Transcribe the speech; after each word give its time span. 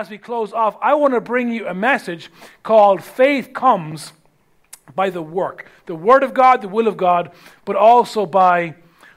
as 0.00 0.10
we 0.10 0.18
close 0.18 0.52
off, 0.52 0.76
I 0.82 0.94
want 0.94 1.14
to 1.14 1.20
bring 1.20 1.52
you 1.52 1.68
a 1.68 1.74
message 1.74 2.28
called 2.64 3.00
Faith 3.00 3.52
Comes 3.54 4.12
by 4.96 5.08
the 5.08 5.22
Work. 5.22 5.70
The 5.86 5.94
Word 5.94 6.24
of 6.24 6.34
God, 6.34 6.62
the 6.62 6.68
will 6.68 6.88
of 6.88 6.96
God, 6.96 7.30
but 7.64 7.76
also 7.76 8.26
by 8.26 8.74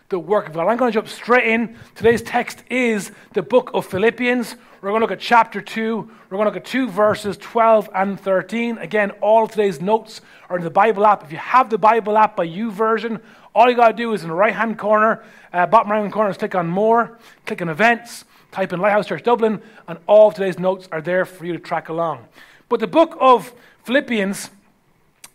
the 0.09 0.19
work 0.19 0.47
of 0.47 0.53
God. 0.53 0.67
I'm 0.67 0.77
going 0.77 0.91
to 0.91 0.93
jump 0.93 1.07
straight 1.07 1.47
in. 1.47 1.75
Today's 1.95 2.21
text 2.21 2.63
is 2.69 3.11
the 3.33 3.41
book 3.41 3.71
of 3.73 3.87
Philippians. 3.87 4.55
We're 4.81 4.89
going 4.89 5.01
to 5.01 5.05
look 5.05 5.11
at 5.11 5.19
chapter 5.19 5.61
2. 5.61 5.97
We're 5.97 6.37
going 6.37 6.45
to 6.45 6.51
look 6.51 6.55
at 6.57 6.65
two 6.65 6.87
verses, 6.87 7.37
12 7.37 7.89
and 7.95 8.19
13. 8.19 8.77
Again, 8.77 9.11
all 9.19 9.47
today's 9.47 9.81
notes 9.81 10.21
are 10.47 10.57
in 10.57 10.63
the 10.63 10.69
Bible 10.69 11.07
app. 11.07 11.23
If 11.23 11.31
you 11.31 11.39
have 11.39 11.71
the 11.71 11.79
Bible 11.79 12.17
app 12.17 12.35
by 12.35 12.47
YouVersion, 12.47 13.19
all 13.55 13.67
you 13.67 13.75
got 13.75 13.87
to 13.87 13.97
do 13.97 14.13
is 14.13 14.21
in 14.21 14.29
the 14.29 14.35
right 14.35 14.53
hand 14.53 14.77
corner, 14.77 15.23
uh, 15.51 15.65
bottom 15.65 15.91
right 15.91 16.01
hand 16.01 16.13
corner, 16.13 16.29
is 16.29 16.37
click 16.37 16.53
on 16.53 16.67
More, 16.67 17.17
click 17.47 17.63
on 17.63 17.67
Events, 17.67 18.23
type 18.57 18.73
in 18.73 18.79
Lighthouse 18.79 19.05
Church 19.05 19.21
Dublin, 19.21 19.61
and 19.87 19.99
all 20.07 20.29
of 20.29 20.33
today's 20.33 20.57
notes 20.57 20.89
are 20.91 20.99
there 20.99 21.25
for 21.25 21.45
you 21.45 21.53
to 21.53 21.59
track 21.59 21.89
along. 21.89 22.27
But 22.69 22.79
the 22.79 22.87
book 22.87 23.15
of 23.19 23.53
Philippians 23.83 24.49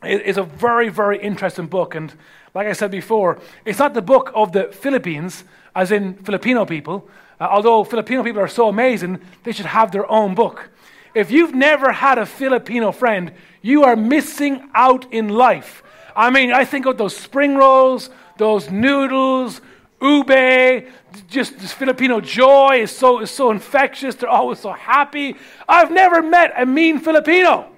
is 0.02 0.36
a 0.38 0.42
very, 0.42 0.88
very 0.88 1.22
interesting 1.22 1.68
book. 1.68 1.94
And 1.94 2.12
like 2.52 2.66
I 2.66 2.72
said 2.72 2.90
before, 2.90 3.38
it's 3.64 3.78
not 3.78 3.94
the 3.94 4.02
book 4.02 4.32
of 4.34 4.50
the 4.50 4.64
Philippines, 4.72 5.44
as 5.72 5.92
in 5.92 6.14
Filipino 6.14 6.64
people. 6.64 7.08
Uh, 7.40 7.46
although 7.48 7.84
Filipino 7.84 8.24
people 8.24 8.42
are 8.42 8.48
so 8.48 8.66
amazing, 8.66 9.20
they 9.44 9.52
should 9.52 9.66
have 9.66 9.92
their 9.92 10.10
own 10.10 10.34
book. 10.34 10.70
If 11.14 11.30
you've 11.30 11.54
never 11.54 11.92
had 11.92 12.18
a 12.18 12.26
Filipino 12.26 12.90
friend, 12.90 13.30
you 13.62 13.84
are 13.84 13.94
missing 13.94 14.68
out 14.74 15.06
in 15.12 15.28
life. 15.28 15.84
I 16.16 16.30
mean, 16.30 16.52
I 16.52 16.64
think 16.64 16.86
of 16.86 16.98
those 16.98 17.16
spring 17.16 17.54
rolls, 17.54 18.10
those 18.36 18.68
noodles, 18.68 19.60
ube, 20.02 20.86
just 21.28 21.58
this 21.58 21.72
Filipino 21.72 22.20
joy 22.20 22.80
is 22.82 22.90
so, 22.90 23.20
is 23.20 23.30
so 23.30 23.50
infectious. 23.50 24.14
They're 24.14 24.28
always 24.28 24.58
so 24.58 24.72
happy. 24.72 25.36
I've 25.68 25.90
never 25.90 26.22
met 26.22 26.52
a 26.56 26.66
mean 26.66 26.98
Filipino. 26.98 27.68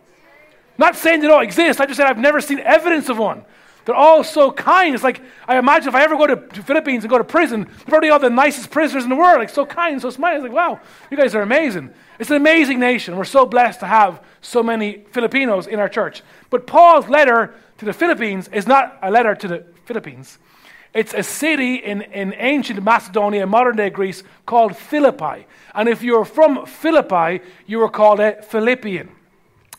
Not 0.79 0.97
saying 0.97 1.21
they 1.21 1.29
don't 1.29 1.45
exist, 1.45 1.81
I 1.81 1.87
just 1.87 1.99
said 1.99 2.07
I've 2.07 2.19
never 2.19 2.41
seen 2.41 2.59
evidence 2.59 3.09
of 3.09 3.19
one. 3.19 3.45
They're 3.85 3.95
all 3.95 4.25
so 4.25 4.51
kind. 4.51 4.95
It's 4.95 5.05
like, 5.05 5.21
I 5.47 5.59
imagine 5.59 5.89
if 5.89 5.95
I 5.95 6.03
ever 6.03 6.17
go 6.17 6.27
to, 6.27 6.37
Philippines 6.63 7.05
and 7.05 7.11
go 7.11 7.19
to 7.19 7.25
prison, 7.25 7.65
they're 7.65 7.85
probably 7.87 8.09
all 8.09 8.19
the 8.19 8.31
nicest 8.31 8.71
prisoners 8.71 9.05
in 9.05 9.11
the 9.11 9.17
world. 9.17 9.39
Like, 9.39 9.51
so 9.51 9.67
kind, 9.67 10.01
so 10.01 10.09
smiling. 10.09 10.39
It's 10.39 10.45
like, 10.45 10.53
wow, 10.53 10.81
you 11.11 11.17
guys 11.17 11.35
are 11.35 11.43
amazing. 11.43 11.91
It's 12.19 12.31
an 12.31 12.37
amazing 12.37 12.81
nation. 12.81 13.17
We're 13.17 13.25
so 13.25 13.45
blessed 13.45 13.81
to 13.81 13.87
have 13.87 14.23
so 14.41 14.63
many 14.63 15.05
Filipinos 15.11 15.67
in 15.67 15.79
our 15.79 15.89
church. 15.89 16.23
But 16.49 16.67
Paul's 16.67 17.09
letter 17.09 17.55
to 17.79 17.85
the 17.85 17.93
Philippines 17.93 18.49
is 18.53 18.67
not 18.67 18.99
a 19.03 19.11
letter 19.11 19.35
to 19.35 19.49
the 19.49 19.67
Philippines. 19.85 20.39
It's 20.95 21.13
a 21.13 21.25
city 21.25 21.75
in, 21.75 22.03
in 22.03 22.35
ancient 22.39 22.81
Macedonia, 22.83 23.47
modern 23.49 23.77
day 23.77 23.91
Greece, 23.91 24.23
called 24.47 24.77
Philippi. 24.77 25.47
And 25.75 25.89
if 25.89 26.05
you're 26.05 26.25
from 26.25 26.67
Philippi, 26.67 27.45
you 27.67 27.79
were 27.79 27.89
called 27.89 28.21
a 28.21 28.41
Philippian. 28.43 29.11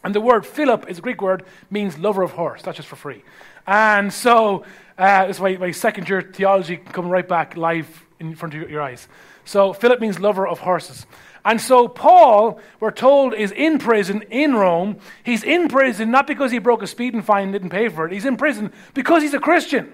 And 0.04 0.14
the 0.14 0.20
word 0.20 0.46
Philip 0.46 0.90
is 0.90 1.00
a 1.00 1.02
Greek 1.02 1.22
word, 1.22 1.46
means 1.72 1.98
lover 1.98 2.22
of 2.22 2.32
horse. 2.32 2.62
That's 2.62 2.76
just 2.76 2.90
for 2.90 2.98
free. 2.98 3.24
And 3.66 4.12
so, 4.14 4.64
uh, 4.98 5.26
that's 5.26 5.40
why 5.40 5.56
my 5.56 5.72
second 5.72 6.10
year 6.10 6.22
theology 6.22 6.78
coming 6.78 7.10
right 7.10 7.28
back 7.28 7.56
live 7.56 8.06
in 8.20 8.36
front 8.36 8.54
of 8.54 8.70
your 8.70 8.82
eyes. 8.82 9.08
So, 9.46 9.72
Philip 9.72 10.02
means 10.02 10.20
lover 10.20 10.46
of 10.46 10.60
horses. 10.60 11.08
And 11.46 11.62
so, 11.62 11.88
Paul, 11.88 12.60
we're 12.80 12.92
told, 12.92 13.34
is 13.34 13.52
in 13.52 13.80
prison 13.80 14.24
in 14.24 14.56
Rome. 14.56 14.98
He's 15.24 15.44
in 15.44 15.70
prison 15.70 16.12
not 16.12 16.28
because 16.28 16.52
he 16.52 16.60
broke 16.60 16.84
a 16.84 16.88
speeding 16.88 17.22
fine 17.22 17.44
and 17.44 17.54
didn't 17.54 17.70
pay 17.70 17.88
for 17.88 18.06
it. 18.06 18.12
He's 18.12 18.26
in 18.26 18.36
prison 18.36 18.74
because 18.94 19.22
he's 19.22 19.34
a 19.34 19.40
Christian. 19.40 19.94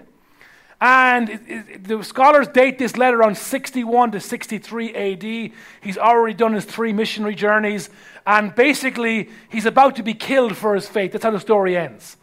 And 0.84 1.30
it, 1.30 1.40
it, 1.46 1.84
the 1.84 2.02
scholars 2.02 2.48
date 2.48 2.76
this 2.76 2.96
letter 2.96 3.16
around 3.20 3.38
61 3.38 4.10
to 4.10 4.20
63 4.20 4.94
AD. 4.96 5.52
He's 5.80 5.96
already 5.96 6.34
done 6.34 6.54
his 6.54 6.64
three 6.64 6.92
missionary 6.92 7.36
journeys. 7.36 7.88
And 8.26 8.52
basically, 8.52 9.30
he's 9.48 9.64
about 9.64 9.94
to 9.96 10.02
be 10.02 10.12
killed 10.12 10.56
for 10.56 10.74
his 10.74 10.88
faith. 10.88 11.12
That's 11.12 11.22
how 11.22 11.30
the 11.30 11.38
story 11.38 11.76
ends. 11.76 12.16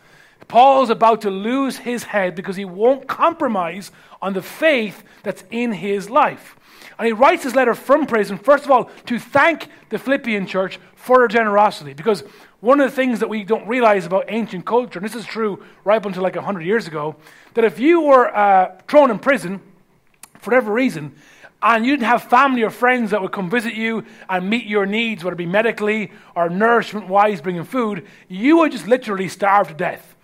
Paul's 0.49 0.89
about 0.89 1.21
to 1.21 1.29
lose 1.29 1.77
his 1.77 2.03
head 2.03 2.35
because 2.35 2.55
he 2.55 2.65
won't 2.65 3.07
compromise 3.07 3.91
on 4.19 4.33
the 4.33 4.41
faith 4.41 5.03
that's 5.23 5.43
in 5.51 5.71
his 5.71 6.09
life. 6.09 6.57
And 6.97 7.05
he 7.05 7.13
writes 7.13 7.43
his 7.43 7.55
letter 7.55 7.75
from 7.75 8.07
prison, 8.07 8.39
first 8.39 8.65
of 8.65 8.71
all, 8.71 8.85
to 9.05 9.19
thank 9.19 9.67
the 9.89 9.99
Philippian 9.99 10.47
church 10.47 10.79
for 10.95 11.19
their 11.19 11.27
generosity. 11.27 11.93
Because 11.93 12.23
one 12.61 12.81
of 12.81 12.89
the 12.89 12.95
things 12.95 13.19
that 13.19 13.29
we 13.29 13.43
don't 13.43 13.67
realize 13.67 14.07
about 14.07 14.25
ancient 14.27 14.65
culture, 14.65 14.97
and 14.97 15.05
this 15.05 15.15
is 15.15 15.23
true 15.23 15.63
right 15.85 15.97
up 15.97 16.05
until 16.07 16.23
like 16.23 16.35
100 16.35 16.61
years 16.61 16.87
ago, 16.87 17.15
that 17.53 17.63
if 17.63 17.79
you 17.79 18.01
were 18.01 18.35
uh, 18.35 18.75
thrown 18.87 19.11
in 19.11 19.19
prison 19.19 19.61
for 20.39 20.49
whatever 20.49 20.73
reason, 20.73 21.13
and 21.61 21.85
you 21.85 21.91
didn't 21.91 22.07
have 22.07 22.23
family 22.23 22.63
or 22.63 22.71
friends 22.71 23.11
that 23.11 23.21
would 23.21 23.31
come 23.31 23.51
visit 23.51 23.75
you 23.75 24.03
and 24.27 24.49
meet 24.49 24.65
your 24.65 24.87
needs, 24.87 25.23
whether 25.23 25.35
it 25.35 25.37
be 25.37 25.45
medically 25.45 26.11
or 26.35 26.49
nourishment 26.49 27.07
wise, 27.07 27.39
bringing 27.39 27.65
food, 27.65 28.07
you 28.27 28.57
would 28.57 28.71
just 28.71 28.87
literally 28.87 29.27
starve 29.27 29.67
to 29.67 29.73
death 29.75 30.15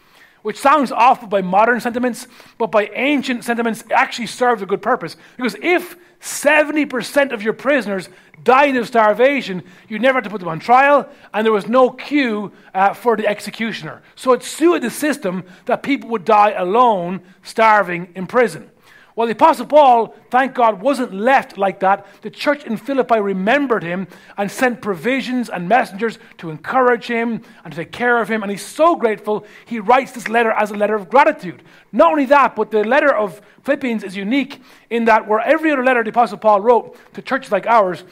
which 0.46 0.60
sounds 0.60 0.92
awful 0.92 1.28
by 1.28 1.42
modern 1.42 1.80
sentiments, 1.80 2.28
but 2.60 2.70
by 2.70 2.86
ancient 2.94 3.44
sentiments 3.44 3.84
actually 3.90 4.28
serves 4.28 4.62
a 4.62 4.66
good 4.68 4.80
purpose. 4.80 5.18
Because 5.36 5.56
if 5.60 5.96
70% 6.22 7.32
of 7.32 7.42
your 7.42 7.54
prisoners 7.54 8.10
died 8.44 8.76
of 8.76 8.86
starvation, 8.86 9.64
you 9.88 9.98
never 9.98 10.18
had 10.18 10.26
to 10.26 10.30
put 10.30 10.40
them 10.40 10.50
on 10.50 10.60
trial, 10.60 11.10
and 11.34 11.44
there 11.44 11.52
was 11.52 11.68
no 11.68 11.90
queue 11.90 12.52
uh, 12.76 12.94
for 12.94 13.18
the 13.18 13.26
executioner. 13.26 14.04
So 14.14 14.34
it 14.34 14.44
suited 14.44 14.84
the 14.84 14.92
system 14.92 15.46
that 15.66 15.82
people 15.82 16.12
would 16.12 16.26
die 16.26 16.52
alone, 16.52 17.22
starving 17.42 18.10
in 18.14 18.28
prison. 18.28 18.70
Well, 19.16 19.28
the 19.28 19.34
Apostle 19.34 19.66
Paul, 19.66 20.14
thank 20.30 20.54
God, 20.54 20.82
wasn't 20.82 21.14
left 21.14 21.58
like 21.58 21.80
that. 21.80 22.06
The 22.22 22.30
church 22.30 22.66
in 22.66 22.76
Philippi 22.76 23.22
remembered 23.22 23.82
him 23.82 24.08
and 24.38 24.52
sent 24.52 24.82
provisions 24.82 25.50
and 25.50 25.70
messengers 25.70 26.20
to 26.40 26.50
encourage 26.50 27.08
him 27.08 27.42
and 27.64 27.74
to 27.74 27.78
take 27.84 27.94
care 27.94 28.22
of 28.22 28.28
him. 28.28 28.44
And 28.44 28.52
he's 28.52 28.66
so 28.66 28.98
grateful, 28.98 29.46
he 29.66 29.80
writes 29.80 30.12
this 30.12 30.28
letter 30.28 30.52
as 30.52 30.72
a 30.72 30.76
letter 30.76 30.96
of 30.96 31.10
gratitude. 31.10 31.64
Not 31.94 32.12
only 32.12 32.26
that, 32.26 32.58
but 32.58 32.72
the 32.72 32.84
letter 32.84 33.16
of 33.16 33.40
Philippians 33.64 34.04
is 34.04 34.18
unique 34.18 34.62
in 34.90 35.06
that 35.06 35.30
where 35.30 35.40
every 35.40 35.72
other 35.72 35.84
letter 35.84 36.04
the 36.04 36.10
Apostle 36.10 36.38
Paul 36.38 36.60
wrote 36.60 36.98
to 37.14 37.22
churches 37.22 37.54
like 37.54 37.66
ours, 37.66 38.04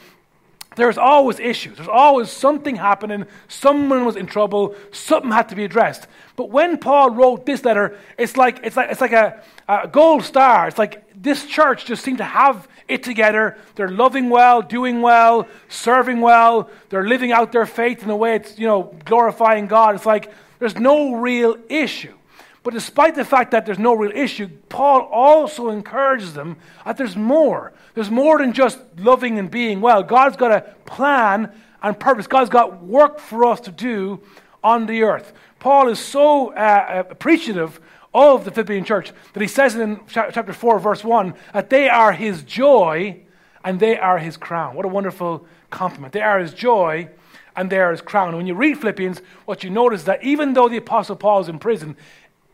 there's 0.76 0.98
always 0.98 1.38
issues. 1.38 1.76
There's 1.76 1.88
always 1.88 2.30
something 2.30 2.76
happening. 2.76 3.26
Someone 3.48 4.04
was 4.04 4.16
in 4.16 4.26
trouble. 4.26 4.74
Something 4.92 5.30
had 5.30 5.48
to 5.50 5.56
be 5.56 5.64
addressed. 5.64 6.06
But 6.36 6.50
when 6.50 6.78
Paul 6.78 7.10
wrote 7.10 7.46
this 7.46 7.64
letter, 7.64 7.98
it's 8.18 8.36
like, 8.36 8.60
it's 8.62 8.76
like, 8.76 8.90
it's 8.90 9.00
like 9.00 9.12
a, 9.12 9.42
a 9.68 9.88
gold 9.88 10.24
star. 10.24 10.68
It's 10.68 10.78
like 10.78 11.04
this 11.14 11.46
church 11.46 11.86
just 11.86 12.04
seemed 12.04 12.18
to 12.18 12.24
have 12.24 12.68
it 12.88 13.02
together. 13.02 13.56
They're 13.76 13.88
loving 13.88 14.30
well, 14.30 14.62
doing 14.62 15.00
well, 15.00 15.46
serving 15.68 16.20
well. 16.20 16.70
They're 16.90 17.06
living 17.06 17.32
out 17.32 17.52
their 17.52 17.66
faith 17.66 18.02
in 18.02 18.10
a 18.10 18.16
way 18.16 18.36
it's, 18.36 18.58
you 18.58 18.66
know, 18.66 18.94
glorifying 19.04 19.66
God. 19.66 19.94
It's 19.94 20.06
like 20.06 20.32
there's 20.58 20.76
no 20.76 21.14
real 21.14 21.56
issue. 21.68 22.14
But 22.64 22.72
despite 22.72 23.14
the 23.14 23.26
fact 23.26 23.50
that 23.50 23.66
there's 23.66 23.78
no 23.78 23.92
real 23.92 24.10
issue, 24.10 24.48
Paul 24.70 25.02
also 25.02 25.68
encourages 25.68 26.32
them 26.32 26.56
that 26.86 26.96
there's 26.96 27.14
more. 27.14 27.74
There's 27.92 28.10
more 28.10 28.38
than 28.38 28.54
just 28.54 28.78
loving 28.96 29.38
and 29.38 29.50
being 29.50 29.82
well. 29.82 30.02
God's 30.02 30.36
got 30.36 30.50
a 30.50 30.62
plan 30.86 31.52
and 31.82 32.00
purpose. 32.00 32.26
God's 32.26 32.48
got 32.48 32.82
work 32.82 33.20
for 33.20 33.44
us 33.44 33.60
to 33.60 33.70
do 33.70 34.22
on 34.64 34.86
the 34.86 35.02
earth. 35.02 35.34
Paul 35.58 35.88
is 35.88 35.98
so 35.98 36.54
uh, 36.54 37.04
appreciative 37.10 37.80
of 38.14 38.46
the 38.46 38.50
Philippian 38.50 38.84
church 38.84 39.12
that 39.34 39.40
he 39.40 39.48
says 39.48 39.76
in 39.76 40.00
chapter 40.08 40.54
4, 40.54 40.78
verse 40.78 41.04
1, 41.04 41.34
that 41.52 41.68
they 41.68 41.90
are 41.90 42.12
his 42.12 42.42
joy 42.44 43.20
and 43.62 43.78
they 43.78 43.98
are 43.98 44.18
his 44.18 44.38
crown. 44.38 44.74
What 44.74 44.86
a 44.86 44.88
wonderful 44.88 45.46
compliment. 45.70 46.14
They 46.14 46.22
are 46.22 46.38
his 46.38 46.54
joy 46.54 47.10
and 47.56 47.70
they 47.70 47.78
are 47.78 47.90
his 47.90 48.00
crown. 48.00 48.28
And 48.28 48.36
when 48.36 48.46
you 48.46 48.54
read 48.54 48.78
Philippians, 48.78 49.20
what 49.44 49.62
you 49.62 49.70
notice 49.70 50.00
is 50.00 50.06
that 50.06 50.24
even 50.24 50.54
though 50.54 50.68
the 50.68 50.76
Apostle 50.76 51.16
Paul 51.16 51.40
is 51.40 51.48
in 51.48 51.58
prison, 51.58 51.96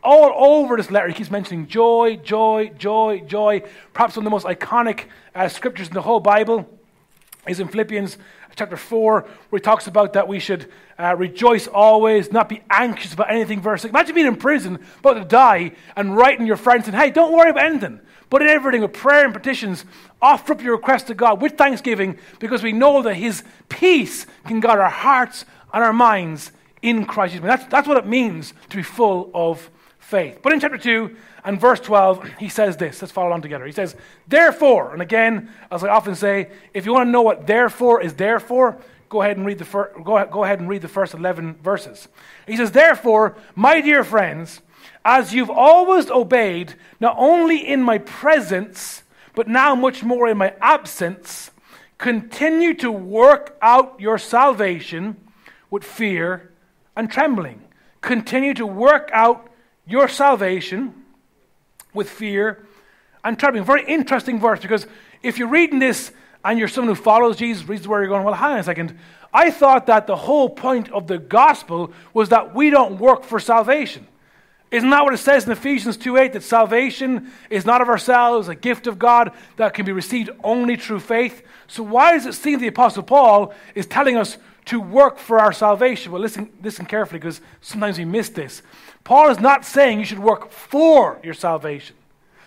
all 0.03 0.61
over 0.61 0.77
this 0.77 0.89
letter, 0.89 1.07
he 1.07 1.13
keeps 1.13 1.31
mentioning 1.31 1.67
joy, 1.67 2.17
joy, 2.23 2.71
joy, 2.77 3.19
joy. 3.27 3.63
Perhaps 3.93 4.15
one 4.15 4.25
of 4.25 4.25
the 4.25 4.31
most 4.31 4.45
iconic 4.45 5.05
uh, 5.35 5.47
scriptures 5.47 5.87
in 5.87 5.93
the 5.93 6.01
whole 6.01 6.19
Bible 6.19 6.67
is 7.47 7.59
in 7.59 7.67
Philippians 7.67 8.17
chapter 8.55 8.77
4, 8.77 9.21
where 9.21 9.59
he 9.59 9.61
talks 9.61 9.87
about 9.87 10.13
that 10.13 10.27
we 10.27 10.39
should 10.39 10.71
uh, 10.99 11.15
rejoice 11.17 11.67
always, 11.67 12.31
not 12.31 12.49
be 12.49 12.61
anxious 12.69 13.13
about 13.13 13.31
anything. 13.31 13.61
Verse 13.61 13.81
6. 13.81 13.91
Imagine 13.91 14.15
being 14.15 14.27
in 14.27 14.35
prison, 14.35 14.79
about 14.99 15.13
to 15.13 15.25
die, 15.25 15.71
and 15.95 16.15
writing 16.15 16.45
your 16.45 16.57
friends 16.57 16.87
and, 16.87 16.95
hey, 16.95 17.09
don't 17.09 17.33
worry 17.33 17.49
about 17.49 17.65
anything. 17.65 17.99
But 18.29 18.41
in 18.41 18.47
everything, 18.47 18.81
with 18.81 18.93
prayer 18.93 19.25
and 19.25 19.33
petitions, 19.33 19.85
offer 20.21 20.53
up 20.53 20.61
your 20.61 20.75
request 20.75 21.07
to 21.07 21.13
God 21.13 21.41
with 21.41 21.57
thanksgiving, 21.57 22.17
because 22.39 22.63
we 22.63 22.71
know 22.71 23.01
that 23.01 23.15
his 23.15 23.43
peace 23.69 24.25
can 24.45 24.59
guard 24.59 24.79
our 24.79 24.89
hearts 24.89 25.45
and 25.73 25.83
our 25.83 25.93
minds 25.93 26.51
in 26.81 27.05
Christ. 27.05 27.41
That's, 27.41 27.65
that's 27.65 27.87
what 27.87 27.97
it 27.97 28.05
means 28.05 28.53
to 28.69 28.77
be 28.77 28.83
full 28.83 29.31
of 29.33 29.69
faith. 30.11 30.39
But 30.43 30.51
in 30.51 30.59
chapter 30.59 30.77
2 30.77 31.15
and 31.45 31.59
verse 31.59 31.79
12, 31.79 32.33
he 32.37 32.49
says 32.49 32.77
this. 32.77 33.01
Let's 33.01 33.13
follow 33.13 33.29
along 33.29 33.41
together. 33.41 33.65
He 33.65 33.71
says, 33.71 33.95
Therefore, 34.27 34.91
and 34.91 35.01
again, 35.01 35.49
as 35.71 35.83
I 35.83 35.87
often 35.87 36.15
say, 36.15 36.51
if 36.73 36.85
you 36.85 36.93
want 36.93 37.07
to 37.07 37.11
know 37.11 37.21
what 37.21 37.47
therefore 37.47 38.01
is 38.01 38.13
therefore, 38.13 38.77
go 39.09 39.21
ahead 39.21 39.37
and 39.37 39.45
read 39.45 39.57
the, 39.57 39.65
fir- 39.65 39.93
go, 40.03 40.23
go 40.25 40.43
ahead 40.43 40.59
and 40.59 40.69
read 40.69 40.81
the 40.81 40.89
first 40.89 41.13
11 41.13 41.55
verses. 41.63 42.09
He 42.45 42.57
says, 42.57 42.71
Therefore, 42.71 43.37
my 43.55 43.79
dear 43.79 44.03
friends, 44.03 44.61
as 45.03 45.33
you've 45.33 45.49
always 45.49 46.11
obeyed, 46.11 46.75
not 46.99 47.15
only 47.17 47.65
in 47.65 47.81
my 47.81 47.97
presence, 47.97 49.03
but 49.33 49.47
now 49.47 49.73
much 49.75 50.03
more 50.03 50.27
in 50.27 50.37
my 50.37 50.53
absence, 50.59 51.51
continue 51.97 52.73
to 52.75 52.91
work 52.91 53.57
out 53.61 53.99
your 53.99 54.17
salvation 54.17 55.15
with 55.69 55.85
fear 55.85 56.51
and 56.97 57.09
trembling. 57.09 57.61
Continue 58.01 58.53
to 58.55 58.65
work 58.65 59.09
out 59.13 59.47
your 59.85 60.07
salvation 60.07 60.93
with 61.93 62.09
fear 62.09 62.65
and 63.23 63.37
trembling. 63.37 63.63
Very 63.63 63.85
interesting 63.85 64.39
verse 64.39 64.59
because 64.59 64.87
if 65.23 65.37
you're 65.37 65.47
reading 65.47 65.79
this 65.79 66.11
and 66.43 66.57
you're 66.57 66.67
someone 66.67 66.95
who 66.95 67.01
follows 67.01 67.37
Jesus, 67.37 67.67
reads 67.67 67.87
where 67.87 68.01
you're 68.01 68.09
going, 68.09 68.23
well, 68.23 68.33
hang 68.33 68.53
on 68.53 68.59
a 68.59 68.63
second. 68.63 68.97
I 69.33 69.51
thought 69.51 69.87
that 69.87 70.07
the 70.07 70.15
whole 70.15 70.49
point 70.49 70.91
of 70.91 71.07
the 71.07 71.17
gospel 71.17 71.93
was 72.13 72.29
that 72.29 72.53
we 72.53 72.69
don't 72.69 72.99
work 72.99 73.23
for 73.23 73.39
salvation. 73.39 74.07
Isn't 74.71 74.89
that 74.89 75.03
what 75.03 75.13
it 75.13 75.17
says 75.17 75.45
in 75.45 75.51
Ephesians 75.51 75.97
2 75.97 76.17
8 76.17 76.33
that 76.33 76.43
salvation 76.43 77.31
is 77.49 77.65
not 77.65 77.81
of 77.81 77.89
ourselves, 77.89 78.47
a 78.47 78.55
gift 78.55 78.87
of 78.87 78.97
God 78.97 79.33
that 79.57 79.73
can 79.73 79.85
be 79.85 79.91
received 79.91 80.29
only 80.43 80.77
through 80.77 81.01
faith? 81.01 81.43
So 81.67 81.83
why 81.83 82.13
does 82.13 82.25
it 82.25 82.33
seem 82.33 82.59
the 82.59 82.67
apostle 82.67 83.03
Paul 83.03 83.53
is 83.75 83.85
telling 83.85 84.15
us 84.15 84.37
to 84.65 84.79
work 84.79 85.17
for 85.17 85.39
our 85.39 85.53
salvation? 85.53 86.11
Well, 86.11 86.21
listen 86.21 86.51
listen 86.61 86.85
carefully 86.85 87.19
because 87.19 87.41
sometimes 87.61 87.97
we 87.97 88.05
miss 88.05 88.29
this. 88.29 88.61
Paul 89.03 89.29
is 89.29 89.39
not 89.39 89.65
saying 89.65 89.99
you 89.99 90.05
should 90.05 90.19
work 90.19 90.51
for 90.51 91.19
your 91.23 91.33
salvation 91.33 91.95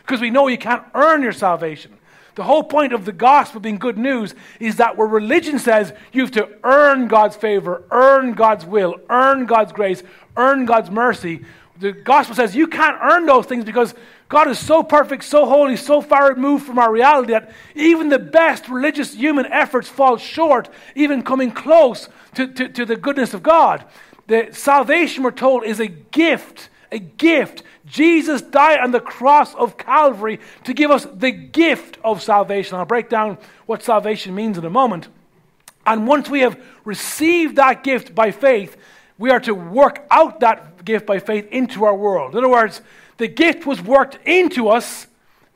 because 0.02 0.20
we 0.20 0.30
know 0.30 0.46
you 0.46 0.58
can't 0.58 0.84
earn 0.94 1.22
your 1.22 1.32
salvation. 1.32 1.98
The 2.36 2.44
whole 2.44 2.64
point 2.64 2.92
of 2.92 3.04
the 3.04 3.12
gospel 3.12 3.60
being 3.60 3.78
good 3.78 3.96
news 3.96 4.34
is 4.58 4.76
that 4.76 4.96
where 4.96 5.06
religion 5.06 5.58
says 5.58 5.92
you 6.12 6.22
have 6.22 6.32
to 6.32 6.48
earn 6.64 7.06
God's 7.06 7.36
favor, 7.36 7.84
earn 7.92 8.32
God's 8.32 8.64
will, 8.64 8.96
earn 9.08 9.46
God's 9.46 9.72
grace, 9.72 10.02
earn 10.36 10.64
God's 10.66 10.90
mercy, 10.90 11.44
the 11.78 11.92
gospel 11.92 12.36
says 12.36 12.54
you 12.54 12.66
can't 12.66 12.98
earn 13.02 13.26
those 13.26 13.46
things 13.46 13.64
because 13.64 13.94
God 14.34 14.50
is 14.50 14.58
so 14.58 14.82
perfect, 14.82 15.22
so 15.22 15.46
holy, 15.46 15.76
so 15.76 16.00
far 16.00 16.30
removed 16.30 16.66
from 16.66 16.80
our 16.80 16.90
reality 16.90 17.34
that 17.34 17.52
even 17.76 18.08
the 18.08 18.18
best 18.18 18.68
religious 18.68 19.14
human 19.14 19.46
efforts 19.46 19.88
fall 19.88 20.16
short, 20.16 20.68
even 20.96 21.22
coming 21.22 21.52
close 21.52 22.08
to, 22.34 22.48
to, 22.48 22.68
to 22.70 22.84
the 22.84 22.96
goodness 22.96 23.32
of 23.32 23.44
God. 23.44 23.84
The 24.26 24.48
salvation, 24.50 25.22
we're 25.22 25.30
told, 25.30 25.62
is 25.62 25.78
a 25.78 25.86
gift. 25.86 26.68
A 26.90 26.98
gift. 26.98 27.62
Jesus 27.86 28.42
died 28.42 28.80
on 28.80 28.90
the 28.90 28.98
cross 28.98 29.54
of 29.54 29.78
Calvary 29.78 30.40
to 30.64 30.74
give 30.74 30.90
us 30.90 31.06
the 31.14 31.30
gift 31.30 31.98
of 32.02 32.20
salvation. 32.20 32.76
I'll 32.76 32.84
break 32.84 33.08
down 33.08 33.38
what 33.66 33.84
salvation 33.84 34.34
means 34.34 34.58
in 34.58 34.64
a 34.64 34.68
moment. 34.68 35.06
And 35.86 36.08
once 36.08 36.28
we 36.28 36.40
have 36.40 36.60
received 36.84 37.54
that 37.54 37.84
gift 37.84 38.16
by 38.16 38.32
faith, 38.32 38.76
we 39.16 39.30
are 39.30 39.38
to 39.38 39.54
work 39.54 40.04
out 40.10 40.40
that 40.40 40.84
gift 40.84 41.06
by 41.06 41.20
faith 41.20 41.46
into 41.52 41.84
our 41.84 41.94
world. 41.94 42.32
In 42.32 42.38
other 42.38 42.48
words, 42.48 42.80
the 43.16 43.28
gift 43.28 43.66
was 43.66 43.80
worked 43.80 44.18
into 44.26 44.68
us 44.68 45.06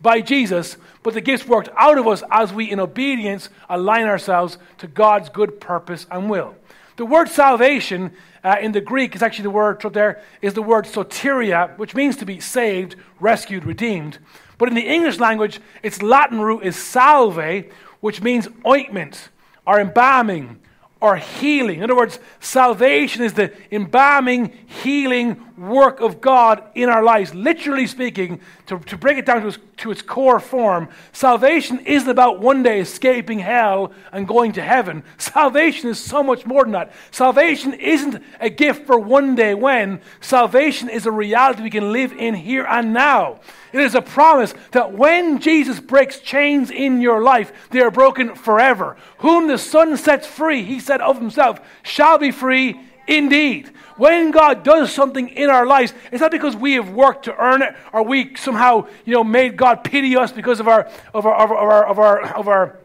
by 0.00 0.20
Jesus, 0.20 0.76
but 1.02 1.14
the 1.14 1.20
gift 1.20 1.48
worked 1.48 1.68
out 1.76 1.98
of 1.98 2.06
us 2.06 2.22
as 2.30 2.52
we, 2.52 2.70
in 2.70 2.78
obedience, 2.78 3.48
align 3.68 4.06
ourselves 4.06 4.58
to 4.78 4.86
God's 4.86 5.28
good 5.28 5.60
purpose 5.60 6.06
and 6.10 6.30
will. 6.30 6.54
The 6.96 7.06
word 7.06 7.28
salvation 7.28 8.12
uh, 8.42 8.56
in 8.60 8.72
the 8.72 8.80
Greek 8.80 9.14
is 9.14 9.22
actually 9.22 9.44
the 9.44 9.50
word 9.50 9.80
there 9.92 10.22
is 10.42 10.54
the 10.54 10.62
word 10.62 10.84
soteria, 10.84 11.76
which 11.78 11.94
means 11.94 12.16
to 12.16 12.26
be 12.26 12.40
saved, 12.40 12.96
rescued, 13.20 13.64
redeemed. 13.64 14.18
But 14.58 14.68
in 14.68 14.74
the 14.74 14.86
English 14.86 15.18
language, 15.18 15.60
its 15.82 16.02
Latin 16.02 16.40
root 16.40 16.64
is 16.64 16.76
salve, 16.76 17.66
which 18.00 18.20
means 18.20 18.48
ointment 18.66 19.28
or 19.66 19.80
embalming 19.80 20.58
or 21.00 21.16
healing. 21.16 21.78
In 21.78 21.84
other 21.84 21.96
words, 21.96 22.18
salvation 22.40 23.22
is 23.22 23.34
the 23.34 23.52
embalming, 23.70 24.52
healing 24.66 25.44
work 25.58 26.00
of 26.00 26.20
God 26.20 26.62
in 26.74 26.88
our 26.88 27.02
lives. 27.02 27.34
Literally 27.34 27.86
speaking, 27.86 28.40
to, 28.66 28.78
to 28.78 28.96
break 28.96 29.18
it 29.18 29.26
down 29.26 29.42
to 29.42 29.48
its, 29.48 29.58
to 29.78 29.90
its 29.90 30.02
core 30.02 30.40
form, 30.40 30.88
salvation 31.12 31.80
isn't 31.80 32.08
about 32.08 32.40
one 32.40 32.62
day 32.62 32.80
escaping 32.80 33.40
hell 33.40 33.92
and 34.12 34.28
going 34.28 34.52
to 34.52 34.62
heaven. 34.62 35.02
Salvation 35.18 35.90
is 35.90 35.98
so 35.98 36.22
much 36.22 36.46
more 36.46 36.62
than 36.64 36.72
that. 36.72 36.92
Salvation 37.10 37.74
isn't 37.74 38.22
a 38.40 38.50
gift 38.50 38.86
for 38.86 38.98
one 38.98 39.34
day 39.34 39.54
when. 39.54 40.00
Salvation 40.20 40.88
is 40.88 41.06
a 41.06 41.12
reality 41.12 41.62
we 41.62 41.70
can 41.70 41.92
live 41.92 42.12
in 42.12 42.34
here 42.34 42.66
and 42.66 42.92
now. 42.92 43.40
It 43.72 43.80
is 43.80 43.94
a 43.94 44.02
promise 44.02 44.54
that 44.72 44.92
when 44.92 45.40
Jesus 45.40 45.80
breaks 45.80 46.20
chains 46.20 46.70
in 46.70 47.02
your 47.02 47.22
life, 47.22 47.52
they 47.70 47.80
are 47.80 47.90
broken 47.90 48.34
forever. 48.34 48.96
Whom 49.18 49.48
the 49.48 49.58
Son 49.58 49.96
sets 49.96 50.26
free, 50.26 50.62
he 50.62 50.80
said 50.80 51.00
of 51.00 51.18
himself, 51.18 51.60
shall 51.82 52.18
be 52.18 52.30
free 52.30 52.80
indeed. 53.08 53.70
When 53.96 54.30
God 54.30 54.62
does 54.62 54.92
something 54.92 55.28
in 55.28 55.50
our 55.50 55.66
lives, 55.66 55.92
it's 56.12 56.20
not 56.20 56.30
because 56.30 56.54
we 56.54 56.74
have 56.74 56.90
worked 56.90 57.24
to 57.24 57.36
earn 57.36 57.62
it 57.62 57.74
or 57.92 58.04
we 58.04 58.36
somehow, 58.36 58.86
you 59.04 59.14
know, 59.14 59.24
made 59.24 59.56
God 59.56 59.82
pity 59.82 60.16
us 60.16 60.30
because 60.30 60.60
of 60.60 60.68
our, 60.68 60.88
of 61.12 61.26
our, 61.26 61.34
of 61.34 61.50
our, 61.50 61.86
of 61.86 61.98
our, 61.98 62.22
of 62.36 62.48
our 62.48 62.78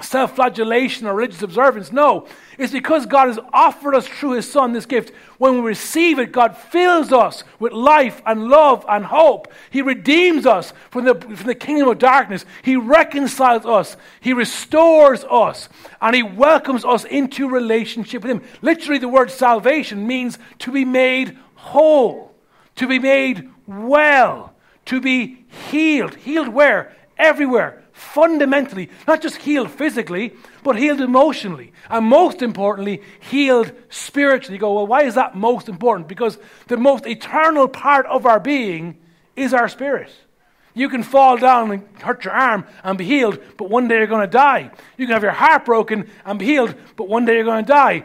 self 0.00 0.36
flagellation 0.36 1.06
or 1.06 1.14
religious 1.14 1.42
observance. 1.42 1.90
No, 1.90 2.26
it's 2.58 2.72
because 2.72 3.06
God 3.06 3.28
has 3.28 3.38
offered 3.52 3.94
us 3.94 4.06
through 4.06 4.32
His 4.32 4.50
Son 4.50 4.72
this 4.72 4.86
gift. 4.86 5.12
When 5.38 5.54
we 5.54 5.60
receive 5.60 6.18
it, 6.18 6.32
God 6.32 6.56
fills 6.56 7.12
us 7.12 7.44
with 7.58 7.72
life 7.72 8.20
and 8.26 8.48
love 8.48 8.84
and 8.88 9.06
hope. 9.06 9.52
He 9.70 9.82
redeems 9.82 10.46
us 10.46 10.72
from 10.90 11.04
the, 11.04 11.14
from 11.14 11.46
the 11.46 11.54
kingdom 11.54 11.88
of 11.88 11.98
darkness. 11.98 12.44
He 12.62 12.76
reconciles 12.76 13.64
us. 13.64 13.96
He 14.20 14.32
restores 14.32 15.24
us. 15.24 15.68
And 16.00 16.14
He 16.14 16.22
welcomes 16.22 16.84
us 16.84 17.04
into 17.04 17.48
relationship 17.48 18.22
with 18.22 18.30
Him. 18.30 18.42
Literally, 18.60 18.98
the 18.98 19.08
word 19.08 19.30
salvation 19.30 20.06
means 20.06 20.38
to 20.60 20.72
be 20.72 20.84
made 20.84 21.38
whole, 21.54 22.34
to 22.76 22.86
be 22.86 22.98
made 22.98 23.50
well, 23.66 24.52
to 24.86 25.00
be 25.00 25.44
healed. 25.70 26.14
Healed 26.16 26.48
where? 26.48 26.94
Everywhere 27.18 27.82
fundamentally, 27.96 28.90
not 29.06 29.22
just 29.22 29.36
healed 29.36 29.70
physically, 29.70 30.34
but 30.62 30.76
healed 30.76 31.00
emotionally. 31.00 31.72
And 31.88 32.04
most 32.04 32.42
importantly, 32.42 33.02
healed 33.20 33.72
spiritually. 33.88 34.56
You 34.56 34.60
go, 34.60 34.74
well, 34.74 34.86
why 34.86 35.04
is 35.04 35.14
that 35.14 35.34
most 35.34 35.68
important? 35.68 36.06
Because 36.06 36.38
the 36.66 36.76
most 36.76 37.06
eternal 37.06 37.68
part 37.68 38.04
of 38.06 38.26
our 38.26 38.38
being 38.38 38.98
is 39.34 39.54
our 39.54 39.68
spirit. 39.68 40.10
You 40.74 40.90
can 40.90 41.02
fall 41.02 41.38
down 41.38 41.70
and 41.70 42.02
hurt 42.02 42.26
your 42.26 42.34
arm 42.34 42.66
and 42.84 42.98
be 42.98 43.04
healed, 43.04 43.38
but 43.56 43.70
one 43.70 43.88
day 43.88 43.96
you're 43.96 44.06
going 44.06 44.20
to 44.20 44.30
die. 44.30 44.70
You 44.98 45.06
can 45.06 45.14
have 45.14 45.22
your 45.22 45.32
heart 45.32 45.64
broken 45.64 46.10
and 46.26 46.38
be 46.38 46.44
healed, 46.44 46.74
but 46.96 47.08
one 47.08 47.24
day 47.24 47.36
you're 47.36 47.44
going 47.44 47.64
to 47.64 47.72
die. 47.72 48.04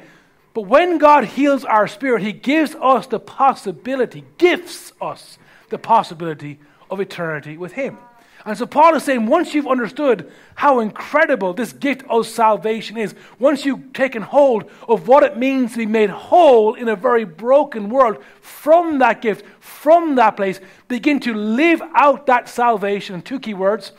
But 0.54 0.68
when 0.68 1.00
God 1.00 1.26
heals 1.26 1.66
our 1.66 1.90
spirit, 1.90 2.22
He 2.22 2.32
gives 2.32 2.76
us 2.76 3.08
the 3.08 3.20
possibility, 3.20 4.24
gifts 4.38 4.94
us 5.02 5.38
the 5.70 5.78
possibility 5.78 6.60
of 6.90 7.02
eternity 7.02 7.58
with 7.58 7.74
Him. 7.74 7.98
And 8.46 8.58
so 8.58 8.66
Paul 8.66 8.96
is 8.96 9.04
saying, 9.04 9.28
once 9.28 9.54
you've 9.54 9.68
understood 9.68 10.32
how 10.56 10.80
incredible 10.80 11.54
this 11.54 11.74
gift 11.74 12.04
of 12.10 12.26
salvation 12.26 12.98
is, 12.98 13.14
once 13.38 13.66
you've 13.66 13.94
taken 13.94 14.22
hold 14.24 14.70
of 14.88 15.08
what 15.08 15.24
it 15.24 15.38
means 15.38 15.74
to 15.74 15.78
be 15.78 15.86
made 15.86 16.10
whole 16.10 16.74
in 16.74 16.88
a 16.88 16.96
very 16.96 17.24
broken 17.24 17.90
world, 17.90 18.24
from 18.42 19.00
that 19.00 19.22
gift, 19.22 19.46
from 19.60 20.16
that 20.16 20.38
place, 20.38 20.60
begin 20.88 21.20
to 21.20 21.34
live 21.34 21.82
out 21.94 22.26
that 22.26 22.50
salvation. 22.50 23.22
Two 23.22 23.40
key 23.40 23.54
words 23.54 23.92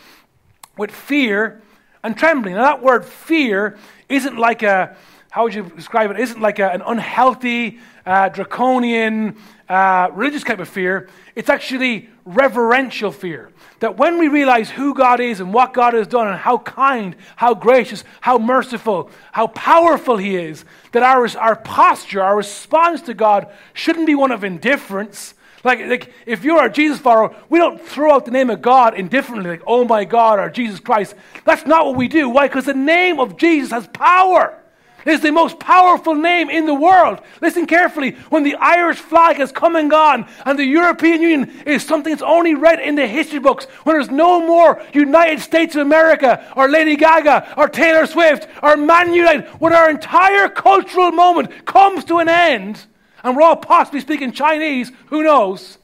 with 0.77 0.91
fear 0.91 1.63
and 2.03 2.17
trembling. 2.17 2.57
Now, 2.57 2.65
that 2.65 2.83
word 2.83 3.05
fear 3.05 3.79
isn't 4.09 4.37
like 4.37 4.65
a, 4.65 4.97
how 5.31 5.45
would 5.45 5.55
you 5.55 5.71
describe 5.77 6.11
it? 6.11 6.19
Isn't 6.19 6.41
like 6.41 6.59
a, 6.59 6.69
an 6.71 6.83
unhealthy, 6.83 7.79
uh, 8.05 8.29
draconian, 8.29 9.37
uh, 9.69 10.09
religious 10.13 10.43
type 10.43 10.59
of 10.59 10.69
fear. 10.69 11.09
It's 11.37 11.49
actually 11.49 12.09
reverential 12.25 13.13
fear. 13.13 13.52
That 13.83 13.99
when 13.99 14.19
we 14.21 14.29
realize 14.29 14.71
who 14.71 14.95
God 14.95 15.19
is 15.19 15.41
and 15.41 15.53
what 15.53 15.75
God 15.75 15.95
has 15.95 16.07
done 16.07 16.29
and 16.29 16.37
how 16.37 16.59
kind, 16.59 17.17
how 17.35 17.53
gracious, 17.53 18.05
how 18.21 18.39
merciful, 18.39 19.11
how 19.33 19.49
powerful 19.49 20.19
He 20.19 20.37
is, 20.37 20.65
that 20.93 21.03
our, 21.03 21.29
our 21.37 21.57
posture, 21.57 22.23
our 22.23 22.37
response 22.37 23.03
to 23.03 23.13
God 23.13 23.53
shouldn't 23.73 24.07
be 24.07 24.15
one 24.15 24.31
of 24.31 24.45
indifference. 24.45 25.35
Like, 25.65 25.81
like 25.81 26.13
if 26.27 26.45
you're 26.45 26.65
a 26.65 26.71
Jesus 26.71 27.01
follower, 27.01 27.35
we 27.49 27.59
don't 27.59 27.83
throw 27.83 28.15
out 28.15 28.25
the 28.25 28.31
name 28.31 28.51
of 28.51 28.63
God 28.63 28.95
indifferently, 28.95 29.51
like, 29.51 29.65
oh 29.67 29.85
my 29.85 30.05
God, 30.05 30.39
or 30.39 30.49
Jesus 30.49 30.79
Christ. 30.79 31.17
That's 31.45 31.67
not 31.67 31.85
what 31.85 31.97
we 31.97 32.07
do. 32.07 32.29
Why? 32.29 32.47
Because 32.47 32.67
the 32.67 32.75
name 32.75 33.19
of 33.19 33.37
Jesus 33.37 33.73
has 33.73 33.89
power 33.89 34.62
is 35.07 35.21
the 35.21 35.33
most 35.33 35.59
powerful 35.59 36.15
name 36.15 36.51
in 36.51 36.67
the 36.67 36.75
world. 36.75 37.21
Listen 37.41 37.67
carefully. 37.67 38.13
When 38.31 38.43
the 38.43 38.55
Irish 38.57 38.99
flag 38.99 39.37
has 39.37 39.53
come 39.53 39.77
and 39.77 39.91
gone, 39.91 40.29
and 40.45 40.59
the 40.59 40.65
European 40.65 41.21
Union 41.23 41.63
is 41.67 41.85
something 41.85 42.13
that's 42.13 42.23
only 42.23 42.55
read 42.55 42.81
in 42.81 42.95
the 42.95 43.07
history 43.07 43.39
books, 43.39 43.65
when 43.85 43.97
there's 43.97 44.11
no 44.11 44.47
more 44.47 44.83
United 44.93 45.41
States 45.41 45.75
of 45.75 45.83
America, 45.83 46.45
or 46.57 46.69
Lady 46.69 46.97
Gaga, 46.97 47.55
or 47.57 47.69
Taylor 47.69 48.07
Swift, 48.07 48.49
or 48.63 48.77
Man 48.77 49.13
United, 49.13 49.47
when 49.61 49.73
our 49.73 49.91
entire 49.91 50.49
cultural 50.49 51.11
moment 51.11 51.67
comes 51.67 52.05
to 52.05 52.19
an 52.19 52.29
end, 52.29 52.85
and 53.25 53.37
we're 53.37 53.43
all 53.43 53.57
possibly 53.57 54.01
speaking 54.01 54.33
Chinese, 54.33 54.91
who 55.07 55.23
knows? 55.23 55.79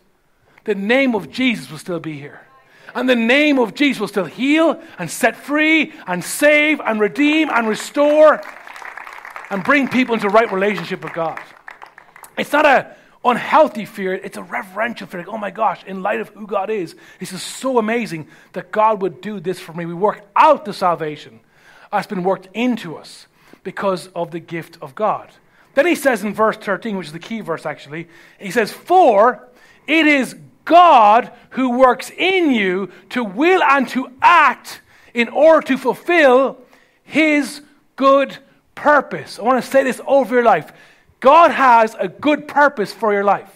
The 0.64 0.74
name 0.74 1.14
of 1.14 1.30
Jesus 1.30 1.70
will 1.70 1.78
still 1.78 2.00
be 2.00 2.18
here. 2.18 2.42
And 2.94 3.08
the 3.08 3.16
name 3.16 3.58
of 3.58 3.74
Jesus 3.74 4.00
will 4.00 4.08
still 4.08 4.24
heal 4.24 4.80
and 4.98 5.10
set 5.10 5.36
free 5.36 5.92
and 6.06 6.24
save 6.24 6.80
and 6.80 6.98
redeem 6.98 7.48
and 7.50 7.68
restore 7.68 8.42
and 9.50 9.64
bring 9.64 9.88
people 9.88 10.14
into 10.14 10.28
right 10.28 10.50
relationship 10.52 11.02
with 11.02 11.12
God. 11.12 11.40
It's 12.36 12.52
not 12.52 12.66
a 12.66 12.96
unhealthy 13.24 13.84
fear, 13.84 14.14
it's 14.14 14.36
a 14.36 14.42
reverential 14.42 15.06
fear. 15.06 15.20
Like, 15.20 15.28
oh 15.28 15.38
my 15.38 15.50
gosh, 15.50 15.82
in 15.84 16.02
light 16.02 16.20
of 16.20 16.28
who 16.30 16.46
God 16.46 16.70
is, 16.70 16.94
this 17.18 17.32
is 17.32 17.42
so 17.42 17.78
amazing 17.78 18.28
that 18.52 18.70
God 18.70 19.02
would 19.02 19.20
do 19.20 19.40
this 19.40 19.58
for 19.58 19.72
me. 19.72 19.86
We 19.86 19.94
work 19.94 20.24
out 20.36 20.64
the 20.64 20.72
salvation. 20.72 21.40
that's 21.90 22.06
been 22.06 22.22
worked 22.22 22.48
into 22.54 22.96
us 22.96 23.26
because 23.64 24.08
of 24.08 24.30
the 24.30 24.40
gift 24.40 24.78
of 24.80 24.94
God. 24.94 25.30
Then 25.74 25.86
he 25.86 25.94
says 25.94 26.22
in 26.22 26.34
verse 26.34 26.56
13, 26.56 26.96
which 26.96 27.08
is 27.08 27.12
the 27.12 27.18
key 27.18 27.40
verse 27.40 27.66
actually, 27.66 28.08
he 28.38 28.50
says, 28.50 28.72
For 28.72 29.48
it 29.86 30.06
is 30.06 30.36
God 30.64 31.32
who 31.50 31.78
works 31.78 32.10
in 32.10 32.52
you 32.52 32.90
to 33.10 33.24
will 33.24 33.62
and 33.62 33.88
to 33.90 34.10
act 34.20 34.80
in 35.14 35.28
order 35.28 35.66
to 35.68 35.78
fulfill 35.78 36.58
his 37.02 37.62
good 37.96 38.38
purpose. 38.78 39.38
I 39.38 39.42
want 39.42 39.62
to 39.62 39.68
say 39.68 39.82
this 39.82 40.00
over 40.06 40.36
your 40.36 40.44
life. 40.44 40.72
God 41.18 41.50
has 41.50 41.96
a 41.98 42.06
good 42.06 42.46
purpose 42.46 42.92
for 42.92 43.12
your 43.12 43.24
life. 43.24 43.52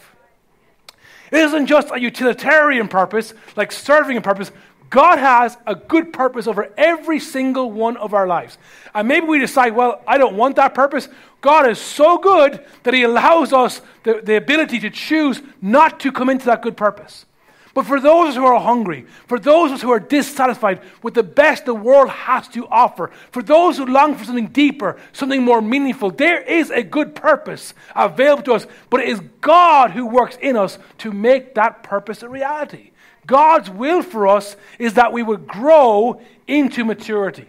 It 1.31 1.39
isn't 1.39 1.67
just 1.67 1.89
a 1.93 2.01
utilitarian 2.01 2.89
purpose, 2.89 3.33
like 3.57 3.71
serving 3.71 4.17
a 4.17 4.21
purpose. 4.21 4.51
God 4.91 5.19
has 5.19 5.57
a 5.65 5.75
good 5.77 6.13
purpose 6.13 6.47
over 6.47 6.71
every 6.77 7.21
single 7.21 7.71
one 7.71 7.97
of 7.97 8.13
our 8.13 8.27
lives. 8.27 8.59
And 8.95 9.07
maybe 9.07 9.27
we 9.27 9.39
decide, 9.39 9.75
well, 9.75 10.03
I 10.07 10.19
don't 10.19 10.37
want 10.37 10.57
that 10.57 10.75
purpose. 10.75 11.09
God 11.41 11.71
is 11.71 11.79
so 11.79 12.19
good 12.19 12.65
that 12.83 12.93
He 12.93 13.05
allows 13.05 13.53
us 13.53 13.81
the, 14.03 14.21
the 14.23 14.37
ability 14.37 14.81
to 14.81 14.91
choose 14.91 15.41
not 15.63 16.01
to 16.01 16.13
come 16.13 16.29
into 16.29 16.47
that 16.47 16.63
good 16.63 16.77
purpose. 16.77 17.27
But 17.75 17.87
for 17.87 18.01
those 18.01 18.35
who 18.35 18.45
are 18.45 18.61
hungry, 18.61 19.07
for 19.27 19.39
those 19.39 19.81
who 19.81 19.91
are 19.91 20.01
dissatisfied 20.01 20.81
with 21.03 21.15
the 21.15 21.23
best 21.23 21.65
the 21.65 21.75
world 21.75 22.11
has 22.11 22.47
to 22.49 22.67
offer, 22.69 23.11
for 23.31 23.43
those 23.43 23.79
who 23.79 23.87
long 23.87 24.15
for 24.15 24.25
something 24.25 24.49
deeper, 24.49 24.99
something 25.13 25.43
more 25.43 25.63
meaningful, 25.63 26.11
there 26.11 26.43
is 26.43 26.71
a 26.71 26.83
good 26.83 27.15
purpose 27.15 27.73
available 27.97 28.43
to 28.43 28.53
us. 28.55 28.67
But 28.91 29.01
it 29.01 29.09
is 29.09 29.23
God 29.41 29.93
who 29.93 30.07
works 30.07 30.37
in 30.43 30.57
us 30.57 30.79
to 30.99 31.13
make 31.13 31.55
that 31.55 31.83
purpose 31.83 32.23
a 32.23 32.29
reality. 32.29 32.91
God's 33.27 33.71
will 33.71 34.03
for 34.03 34.27
us 34.27 34.57
is 34.79 34.95
that 34.95 35.13
we 35.13 35.23
would 35.23 35.47
grow 35.47 36.21
into 36.47 36.85
maturity. 36.85 37.49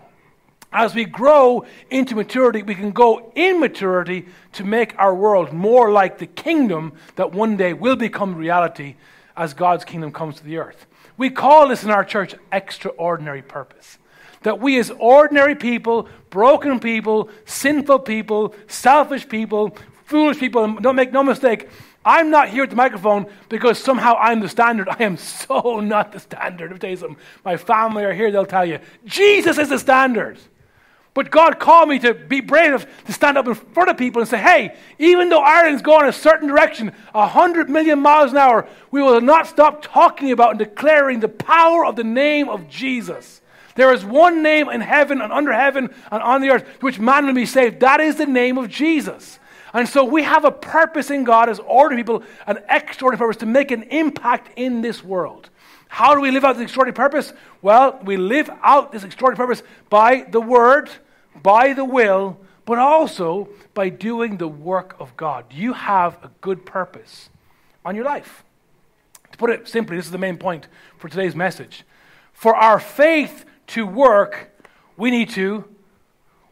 As 0.72 0.96
we 0.96 1.06
grow 1.06 1.65
into 1.92 2.15
maturity, 2.15 2.63
we 2.63 2.75
can 2.75 2.92
go 2.92 3.32
in 3.36 3.60
maturity 3.60 4.27
to 4.53 4.63
make 4.63 4.98
our 4.98 5.13
world 5.13 5.51
more 5.51 5.92
like 5.92 6.18
the 6.18 6.27
kingdom 6.27 6.94
that 7.15 7.34
one 7.34 7.58
day 7.58 7.74
will 7.74 7.96
become 7.96 8.36
reality 8.36 8.96
as 9.35 9.53
God's 9.53 9.85
kingdom 9.85 10.11
comes 10.11 10.37
to 10.37 10.43
the 10.43 10.57
earth. 10.57 10.85
We 11.17 11.29
call 11.29 11.67
this 11.67 11.83
in 11.83 11.91
our 11.91 12.03
church 12.03 12.35
extraordinary 12.51 13.41
purpose. 13.41 13.97
That 14.41 14.59
we, 14.59 14.77
as 14.79 14.91
ordinary 14.91 15.55
people, 15.55 16.09
broken 16.29 16.79
people, 16.79 17.29
sinful 17.45 17.99
people, 17.99 18.55
selfish 18.67 19.27
people, 19.27 19.77
foolish 20.05 20.39
people, 20.39 20.75
don't 20.75 20.95
make 20.95 21.13
no 21.13 21.23
mistake, 21.23 21.69
I'm 22.05 22.29
not 22.29 22.49
here 22.49 22.63
at 22.63 22.69
the 22.69 22.75
microphone 22.75 23.27
because 23.47 23.77
somehow 23.79 24.15
I'm 24.19 24.41
the 24.41 24.49
standard. 24.49 24.89
I 24.89 25.03
am 25.03 25.17
so 25.17 25.79
not 25.83 26.11
the 26.11 26.19
standard. 26.19 26.71
Me 26.71 26.77
tell 26.77 26.89
you 26.89 26.97
something. 26.97 27.17
My 27.45 27.57
family 27.57 28.03
are 28.03 28.13
here, 28.13 28.31
they'll 28.31 28.45
tell 28.45 28.65
you. 28.65 28.79
Jesus 29.05 29.57
is 29.57 29.69
the 29.69 29.79
standard. 29.79 30.37
But 31.13 31.29
God 31.29 31.60
called 31.60 31.89
me 31.89 32.00
to 32.00 32.13
be 32.13 32.41
brave 32.41 32.88
to 33.05 33.13
stand 33.13 33.38
up 33.38 33.48
in 33.48 33.53
front 33.53 33.89
of 33.89 33.98
people 33.98 34.22
and 34.22 34.29
say, 34.29 34.39
hey, 34.39 34.75
even 34.98 35.29
though 35.29 35.41
Ireland's 35.41 35.84
going 35.84 36.08
a 36.08 36.13
certain 36.13 36.48
direction, 36.48 36.91
100 37.12 37.70
million 37.70 38.00
miles 38.00 38.32
an 38.32 38.38
hour, 38.38 38.67
we 38.89 39.01
will 39.01 39.22
not 39.22 39.46
stop 39.46 39.84
talking 39.84 40.32
about 40.32 40.51
and 40.51 40.60
declaring 40.60 41.20
the 41.20 41.29
power 41.29 41.86
of 41.86 41.96
the 41.96 42.03
name 42.03 42.50
of 42.50 42.67
Jesus. 42.67 43.41
There 43.75 43.93
is 43.93 44.03
one 44.03 44.41
name 44.41 44.70
in 44.70 44.82
heaven 44.82 45.22
and 45.22 45.32
under 45.32 45.51
heaven 45.51 45.93
and 46.12 46.24
on 46.24 46.41
the 46.41 46.50
earth 46.50 46.67
which 46.79 47.00
man 47.00 47.25
will 47.25 47.34
be 47.34 47.46
saved. 47.46 47.79
That 47.82 48.00
is 48.00 48.15
the 48.15 48.25
name 48.25 48.58
of 48.58 48.70
Jesus. 48.70 49.39
And 49.74 49.89
so 49.89 50.03
we 50.03 50.24
have 50.24 50.46
a 50.46 50.51
purpose 50.51 51.10
in 51.10 51.24
God 51.24 51.50
as 51.50 51.60
ordinary 51.60 52.03
people, 52.03 52.24
an 52.46 52.60
extraordinary 52.70 53.27
purpose 53.27 53.39
to 53.39 53.48
make 53.48 53.72
an 53.72 53.84
impact 53.84 54.51
in 54.55 54.82
this 54.82 55.03
world. 55.03 55.50
How 55.88 56.13
do 56.15 56.22
we 56.22 56.32
live 56.32 56.43
out 56.43 56.53
this 56.55 56.63
extraordinary 56.63 56.96
purpose? 56.96 57.34
Well, 57.62 58.00
we 58.03 58.17
live 58.17 58.50
out 58.63 58.91
this 58.91 59.03
extraordinary 59.03 59.48
purpose 59.48 59.63
by 59.89 60.25
the 60.29 60.41
word, 60.41 60.89
by 61.41 61.73
the 61.73 61.85
will, 61.85 62.37
but 62.65 62.79
also 62.79 63.49
by 63.73 63.89
doing 63.89 64.37
the 64.37 64.47
work 64.47 64.95
of 64.99 65.15
God. 65.17 65.45
You 65.51 65.73
have 65.73 66.17
a 66.23 66.31
good 66.41 66.65
purpose 66.65 67.29
on 67.83 67.95
your 67.95 68.05
life. 68.05 68.43
To 69.31 69.37
put 69.37 69.49
it 69.49 69.67
simply, 69.67 69.97
this 69.97 70.05
is 70.05 70.11
the 70.11 70.17
main 70.17 70.37
point 70.37 70.67
for 70.97 71.09
today's 71.09 71.35
message. 71.35 71.83
For 72.33 72.55
our 72.55 72.79
faith 72.79 73.45
to 73.67 73.85
work, 73.85 74.51
we 74.95 75.11
need 75.11 75.29
to 75.31 75.65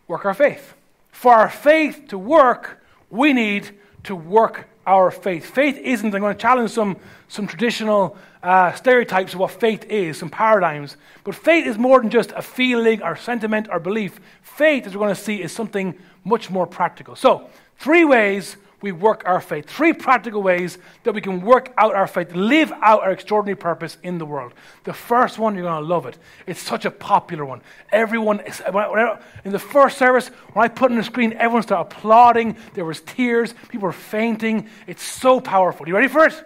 work 0.08 0.26
our 0.26 0.34
faith. 0.34 0.74
For 1.12 1.34
our 1.34 1.50
faith 1.50 2.06
to 2.10 2.18
work, 2.18 2.84
we 3.10 3.34
need 3.34 3.78
to 4.04 4.16
work 4.16 4.68
our 4.86 5.12
faith. 5.12 5.46
Faith 5.46 5.78
isn't, 5.78 6.14
I'm 6.14 6.22
going 6.22 6.36
to 6.36 6.42
challenge 6.42 6.72
some, 6.72 6.98
some 7.28 7.48
traditional 7.48 8.18
uh, 8.44 8.74
stereotypes 8.74 9.34
of 9.34 9.40
what 9.40 9.52
faith 9.52 9.84
is, 9.86 10.18
some 10.18 10.30
paradigms, 10.30 10.98
but 11.24 11.36
faith 11.36 11.66
is 11.66 11.78
more 11.78 12.02
than 12.02 12.10
just 12.10 12.32
a 12.36 12.42
feeling 12.42 13.02
or 13.04 13.16
sentiment 13.16 13.68
or 13.72 13.80
belief. 13.80 14.20
Faith, 14.42 14.88
as 14.88 14.96
we're 14.96 15.06
going 15.06 15.16
to 15.16 15.22
see, 15.22 15.42
is 15.42 15.52
something 15.52 15.98
much 16.24 16.50
more 16.50 16.66
practical. 16.66 17.16
So, 17.16 17.50
three 17.78 18.06
ways 18.06 18.58
we 18.82 18.92
work 18.92 19.24
our 19.26 19.40
faith. 19.40 19.70
Three 19.70 19.94
practical 19.94 20.42
ways 20.42 20.78
that 21.04 21.14
we 21.14 21.22
can 21.22 21.42
work 21.42 21.72
out 21.78 21.94
our 21.94 22.08
faith, 22.08 22.34
live 22.34 22.72
out 22.82 23.04
our 23.04 23.12
extraordinary 23.12 23.56
purpose 23.56 23.98
in 24.02 24.18
the 24.18 24.26
world. 24.26 24.54
The 24.84 24.94
first 24.94 25.38
one, 25.38 25.56
you're 25.56 25.64
going 25.64 25.84
to 25.84 25.88
love 25.88 26.06
it. 26.08 26.18
It's 26.48 26.60
such 26.60 26.86
a 26.86 26.92
popular 26.92 27.46
one. 27.46 27.62
Everyone, 27.92 28.40
in 28.40 29.52
the 29.52 29.60
first 29.60 29.98
service, 29.98 30.30
when 30.54 30.66
I 30.66 30.68
put 30.68 30.92
on 30.92 30.98
the 30.98 31.04
screen, 31.04 31.34
everyone 31.34 31.64
started 31.64 31.96
applauding. 31.96 32.58
There 32.74 32.86
was 32.86 33.02
tears. 33.02 33.54
People 33.70 33.88
were 33.88 33.94
fainting. 33.94 34.70
It's 34.88 35.04
so 35.04 35.40
powerful. 35.40 35.88
You 35.88 35.96
ready 35.96 36.08
for 36.08 36.26
it? 36.26 36.44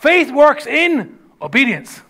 Faith 0.00 0.30
works 0.30 0.66
in 0.66 1.18
obedience. 1.40 2.00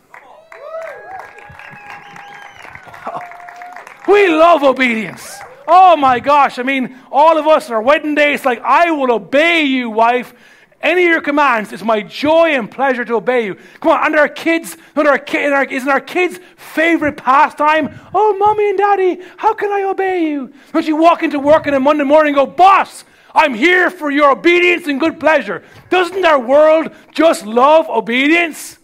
We 4.08 4.28
love 4.28 4.62
obedience. 4.64 5.38
Oh 5.66 5.96
my 5.96 6.20
gosh, 6.20 6.58
I 6.58 6.62
mean, 6.62 6.98
all 7.10 7.38
of 7.38 7.46
us, 7.46 7.70
our 7.70 7.80
wedding 7.80 8.14
day, 8.14 8.34
it's 8.34 8.44
like, 8.44 8.60
I 8.60 8.90
will 8.90 9.12
obey 9.12 9.62
you, 9.62 9.90
wife. 9.90 10.34
Any 10.82 11.04
of 11.04 11.10
your 11.10 11.20
commands, 11.20 11.72
it's 11.72 11.84
my 11.84 12.02
joy 12.02 12.50
and 12.50 12.68
pleasure 12.68 13.04
to 13.04 13.14
obey 13.14 13.44
you. 13.44 13.54
Come 13.80 13.92
on, 13.92 14.04
under 14.04 14.18
our 14.18 14.28
kids, 14.28 14.76
under 14.96 15.10
our, 15.10 15.24
our, 15.54 15.64
isn't 15.64 15.88
our 15.88 16.00
kids' 16.00 16.40
favorite 16.56 17.16
pastime? 17.16 18.00
Oh, 18.12 18.36
mommy 18.36 18.68
and 18.68 18.78
daddy, 18.78 19.20
how 19.36 19.54
can 19.54 19.70
I 19.70 19.84
obey 19.84 20.28
you? 20.28 20.52
Don't 20.72 20.86
you 20.86 20.96
walk 20.96 21.22
into 21.22 21.38
work 21.38 21.68
on 21.68 21.74
a 21.74 21.80
Monday 21.80 22.02
morning 22.02 22.36
and 22.36 22.46
go, 22.48 22.52
boss, 22.52 23.04
I'm 23.32 23.54
here 23.54 23.90
for 23.90 24.10
your 24.10 24.32
obedience 24.32 24.88
and 24.88 24.98
good 24.98 25.20
pleasure. 25.20 25.62
Doesn't 25.88 26.24
our 26.24 26.40
world 26.40 26.92
just 27.12 27.46
love 27.46 27.88
obedience? 27.88 28.78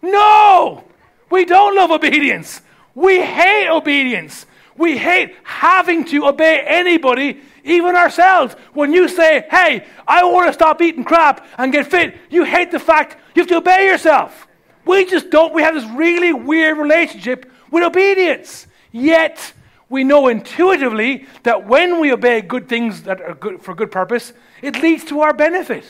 No, 0.00 0.84
we 1.30 1.44
don't 1.44 1.76
love 1.76 1.90
obedience. 1.90 2.62
We 2.94 3.20
hate 3.20 3.68
obedience. 3.68 4.46
We 4.76 4.96
hate 4.96 5.34
having 5.42 6.04
to 6.06 6.26
obey 6.26 6.60
anybody, 6.66 7.40
even 7.64 7.94
ourselves. 7.96 8.54
When 8.72 8.92
you 8.92 9.08
say, 9.08 9.46
hey, 9.50 9.86
I 10.06 10.24
want 10.24 10.48
to 10.48 10.52
stop 10.52 10.80
eating 10.80 11.04
crap 11.04 11.46
and 11.58 11.72
get 11.72 11.86
fit, 11.86 12.16
you 12.30 12.44
hate 12.44 12.70
the 12.70 12.78
fact 12.78 13.16
you 13.34 13.42
have 13.42 13.48
to 13.48 13.56
obey 13.56 13.86
yourself. 13.86 14.46
We 14.84 15.04
just 15.04 15.30
don't. 15.30 15.54
We 15.54 15.62
have 15.62 15.74
this 15.74 15.88
really 15.90 16.32
weird 16.32 16.78
relationship 16.78 17.50
with 17.70 17.84
obedience. 17.84 18.66
Yet, 18.90 19.52
we 19.88 20.04
know 20.04 20.28
intuitively 20.28 21.26
that 21.42 21.66
when 21.66 22.00
we 22.00 22.12
obey 22.12 22.40
good 22.40 22.68
things 22.68 23.02
that 23.02 23.20
are 23.20 23.34
good 23.34 23.62
for 23.62 23.74
good 23.74 23.90
purpose, 23.90 24.32
it 24.62 24.82
leads 24.82 25.04
to 25.04 25.20
our 25.20 25.32
benefit, 25.34 25.84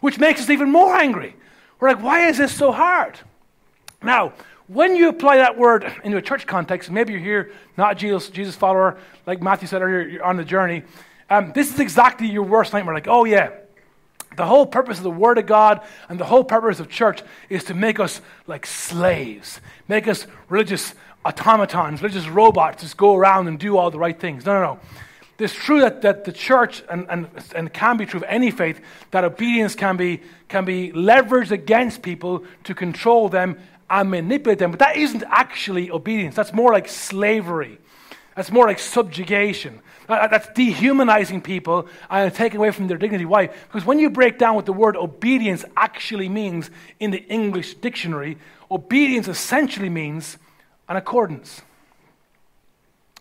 which 0.00 0.18
makes 0.18 0.42
us 0.42 0.50
even 0.50 0.70
more 0.70 0.94
angry. 0.94 1.36
We're 1.80 1.88
like, 1.88 2.02
why 2.02 2.28
is 2.28 2.38
this 2.38 2.54
so 2.54 2.72
hard? 2.72 3.18
Now, 4.02 4.32
when 4.68 4.96
you 4.96 5.08
apply 5.08 5.38
that 5.38 5.58
word 5.58 5.90
into 6.04 6.18
a 6.18 6.22
church 6.22 6.46
context, 6.46 6.90
maybe 6.90 7.12
you're 7.12 7.22
here, 7.22 7.52
not 7.76 7.92
a 7.92 7.94
Jesus, 7.94 8.28
Jesus 8.28 8.54
follower, 8.54 8.98
like 9.26 9.42
Matthew 9.42 9.66
said 9.66 9.82
earlier, 9.82 10.02
you're 10.06 10.24
on 10.24 10.36
the 10.36 10.44
journey. 10.44 10.82
Um, 11.30 11.52
this 11.54 11.72
is 11.72 11.80
exactly 11.80 12.28
your 12.28 12.42
worst 12.42 12.72
nightmare. 12.72 12.94
Like, 12.94 13.08
oh 13.08 13.24
yeah, 13.24 13.50
the 14.36 14.46
whole 14.46 14.66
purpose 14.66 14.98
of 14.98 15.04
the 15.04 15.10
Word 15.10 15.38
of 15.38 15.46
God 15.46 15.80
and 16.08 16.20
the 16.20 16.24
whole 16.24 16.44
purpose 16.44 16.80
of 16.80 16.88
church 16.88 17.22
is 17.48 17.64
to 17.64 17.74
make 17.74 17.98
us 17.98 18.20
like 18.46 18.66
slaves, 18.66 19.60
make 19.88 20.06
us 20.06 20.26
religious 20.48 20.94
automatons, 21.24 22.02
religious 22.02 22.28
robots, 22.28 22.82
just 22.82 22.96
go 22.96 23.16
around 23.16 23.48
and 23.48 23.58
do 23.58 23.76
all 23.76 23.90
the 23.90 23.98
right 23.98 24.18
things. 24.18 24.44
No, 24.44 24.54
no, 24.54 24.60
no. 24.60 24.80
It's 25.38 25.54
true 25.54 25.80
that, 25.80 26.02
that 26.02 26.24
the 26.24 26.32
church, 26.32 26.82
and, 26.90 27.06
and, 27.08 27.28
and 27.54 27.72
can 27.72 27.96
be 27.96 28.06
true 28.06 28.18
of 28.18 28.26
any 28.28 28.50
faith, 28.50 28.80
that 29.12 29.24
obedience 29.24 29.74
can 29.74 29.96
be, 29.96 30.20
can 30.48 30.64
be 30.64 30.90
leveraged 30.92 31.52
against 31.52 32.02
people 32.02 32.44
to 32.64 32.74
control 32.74 33.28
them 33.28 33.56
and 33.90 34.10
manipulate 34.10 34.58
them. 34.58 34.70
But 34.70 34.80
that 34.80 34.96
isn't 34.96 35.24
actually 35.28 35.90
obedience. 35.90 36.34
That's 36.34 36.52
more 36.52 36.72
like 36.72 36.88
slavery. 36.88 37.78
That's 38.36 38.50
more 38.52 38.66
like 38.66 38.78
subjugation. 38.78 39.80
That's 40.06 40.48
dehumanizing 40.54 41.42
people 41.42 41.88
and 42.08 42.32
taking 42.32 42.58
away 42.58 42.70
from 42.70 42.86
their 42.86 42.96
dignity. 42.96 43.24
Why? 43.24 43.48
Because 43.48 43.84
when 43.84 43.98
you 43.98 44.10
break 44.10 44.38
down 44.38 44.54
what 44.54 44.64
the 44.64 44.72
word 44.72 44.96
obedience 44.96 45.64
actually 45.76 46.28
means 46.28 46.70
in 47.00 47.10
the 47.10 47.24
English 47.24 47.74
dictionary, 47.74 48.38
obedience 48.70 49.28
essentially 49.28 49.88
means 49.88 50.38
an 50.88 50.96
accordance. 50.96 51.62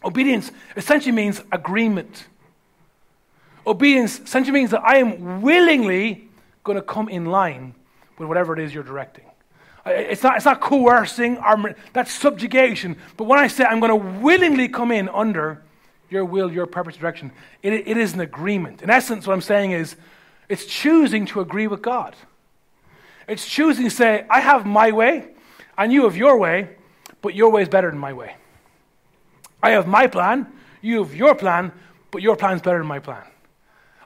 Obedience 0.03 0.51
essentially 0.75 1.11
means 1.11 1.41
agreement. 1.51 2.27
Obedience 3.65 4.19
essentially 4.19 4.53
means 4.53 4.71
that 4.71 4.83
I 4.83 4.97
am 4.97 5.41
willingly 5.41 6.29
going 6.63 6.77
to 6.77 6.81
come 6.81 7.09
in 7.09 7.25
line 7.25 7.73
with 8.17 8.27
whatever 8.27 8.53
it 8.53 8.59
is 8.59 8.73
you're 8.73 8.83
directing. 8.83 9.25
It's 9.89 10.23
not, 10.23 10.37
it's 10.37 10.45
not 10.45 10.61
coercing, 10.61 11.37
or, 11.37 11.75
that's 11.93 12.11
subjugation. 12.11 12.97
But 13.15 13.25
when 13.25 13.39
I 13.39 13.47
say 13.47 13.63
I'm 13.63 13.79
going 13.79 13.89
to 13.89 14.19
willingly 14.19 14.67
come 14.67 14.91
in 14.91 15.09
under 15.09 15.63
your 16.09 16.25
will, 16.25 16.51
your 16.51 16.65
purpose, 16.65 16.95
direction, 16.95 17.31
it, 17.61 17.73
it 17.73 17.97
is 17.97 18.13
an 18.13 18.21
agreement. 18.21 18.81
In 18.81 18.89
essence, 18.89 19.27
what 19.27 19.33
I'm 19.33 19.41
saying 19.41 19.71
is 19.71 19.95
it's 20.49 20.65
choosing 20.65 21.25
to 21.27 21.41
agree 21.41 21.67
with 21.67 21.81
God. 21.81 22.15
It's 23.27 23.45
choosing 23.45 23.85
to 23.85 23.91
say, 23.91 24.25
I 24.29 24.39
have 24.39 24.65
my 24.65 24.91
way, 24.91 25.29
and 25.77 25.91
you 25.91 26.03
have 26.05 26.15
your 26.15 26.37
way, 26.37 26.69
but 27.21 27.35
your 27.35 27.51
way 27.51 27.61
is 27.61 27.69
better 27.69 27.89
than 27.89 27.99
my 27.99 28.13
way. 28.13 28.35
I 29.61 29.71
have 29.71 29.87
my 29.87 30.07
plan, 30.07 30.47
you 30.81 31.03
have 31.03 31.13
your 31.13 31.35
plan, 31.35 31.73
but 32.11 32.21
your 32.21 32.37
plan 32.37 32.55
is 32.55 32.61
better 32.61 32.77
than 32.77 32.87
my 32.87 32.99
plan. 32.99 33.23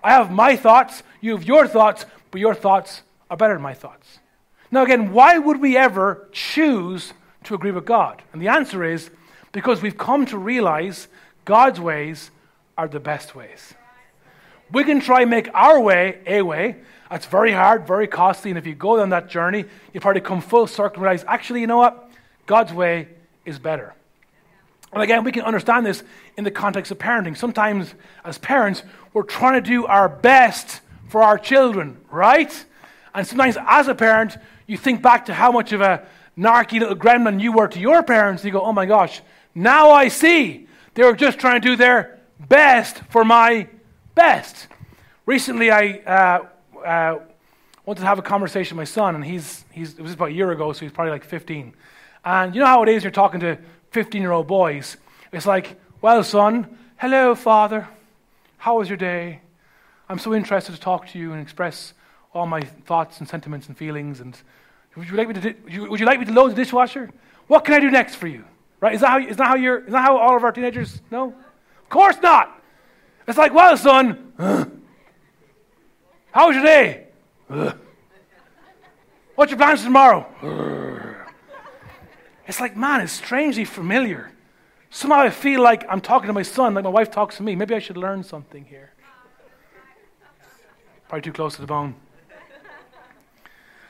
I 0.03 0.13
have 0.13 0.31
my 0.31 0.55
thoughts, 0.55 1.03
you 1.19 1.35
have 1.35 1.43
your 1.43 1.67
thoughts, 1.67 2.05
but 2.31 2.41
your 2.41 2.55
thoughts 2.55 3.03
are 3.29 3.37
better 3.37 3.53
than 3.53 3.61
my 3.61 3.75
thoughts. 3.75 4.19
Now, 4.71 4.83
again, 4.83 5.11
why 5.11 5.37
would 5.37 5.59
we 5.59 5.75
ever 5.75 6.27
choose 6.31 7.13
to 7.43 7.55
agree 7.55 7.71
with 7.71 7.85
God? 7.85 8.21
And 8.31 8.41
the 8.41 8.47
answer 8.47 8.83
is 8.83 9.09
because 9.51 9.81
we've 9.81 9.97
come 9.97 10.25
to 10.27 10.37
realize 10.37 11.07
God's 11.43 11.79
ways 11.79 12.31
are 12.77 12.87
the 12.87 12.99
best 12.99 13.35
ways. 13.35 13.73
We 14.71 14.85
can 14.85 15.01
try 15.01 15.21
and 15.21 15.29
make 15.29 15.49
our 15.53 15.79
way 15.79 16.19
a 16.25 16.41
way. 16.41 16.77
That's 17.09 17.25
very 17.25 17.51
hard, 17.51 17.85
very 17.85 18.07
costly, 18.07 18.51
and 18.51 18.57
if 18.57 18.65
you 18.65 18.73
go 18.73 18.95
down 18.95 19.09
that 19.09 19.27
journey, 19.27 19.65
you've 19.93 20.01
probably 20.01 20.21
come 20.21 20.39
full 20.39 20.65
circle 20.65 20.95
and 20.95 21.03
realize, 21.03 21.25
actually, 21.27 21.59
you 21.59 21.67
know 21.67 21.77
what? 21.77 22.09
God's 22.45 22.71
way 22.71 23.09
is 23.43 23.59
better. 23.59 23.93
And 24.93 25.01
again, 25.01 25.25
we 25.25 25.33
can 25.33 25.43
understand 25.43 25.85
this 25.85 26.03
in 26.37 26.45
the 26.45 26.51
context 26.51 26.91
of 26.91 26.99
parenting. 26.99 27.35
Sometimes, 27.35 27.93
as 28.23 28.37
parents, 28.37 28.83
we're 29.13 29.23
trying 29.23 29.61
to 29.61 29.69
do 29.69 29.85
our 29.85 30.07
best 30.07 30.79
for 31.09 31.21
our 31.21 31.37
children, 31.37 31.97
right? 32.09 32.65
And 33.13 33.27
sometimes, 33.27 33.57
as 33.67 33.89
a 33.89 33.95
parent, 33.95 34.37
you 34.71 34.77
think 34.77 35.01
back 35.01 35.25
to 35.25 35.33
how 35.33 35.51
much 35.51 35.73
of 35.73 35.81
a 35.81 36.01
narky 36.37 36.79
little 36.79 36.95
gremlin 36.95 37.41
you 37.41 37.51
were 37.51 37.67
to 37.67 37.77
your 37.77 38.01
parents, 38.03 38.45
you 38.45 38.51
go, 38.51 38.61
oh 38.61 38.71
my 38.71 38.85
gosh, 38.85 39.21
now 39.53 39.91
I 39.91 40.07
see. 40.07 40.65
They 40.93 41.03
were 41.03 41.13
just 41.13 41.39
trying 41.39 41.59
to 41.59 41.67
do 41.67 41.75
their 41.75 42.19
best 42.39 43.01
for 43.09 43.25
my 43.25 43.67
best. 44.15 44.67
Recently, 45.25 45.71
I 45.71 45.99
uh, 46.05 46.45
uh, 46.85 47.19
wanted 47.85 47.99
to 47.99 48.07
have 48.07 48.17
a 48.17 48.21
conversation 48.21 48.77
with 48.77 48.87
my 48.87 48.91
son, 48.93 49.13
and 49.15 49.25
he's, 49.25 49.65
he's, 49.71 49.95
it 49.95 50.01
was 50.01 50.13
about 50.13 50.29
a 50.29 50.33
year 50.33 50.51
ago, 50.51 50.71
so 50.71 50.79
he's 50.79 50.93
probably 50.93 51.11
like 51.11 51.25
15. 51.25 51.73
And 52.23 52.55
you 52.55 52.61
know 52.61 52.67
how 52.67 52.81
it 52.83 52.87
is, 52.87 53.03
you're 53.03 53.11
talking 53.11 53.41
to 53.41 53.57
15 53.91 54.21
year 54.21 54.31
old 54.31 54.47
boys. 54.47 54.95
It's 55.33 55.45
like, 55.45 55.75
well, 56.01 56.23
son, 56.23 56.77
hello, 56.95 57.35
father. 57.35 57.89
How 58.57 58.77
was 58.77 58.87
your 58.87 58.97
day? 58.97 59.41
I'm 60.07 60.17
so 60.17 60.33
interested 60.33 60.73
to 60.73 60.79
talk 60.79 61.09
to 61.09 61.19
you 61.19 61.33
and 61.33 61.41
express 61.41 61.93
all 62.33 62.45
my 62.45 62.61
thoughts 62.61 63.19
and 63.19 63.27
sentiments 63.27 63.67
and 63.67 63.77
feelings. 63.77 64.21
And 64.21 64.37
would 64.95 65.09
you 65.09 65.15
like 65.15 65.27
me 65.27 65.33
to, 65.35 65.53
di- 65.53 65.79
would 65.79 65.99
you 65.99 66.05
like 66.05 66.19
me 66.19 66.25
to 66.25 66.33
load 66.33 66.51
the 66.51 66.55
dishwasher? 66.55 67.09
What 67.47 67.65
can 67.65 67.73
I 67.73 67.79
do 67.79 67.89
next 67.89 68.15
for 68.15 68.27
you? 68.27 68.43
Right? 68.79 68.93
Is 68.95 69.01
that 69.01 69.09
how, 69.09 69.19
is 69.19 69.37
that 69.37 69.47
how, 69.47 69.55
you're, 69.55 69.85
is 69.85 69.91
that 69.91 70.01
how 70.01 70.17
all 70.17 70.35
of 70.35 70.43
our 70.43 70.51
teenagers 70.51 71.01
know? 71.11 71.33
Of 71.83 71.89
course 71.89 72.17
not. 72.21 72.61
It's 73.27 73.37
like, 73.37 73.53
well, 73.53 73.77
son, 73.77 74.33
how 76.31 76.47
was 76.47 76.55
your 76.55 76.63
day? 76.63 77.07
What's 79.35 79.51
your 79.51 79.57
plans 79.57 79.79
for 79.81 79.85
tomorrow? 79.85 80.25
It's 82.47 82.59
like, 82.59 82.75
man, 82.75 83.01
it's 83.01 83.13
strangely 83.13 83.65
familiar. 83.65 84.31
Somehow 84.89 85.19
I 85.19 85.29
feel 85.29 85.61
like 85.61 85.85
I'm 85.87 86.01
talking 86.01 86.27
to 86.27 86.33
my 86.33 86.41
son, 86.43 86.73
like 86.73 86.83
my 86.83 86.89
wife 86.89 87.11
talks 87.11 87.37
to 87.37 87.43
me. 87.43 87.55
Maybe 87.55 87.73
I 87.75 87.79
should 87.79 87.97
learn 87.97 88.23
something 88.23 88.65
here. 88.65 88.91
Probably 91.07 91.21
too 91.21 91.31
close 91.31 91.55
to 91.55 91.61
the 91.61 91.67
bone. 91.67 91.95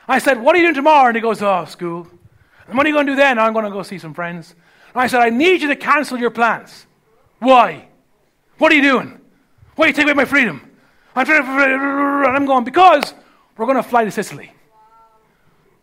I 0.08 0.18
said, 0.18 0.40
What 0.40 0.54
are 0.54 0.58
you 0.58 0.64
doing 0.64 0.74
tomorrow? 0.74 1.08
And 1.08 1.16
he 1.16 1.22
goes, 1.22 1.42
Oh, 1.42 1.64
school. 1.64 2.08
And 2.66 2.76
what 2.76 2.86
are 2.86 2.88
you 2.88 2.94
going 2.94 3.06
to 3.06 3.12
do 3.12 3.16
then? 3.16 3.38
I'm 3.38 3.52
going 3.52 3.64
to 3.64 3.70
go 3.70 3.82
see 3.82 3.98
some 3.98 4.14
friends. 4.14 4.54
And 4.94 5.02
I 5.02 5.06
said, 5.06 5.20
I 5.20 5.30
need 5.30 5.62
you 5.62 5.68
to 5.68 5.76
cancel 5.76 6.18
your 6.18 6.30
plans. 6.30 6.86
Why? 7.38 7.88
What 8.58 8.72
are 8.72 8.74
you 8.74 8.82
doing? 8.82 9.20
Why 9.74 9.86
are 9.86 9.88
you 9.88 9.94
taking 9.94 10.10
away 10.10 10.14
my 10.14 10.24
freedom? 10.24 10.70
I'm 11.14 11.28
and 11.28 12.36
I'm 12.36 12.46
going, 12.46 12.64
because 12.64 13.14
we're 13.56 13.66
going 13.66 13.76
to 13.76 13.82
fly 13.82 14.04
to 14.04 14.10
Sicily. 14.10 14.52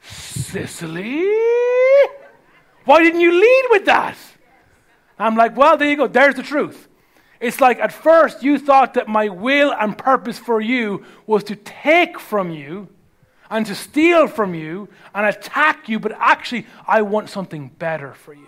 Sicily? 0.02 1.26
Why 2.86 3.04
didn't 3.04 3.20
you 3.20 3.32
lead 3.32 3.64
with 3.70 3.86
that? 3.86 4.18
I'm 5.20 5.36
like, 5.36 5.56
well, 5.56 5.78
there 5.78 5.90
you 5.90 5.98
go. 5.98 6.08
There's 6.08 6.36
the 6.36 6.44
truth. 6.44 6.88
It's 7.40 7.62
like 7.62 7.80
at 7.80 7.92
first 7.92 8.42
you 8.42 8.58
thought 8.58 8.96
that 8.96 9.08
my 9.08 9.30
will 9.30 9.72
and 9.74 9.98
purpose 9.98 10.40
for 10.40 10.60
you 10.62 11.06
was 11.28 11.44
to 11.46 11.56
take 11.56 12.20
from 12.20 12.52
you 12.52 12.88
and 13.50 13.66
to 13.66 13.76
steal 13.76 14.28
from 14.28 14.54
you 14.54 14.90
and 15.14 15.26
attack 15.26 15.90
you, 15.90 16.00
but 16.00 16.12
actually, 16.20 16.68
I 16.88 17.02
want 17.02 17.30
something 17.30 17.70
better 17.80 18.14
for 18.14 18.34
you. 18.34 18.46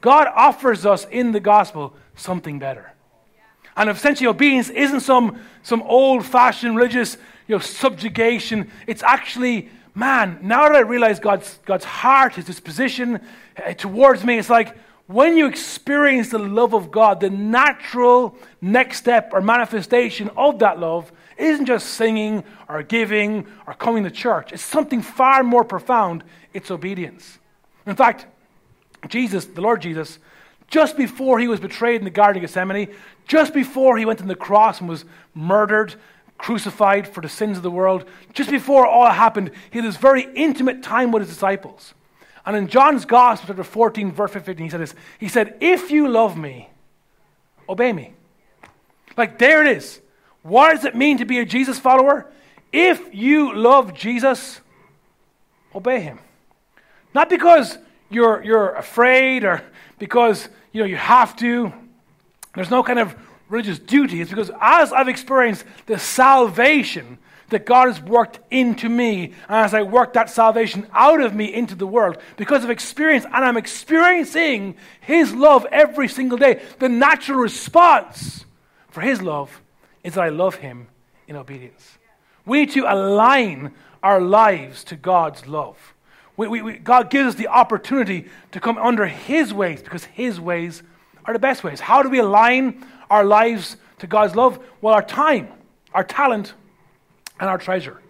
God 0.00 0.28
offers 0.34 0.84
us 0.84 1.06
in 1.10 1.32
the 1.32 1.40
gospel 1.40 1.94
something 2.14 2.58
better. 2.58 2.92
And 3.76 3.90
essentially, 3.90 4.26
obedience 4.26 4.68
isn't 4.68 5.00
some, 5.00 5.40
some 5.62 5.82
old 5.82 6.24
fashioned 6.24 6.76
religious 6.76 7.16
you 7.48 7.56
know, 7.56 7.58
subjugation. 7.58 8.70
It's 8.86 9.02
actually, 9.02 9.70
man, 9.94 10.38
now 10.42 10.68
that 10.68 10.76
I 10.76 10.80
realize 10.80 11.18
God's, 11.18 11.58
God's 11.64 11.84
heart, 11.84 12.34
his 12.34 12.44
disposition 12.44 13.20
uh, 13.56 13.72
towards 13.72 14.24
me, 14.24 14.38
it's 14.38 14.50
like 14.50 14.76
when 15.06 15.36
you 15.36 15.46
experience 15.46 16.30
the 16.30 16.38
love 16.38 16.74
of 16.74 16.90
God, 16.90 17.20
the 17.20 17.30
natural 17.30 18.36
next 18.60 18.98
step 18.98 19.30
or 19.32 19.40
manifestation 19.40 20.30
of 20.36 20.60
that 20.60 20.78
love 20.78 21.10
isn't 21.36 21.66
just 21.66 21.90
singing 21.90 22.44
or 22.68 22.82
giving 22.82 23.46
or 23.66 23.74
coming 23.74 24.04
to 24.04 24.10
church. 24.10 24.52
It's 24.52 24.62
something 24.62 25.02
far 25.02 25.42
more 25.42 25.64
profound. 25.64 26.24
It's 26.52 26.70
obedience. 26.70 27.38
In 27.86 27.96
fact, 27.96 28.26
Jesus, 29.08 29.44
the 29.44 29.60
Lord 29.60 29.82
Jesus, 29.82 30.18
just 30.68 30.96
before 30.96 31.38
he 31.38 31.48
was 31.48 31.60
betrayed 31.60 32.00
in 32.00 32.04
the 32.04 32.10
Garden 32.10 32.42
of 32.42 32.48
Gethsemane, 32.48 32.94
just 33.26 33.52
before 33.52 33.96
he 33.96 34.04
went 34.04 34.20
on 34.20 34.28
the 34.28 34.34
cross 34.34 34.80
and 34.80 34.88
was 34.88 35.04
murdered, 35.34 35.94
crucified 36.38 37.06
for 37.06 37.20
the 37.20 37.28
sins 37.28 37.56
of 37.56 37.62
the 37.62 37.70
world, 37.70 38.04
just 38.32 38.50
before 38.50 38.86
all 38.86 39.10
happened, 39.10 39.50
he 39.70 39.78
had 39.78 39.86
this 39.86 39.96
very 39.96 40.26
intimate 40.34 40.82
time 40.82 41.12
with 41.12 41.22
his 41.22 41.30
disciples. 41.30 41.94
And 42.46 42.56
in 42.56 42.68
John's 42.68 43.04
Gospel, 43.04 43.48
chapter 43.48 43.64
14, 43.64 44.12
verse 44.12 44.32
15, 44.32 44.56
he 44.56 44.70
said 44.70 44.80
this. 44.80 44.94
He 45.18 45.28
said, 45.28 45.56
If 45.60 45.90
you 45.90 46.08
love 46.08 46.36
me, 46.36 46.68
obey 47.68 47.92
me. 47.92 48.14
Like, 49.16 49.38
there 49.38 49.64
it 49.64 49.76
is. 49.76 50.00
What 50.44 50.74
does 50.74 50.84
it 50.84 50.94
mean 50.94 51.18
to 51.18 51.24
be 51.24 51.38
a 51.38 51.44
Jesus 51.46 51.78
follower? 51.78 52.26
If 52.70 53.14
you 53.14 53.54
love 53.54 53.94
Jesus, 53.94 54.60
obey 55.74 56.00
him. 56.00 56.18
Not 57.14 57.30
because 57.30 57.78
you're, 58.10 58.44
you're 58.44 58.74
afraid 58.74 59.44
or 59.44 59.62
because 59.98 60.46
you 60.70 60.80
know 60.80 60.86
you 60.86 60.96
have 60.96 61.34
to. 61.36 61.72
There's 62.54 62.70
no 62.70 62.82
kind 62.82 62.98
of 62.98 63.16
religious 63.48 63.78
duty. 63.78 64.20
It's 64.20 64.28
because 64.28 64.50
as 64.60 64.92
I've 64.92 65.08
experienced 65.08 65.64
the 65.86 65.98
salvation 65.98 67.16
that 67.48 67.64
God 67.64 67.88
has 67.88 68.00
worked 68.02 68.38
into 68.50 68.90
me, 68.90 69.32
and 69.48 69.64
as 69.64 69.72
I 69.72 69.80
work 69.80 70.12
that 70.12 70.28
salvation 70.28 70.86
out 70.92 71.22
of 71.22 71.34
me 71.34 71.54
into 71.54 71.74
the 71.74 71.86
world, 71.86 72.18
because 72.36 72.64
of 72.64 72.70
experience, 72.70 73.24
and 73.24 73.44
I'm 73.44 73.56
experiencing 73.56 74.76
His 75.00 75.32
love 75.34 75.66
every 75.72 76.08
single 76.08 76.36
day, 76.36 76.60
the 76.80 76.90
natural 76.90 77.38
response 77.38 78.44
for 78.90 79.00
His 79.00 79.22
love 79.22 79.62
is 80.04 80.14
that 80.14 80.22
I 80.22 80.28
love 80.28 80.56
Him 80.56 80.86
in 81.26 81.34
obedience. 81.34 81.98
We 82.46 82.60
need 82.60 82.72
to 82.72 82.84
align 82.86 83.74
our 84.02 84.20
lives 84.20 84.84
to 84.84 84.96
God's 84.96 85.46
love. 85.46 85.94
We, 86.36 86.46
we, 86.48 86.62
we, 86.62 86.72
God 86.74 87.10
gives 87.10 87.30
us 87.30 87.34
the 87.36 87.48
opportunity 87.48 88.26
to 88.52 88.60
come 88.60 88.76
under 88.78 89.06
His 89.06 89.52
ways 89.52 89.82
because 89.82 90.04
His 90.04 90.40
ways 90.40 90.82
are 91.24 91.32
the 91.32 91.38
best 91.38 91.64
ways. 91.64 91.80
How 91.80 92.02
do 92.02 92.10
we 92.10 92.18
align 92.18 92.86
our 93.08 93.24
lives 93.24 93.76
to 94.00 94.06
God's 94.06 94.36
love? 94.36 94.58
Well, 94.80 94.94
our 94.94 95.02
time, 95.02 95.48
our 95.94 96.04
talent, 96.04 96.52
and 97.40 97.48
our 97.48 97.58
treasure. 97.58 98.00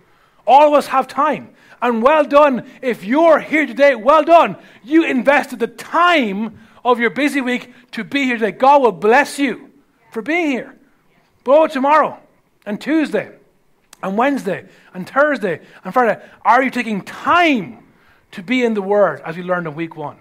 All 0.47 0.69
of 0.69 0.75
us 0.75 0.89
have 0.89 1.07
time. 1.07 1.51
And 1.81 2.03
well 2.03 2.25
done. 2.25 2.67
If 2.83 3.05
you're 3.05 3.41
here 3.41 3.67
today, 3.67 3.95
well 3.95 4.25
done. 4.25 4.57
You 4.83 5.05
invested 5.05 5.59
the 5.59 5.67
time 5.67 6.59
of 6.85 6.99
your 6.99 7.11
busy 7.11 7.41
week 7.41 7.73
to 7.93 8.05
be 8.05 8.25
here 8.25 8.37
today. 8.37 8.53
God 8.53 8.83
will 8.83 8.93
bless 8.93 9.39
you 9.39 9.71
for 10.11 10.23
being 10.23 10.51
here. 10.51 10.79
But 11.45 11.73
tomorrow 11.73 12.19
and 12.65 12.81
Tuesday 12.81 13.31
and 14.03 14.17
Wednesday 14.17 14.67
and 14.95 15.09
Thursday 15.09 15.61
and 15.85 15.93
Friday, 15.93 16.21
are 16.43 16.63
you 16.63 16.71
taking 16.71 17.03
time 17.03 17.85
to 18.33 18.43
be 18.43 18.65
in 18.65 18.75
the 18.75 18.83
Word 18.83 19.21
as 19.25 19.37
we 19.37 19.43
learned 19.43 19.67
in 19.67 19.75
week 19.75 19.95
one? 19.95 20.17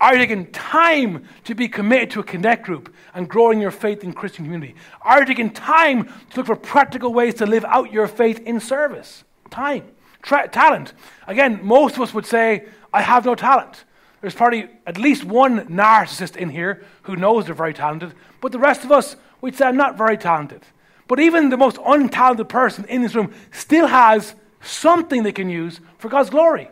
Are 0.00 0.14
you 0.14 0.18
taking 0.18 0.50
time 0.50 1.28
to 1.44 1.54
be 1.54 1.68
committed 1.68 2.10
to 2.12 2.20
a 2.20 2.24
connect 2.24 2.64
group 2.64 2.94
and 3.12 3.28
growing 3.28 3.60
your 3.60 3.70
faith 3.70 4.02
in 4.02 4.14
Christian 4.14 4.46
community? 4.46 4.74
Are 5.02 5.20
you 5.20 5.26
taking 5.26 5.50
time 5.50 6.06
to 6.30 6.36
look 6.38 6.46
for 6.46 6.56
practical 6.56 7.12
ways 7.12 7.34
to 7.34 7.46
live 7.46 7.66
out 7.66 7.92
your 7.92 8.08
faith 8.08 8.40
in 8.40 8.60
service? 8.60 9.24
Time. 9.50 9.84
Tra- 10.22 10.48
talent. 10.48 10.94
Again, 11.26 11.60
most 11.62 11.96
of 11.96 12.02
us 12.02 12.14
would 12.14 12.24
say, 12.24 12.64
I 12.94 13.02
have 13.02 13.26
no 13.26 13.34
talent. 13.34 13.84
There's 14.22 14.34
probably 14.34 14.70
at 14.86 14.98
least 14.98 15.24
one 15.24 15.66
narcissist 15.66 16.36
in 16.36 16.48
here 16.48 16.82
who 17.02 17.16
knows 17.16 17.46
they're 17.46 17.54
very 17.54 17.74
talented, 17.74 18.14
but 18.40 18.52
the 18.52 18.58
rest 18.58 18.84
of 18.84 18.92
us 18.92 19.16
say, 19.56 19.66
I'm 19.66 19.76
not 19.76 19.96
very 19.96 20.16
talented. 20.16 20.62
But 21.08 21.20
even 21.20 21.48
the 21.48 21.56
most 21.56 21.76
untalented 21.76 22.48
person 22.48 22.84
in 22.84 23.02
this 23.02 23.14
room 23.14 23.34
still 23.52 23.86
has 23.86 24.34
something 24.60 25.22
they 25.22 25.32
can 25.32 25.50
use 25.50 25.80
for 25.98 26.08
God's 26.08 26.30
glory. 26.30 26.68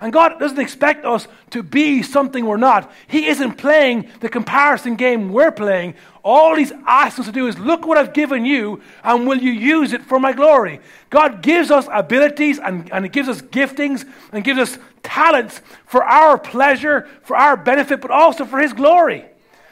And 0.00 0.12
God 0.12 0.38
doesn't 0.38 0.60
expect 0.60 1.04
us 1.04 1.26
to 1.50 1.62
be 1.62 2.02
something 2.02 2.46
we're 2.46 2.56
not. 2.56 2.92
He 3.08 3.26
isn't 3.26 3.54
playing 3.54 4.08
the 4.20 4.28
comparison 4.28 4.94
game 4.94 5.32
we're 5.32 5.50
playing. 5.50 5.94
All 6.22 6.54
He's 6.54 6.72
asking 6.86 7.22
us 7.22 7.26
to 7.26 7.32
do 7.32 7.48
is 7.48 7.58
look 7.58 7.84
what 7.84 7.98
I've 7.98 8.12
given 8.12 8.44
you, 8.44 8.80
and 9.02 9.26
will 9.26 9.38
you 9.38 9.50
use 9.50 9.92
it 9.92 10.02
for 10.02 10.20
my 10.20 10.32
glory? 10.32 10.80
God 11.10 11.42
gives 11.42 11.70
us 11.70 11.88
abilities 11.90 12.58
and, 12.58 12.92
and 12.92 13.04
He 13.04 13.08
gives 13.08 13.28
us 13.28 13.42
giftings 13.42 14.08
and 14.32 14.44
gives 14.44 14.60
us 14.60 14.78
talents 15.02 15.62
for 15.86 16.04
our 16.04 16.38
pleasure, 16.38 17.08
for 17.22 17.36
our 17.36 17.56
benefit, 17.56 18.00
but 18.00 18.10
also 18.10 18.44
for 18.44 18.58
His 18.58 18.72
glory. 18.72 19.24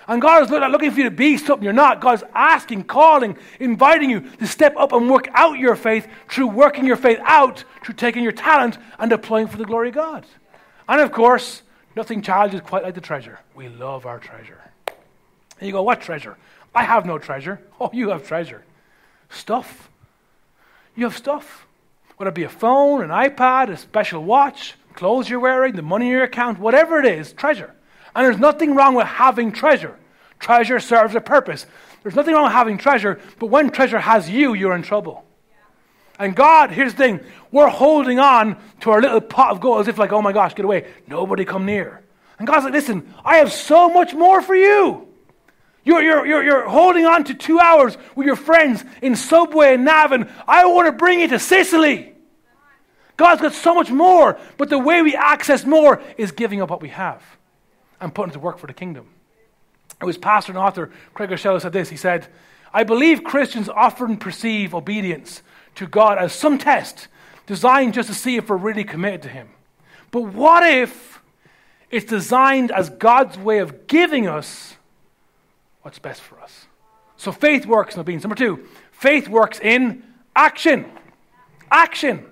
And 0.08 0.22
God 0.22 0.42
is 0.44 0.50
not 0.50 0.70
looking 0.70 0.92
for 0.92 0.98
you 0.98 1.04
to 1.04 1.10
be 1.10 1.36
something 1.36 1.64
you're 1.64 1.72
not. 1.72 2.00
God's 2.00 2.22
asking, 2.32 2.84
calling, 2.84 3.36
inviting 3.58 4.08
you 4.08 4.20
to 4.20 4.46
step 4.46 4.76
up 4.76 4.92
and 4.92 5.10
work 5.10 5.28
out 5.34 5.58
your 5.58 5.74
faith 5.74 6.06
through 6.28 6.48
working 6.48 6.86
your 6.86 6.96
faith 6.96 7.18
out, 7.24 7.64
through 7.84 7.96
taking 7.96 8.22
your 8.22 8.32
talent 8.32 8.78
and 8.98 9.10
applying 9.10 9.48
for 9.48 9.56
the 9.56 9.64
glory 9.64 9.88
of 9.88 9.96
God. 9.96 10.24
And 10.88 11.00
of 11.00 11.10
course, 11.10 11.62
nothing 11.96 12.22
challenges 12.22 12.60
quite 12.60 12.84
like 12.84 12.94
the 12.94 13.00
treasure. 13.00 13.40
We 13.56 13.68
love 13.68 14.06
our 14.06 14.20
treasure. 14.20 14.60
And 15.58 15.66
you 15.66 15.72
go, 15.72 15.82
What 15.82 16.00
treasure? 16.00 16.36
I 16.74 16.84
have 16.84 17.06
no 17.06 17.18
treasure. 17.18 17.60
Oh, 17.78 17.90
you 17.92 18.08
have 18.08 18.26
treasure. 18.26 18.64
Stuff. 19.28 19.90
You 20.94 21.04
have 21.04 21.16
stuff. 21.16 21.66
Whether 22.16 22.30
it 22.30 22.34
be 22.34 22.44
a 22.44 22.48
phone, 22.48 23.02
an 23.02 23.10
iPad, 23.10 23.68
a 23.68 23.76
special 23.76 24.24
watch, 24.24 24.74
clothes 24.94 25.28
you're 25.28 25.40
wearing, 25.40 25.74
the 25.76 25.82
money 25.82 26.06
in 26.06 26.12
your 26.12 26.24
account, 26.24 26.58
whatever 26.58 26.98
it 26.98 27.04
is, 27.04 27.34
treasure. 27.34 27.74
And 28.16 28.24
there's 28.24 28.38
nothing 28.38 28.74
wrong 28.74 28.94
with 28.94 29.06
having 29.06 29.52
treasure. 29.52 29.94
Treasure 30.38 30.80
serves 30.80 31.14
a 31.14 31.20
purpose. 31.20 31.66
There's 32.02 32.14
nothing 32.14 32.32
wrong 32.32 32.44
with 32.44 32.52
having 32.54 32.78
treasure, 32.78 33.20
but 33.38 33.48
when 33.48 33.68
treasure 33.68 33.98
has 33.98 34.30
you, 34.30 34.54
you're 34.54 34.74
in 34.74 34.82
trouble. 34.82 35.26
And 36.18 36.34
God, 36.34 36.70
here's 36.70 36.94
the 36.94 36.98
thing 36.98 37.20
we're 37.50 37.68
holding 37.68 38.18
on 38.18 38.56
to 38.80 38.90
our 38.90 39.02
little 39.02 39.20
pot 39.20 39.50
of 39.50 39.60
gold 39.60 39.82
as 39.82 39.88
if, 39.88 39.98
like, 39.98 40.12
oh 40.12 40.22
my 40.22 40.32
gosh, 40.32 40.54
get 40.54 40.64
away. 40.64 40.90
Nobody 41.06 41.44
come 41.44 41.66
near. 41.66 42.02
And 42.38 42.48
God's 42.48 42.64
like, 42.64 42.72
listen, 42.72 43.12
I 43.22 43.36
have 43.36 43.52
so 43.52 43.90
much 43.90 44.14
more 44.14 44.40
for 44.40 44.54
you. 44.54 45.08
You're, 45.84 46.02
you're, 46.02 46.26
you're, 46.26 46.42
you're 46.42 46.68
holding 46.68 47.04
on 47.04 47.24
to 47.24 47.34
two 47.34 47.60
hours 47.60 47.98
with 48.14 48.26
your 48.26 48.36
friends 48.36 48.82
in 49.02 49.14
Subway 49.14 49.74
and 49.74 49.84
Navan. 49.84 50.30
I 50.48 50.64
want 50.64 50.86
to 50.86 50.92
bring 50.92 51.20
you 51.20 51.28
to 51.28 51.38
Sicily. 51.38 52.14
God's 53.18 53.42
got 53.42 53.52
so 53.52 53.74
much 53.74 53.90
more, 53.90 54.38
but 54.56 54.70
the 54.70 54.78
way 54.78 55.02
we 55.02 55.14
access 55.14 55.66
more 55.66 56.02
is 56.16 56.32
giving 56.32 56.62
up 56.62 56.70
what 56.70 56.80
we 56.80 56.88
have 56.88 57.22
and 58.00 58.14
put 58.14 58.32
to 58.32 58.38
work 58.38 58.58
for 58.58 58.66
the 58.66 58.72
kingdom. 58.72 59.08
It 60.00 60.04
was 60.04 60.18
pastor 60.18 60.52
and 60.52 60.58
author 60.58 60.90
Craig 61.14 61.30
Groeschel 61.30 61.60
said 61.60 61.72
this. 61.72 61.88
He 61.88 61.96
said, 61.96 62.26
I 62.72 62.84
believe 62.84 63.24
Christians 63.24 63.68
often 63.68 64.16
perceive 64.18 64.74
obedience 64.74 65.42
to 65.76 65.86
God 65.86 66.18
as 66.18 66.32
some 66.32 66.58
test 66.58 67.08
designed 67.46 67.94
just 67.94 68.08
to 68.08 68.14
see 68.14 68.36
if 68.36 68.50
we're 68.50 68.56
really 68.56 68.84
committed 68.84 69.22
to 69.22 69.28
Him. 69.28 69.48
But 70.10 70.22
what 70.22 70.62
if 70.66 71.22
it's 71.90 72.04
designed 72.04 72.70
as 72.70 72.90
God's 72.90 73.38
way 73.38 73.58
of 73.58 73.86
giving 73.86 74.26
us 74.26 74.76
what's 75.82 75.98
best 75.98 76.20
for 76.20 76.40
us? 76.40 76.66
So 77.16 77.32
faith 77.32 77.64
works 77.64 77.94
in 77.94 78.00
obedience. 78.00 78.24
Number 78.24 78.34
two, 78.34 78.66
faith 78.92 79.28
works 79.28 79.60
in 79.60 80.02
action. 80.34 80.84
Action. 81.70 82.26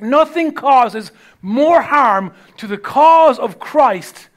Nothing 0.00 0.52
causes 0.52 1.12
more 1.40 1.80
harm 1.80 2.34
to 2.58 2.66
the 2.66 2.78
cause 2.78 3.38
of 3.38 3.58
Christ 3.58 4.28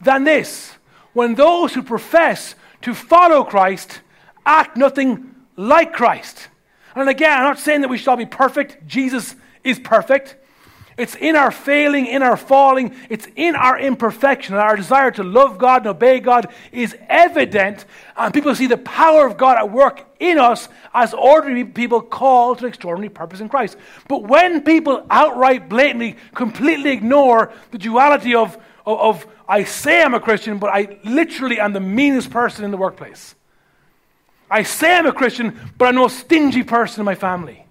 than 0.00 0.24
this 0.24 0.76
when 1.12 1.34
those 1.34 1.74
who 1.74 1.82
profess 1.82 2.54
to 2.82 2.94
follow 2.94 3.44
Christ 3.44 4.00
act 4.46 4.76
nothing 4.76 5.34
like 5.56 5.92
Christ. 5.92 6.48
And 6.94 7.08
again, 7.08 7.30
I'm 7.30 7.44
not 7.44 7.58
saying 7.58 7.82
that 7.82 7.88
we 7.88 7.98
should 7.98 8.08
all 8.08 8.16
be 8.16 8.26
perfect. 8.26 8.86
Jesus 8.86 9.34
is 9.62 9.78
perfect. 9.78 10.36
It's 11.00 11.14
in 11.14 11.34
our 11.34 11.50
failing, 11.50 12.06
in 12.06 12.22
our 12.22 12.36
falling, 12.36 12.94
it's 13.08 13.26
in 13.34 13.56
our 13.56 13.78
imperfection. 13.78 14.54
Our 14.54 14.76
desire 14.76 15.10
to 15.12 15.22
love 15.22 15.56
God 15.56 15.82
and 15.82 15.88
obey 15.88 16.20
God 16.20 16.52
is 16.72 16.94
evident, 17.08 17.86
and 18.16 18.34
people 18.34 18.54
see 18.54 18.66
the 18.66 18.76
power 18.76 19.26
of 19.26 19.38
God 19.38 19.56
at 19.56 19.70
work 19.70 20.04
in 20.20 20.38
us 20.38 20.68
as 20.92 21.14
ordinary 21.14 21.64
people 21.64 22.02
called 22.02 22.58
to 22.58 22.66
extraordinary 22.66 23.08
purpose 23.08 23.40
in 23.40 23.48
Christ. 23.48 23.76
But 24.08 24.24
when 24.24 24.60
people 24.60 25.06
outright, 25.10 25.68
blatantly, 25.70 26.16
completely 26.34 26.90
ignore 26.90 27.52
the 27.70 27.78
duality 27.78 28.34
of, 28.34 28.58
of, 28.84 28.98
of 29.00 29.26
I 29.48 29.64
say 29.64 30.02
I'm 30.02 30.14
a 30.14 30.20
Christian, 30.20 30.58
but 30.58 30.68
I 30.68 30.98
literally 31.02 31.58
am 31.58 31.72
the 31.72 31.80
meanest 31.80 32.30
person 32.30 32.64
in 32.64 32.70
the 32.70 32.76
workplace. 32.76 33.34
I 34.50 34.64
say 34.64 34.96
I'm 34.96 35.06
a 35.06 35.12
Christian, 35.12 35.58
but 35.78 35.88
I'm 35.88 35.94
the 35.94 36.00
most 36.02 36.18
stingy 36.18 36.62
person 36.62 37.00
in 37.00 37.04
my 37.06 37.14
family. 37.14 37.64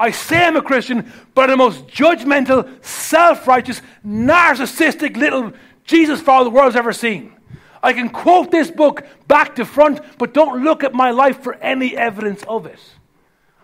I 0.00 0.12
say 0.12 0.46
I'm 0.46 0.56
a 0.56 0.62
Christian, 0.62 1.12
but 1.34 1.50
I'm 1.50 1.50
the 1.50 1.56
most 1.58 1.86
judgmental, 1.86 2.82
self 2.82 3.46
righteous, 3.46 3.82
narcissistic 4.04 5.14
little 5.14 5.52
Jesus 5.84 6.22
follower 6.22 6.44
the 6.44 6.50
world's 6.50 6.74
ever 6.74 6.94
seen. 6.94 7.34
I 7.82 7.92
can 7.92 8.08
quote 8.08 8.50
this 8.50 8.70
book 8.70 9.06
back 9.28 9.56
to 9.56 9.66
front, 9.66 10.00
but 10.16 10.32
don't 10.32 10.64
look 10.64 10.84
at 10.84 10.94
my 10.94 11.10
life 11.10 11.42
for 11.42 11.54
any 11.54 11.96
evidence 11.96 12.42
of 12.48 12.64
it. 12.64 12.80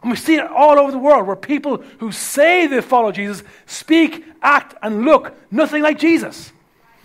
And 0.02 0.10
we 0.10 0.16
see 0.16 0.34
it 0.34 0.46
all 0.46 0.78
over 0.78 0.92
the 0.92 0.98
world 0.98 1.26
where 1.26 1.36
people 1.36 1.78
who 1.98 2.12
say 2.12 2.66
they 2.66 2.82
follow 2.82 3.12
Jesus 3.12 3.42
speak, 3.64 4.22
act, 4.42 4.74
and 4.82 5.06
look 5.06 5.34
nothing 5.50 5.82
like 5.82 5.98
Jesus. 5.98 6.52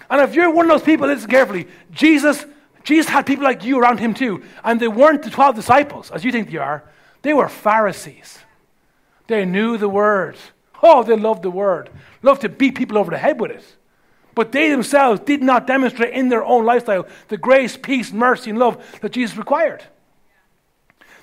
And 0.10 0.20
if 0.20 0.36
you're 0.36 0.52
one 0.52 0.66
of 0.66 0.72
those 0.72 0.86
people, 0.86 1.08
listen 1.08 1.30
carefully. 1.30 1.70
Jesus, 1.92 2.46
Jesus 2.84 3.10
had 3.10 3.26
people 3.26 3.46
like 3.46 3.64
you 3.64 3.80
around 3.80 4.02
him 4.02 4.14
too. 4.14 4.44
And 4.62 4.78
they 4.78 4.90
weren't 4.90 5.24
the 5.24 5.30
12 5.30 5.56
disciples, 5.56 6.12
as 6.12 6.26
you 6.26 6.34
think 6.34 6.52
they 6.52 6.58
are. 6.58 6.84
They 7.22 7.34
were 7.34 7.48
Pharisees. 7.48 8.40
They 9.32 9.46
knew 9.46 9.78
the 9.78 9.88
word. 9.88 10.36
Oh, 10.84 11.04
they 11.04 11.16
loved 11.16 11.42
the 11.42 11.50
word. 11.50 11.90
Loved 12.22 12.42
to 12.42 12.50
beat 12.50 12.76
people 12.76 12.98
over 12.98 13.12
the 13.12 13.18
head 13.18 13.40
with 13.40 13.52
it. 13.52 13.64
But 14.36 14.52
they 14.52 14.70
themselves 14.70 15.22
did 15.22 15.42
not 15.42 15.66
demonstrate 15.66 16.14
in 16.14 16.28
their 16.28 16.44
own 16.44 16.66
lifestyle 16.66 17.08
the 17.30 17.38
grace, 17.38 17.78
peace, 17.78 18.12
mercy, 18.12 18.50
and 18.50 18.60
love 18.60 18.86
that 19.00 19.14
Jesus 19.14 19.38
required. 19.38 19.86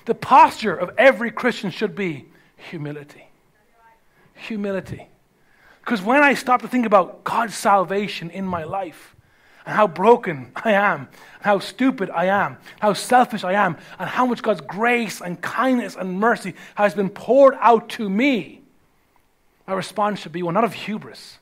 The 0.05 0.15
posture 0.15 0.75
of 0.75 0.89
every 0.97 1.29
Christian 1.29 1.69
should 1.69 1.93
be 1.93 2.25
humility. 2.55 3.29
Humility. 4.33 5.07
Because 5.81 6.01
when 6.01 6.23
I 6.23 6.33
stop 6.33 6.63
to 6.63 6.67
think 6.67 6.87
about 6.87 7.23
God's 7.23 7.53
salvation 7.53 8.31
in 8.31 8.43
my 8.43 8.63
life, 8.63 9.15
and 9.65 9.75
how 9.75 9.87
broken 9.87 10.51
I 10.55 10.71
am, 10.71 11.01
and 11.01 11.43
how 11.43 11.59
stupid 11.59 12.09
I 12.09 12.25
am, 12.25 12.57
how 12.79 12.93
selfish 12.93 13.43
I 13.43 13.53
am, 13.53 13.77
and 13.99 14.09
how 14.09 14.25
much 14.25 14.41
God's 14.41 14.61
grace 14.61 15.21
and 15.21 15.41
kindness 15.41 15.95
and 15.95 16.19
mercy 16.19 16.55
has 16.75 16.93
been 16.93 17.09
poured 17.09 17.55
out 17.59 17.89
to 17.89 18.09
me, 18.09 18.61
my 19.67 19.73
response 19.73 20.19
should 20.19 20.31
be 20.31 20.41
one 20.41 20.55
not 20.55 20.63
of 20.63 20.73
hubris, 20.73 21.37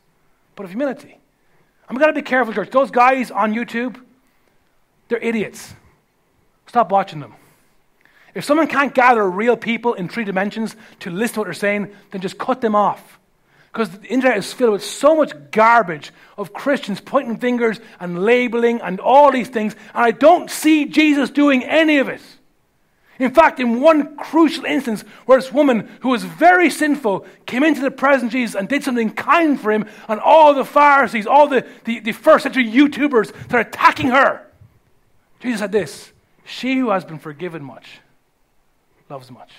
but 0.56 0.64
of 0.64 0.70
humility. 0.72 1.18
I'm 1.88 1.98
going 1.98 2.14
to 2.14 2.20
be 2.20 2.26
careful, 2.26 2.54
church. 2.54 2.72
Those 2.72 2.92
guys 2.92 3.32
on 3.32 3.54
YouTube, 3.54 4.02
they're 5.08 5.20
idiots. 5.20 5.74
Stop 6.68 6.92
watching 6.92 7.22
them. 7.22 7.34
If 8.36 8.44
someone 8.44 8.68
can't 8.68 8.94
gather 8.94 9.28
real 9.30 9.56
people 9.56 9.94
in 9.94 10.10
three 10.10 10.26
dimensions 10.26 10.76
to 11.00 11.10
listen 11.10 11.36
to 11.36 11.40
what 11.40 11.46
they're 11.46 11.54
saying, 11.54 11.92
then 12.12 12.22
just 12.22 12.38
cut 12.38 12.60
them 12.62 12.76
off. 12.76 13.18
Because 13.72 13.90
the 13.90 14.08
internet 14.08 14.38
is 14.38 14.54
filled 14.54 14.74
with 14.74 14.84
so 14.84 15.16
much 15.16 15.34
garbage 15.52 16.12
of 16.38 16.54
Christians 16.54 17.00
pointing 17.00 17.38
fingers 17.38 17.80
and 18.00 18.24
labeling 18.24 18.82
and 18.82 19.00
all 19.00 19.32
these 19.32 19.50
things, 19.50 19.76
and 19.94 20.04
I 20.04 20.12
don't 20.12 20.50
see 20.50 20.86
Jesus 20.86 21.30
doing 21.30 21.64
any 21.64 22.00
of 22.00 22.10
it. 22.10 22.22
In 23.20 23.34
fact, 23.34 23.60
in 23.60 23.82
one 23.82 24.16
crucial 24.16 24.66
instance 24.66 25.02
where 25.26 25.40
this 25.40 25.52
woman 25.52 25.90
who 26.02 26.10
was 26.10 26.24
very 26.24 26.70
sinful 26.70 27.26
came 27.46 27.64
into 27.64 27.82
the 27.82 27.90
presence 27.90 28.30
of 28.30 28.34
Jesus 28.34 28.56
and 28.56 28.70
did 28.70 28.84
something 28.84 29.12
kind 29.12 29.60
for 29.60 29.72
him, 29.72 29.86
and 30.08 30.20
all 30.20 30.54
the 30.54 30.66
Pharisees, 30.66 31.26
all 31.26 31.48
the, 31.48 31.66
the, 31.86 32.00
the 32.00 32.12
first 32.12 32.44
century 32.44 32.66
YouTubers 32.66 33.28
started 33.46 33.70
attacking 33.70 34.10
her. 34.10 34.46
Jesus 35.40 35.60
said 35.60 35.72
this 35.72 36.12
She 36.46 36.78
who 36.78 36.90
has 36.90 37.06
been 37.06 37.20
forgiven 37.20 37.64
much 37.64 38.00
loves 39.10 39.32
much. 39.32 39.52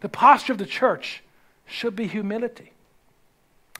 The 0.00 0.08
posture 0.08 0.52
of 0.52 0.58
the 0.58 0.66
church 0.66 1.22
should 1.66 1.96
be 1.96 2.06
humility. 2.06 2.72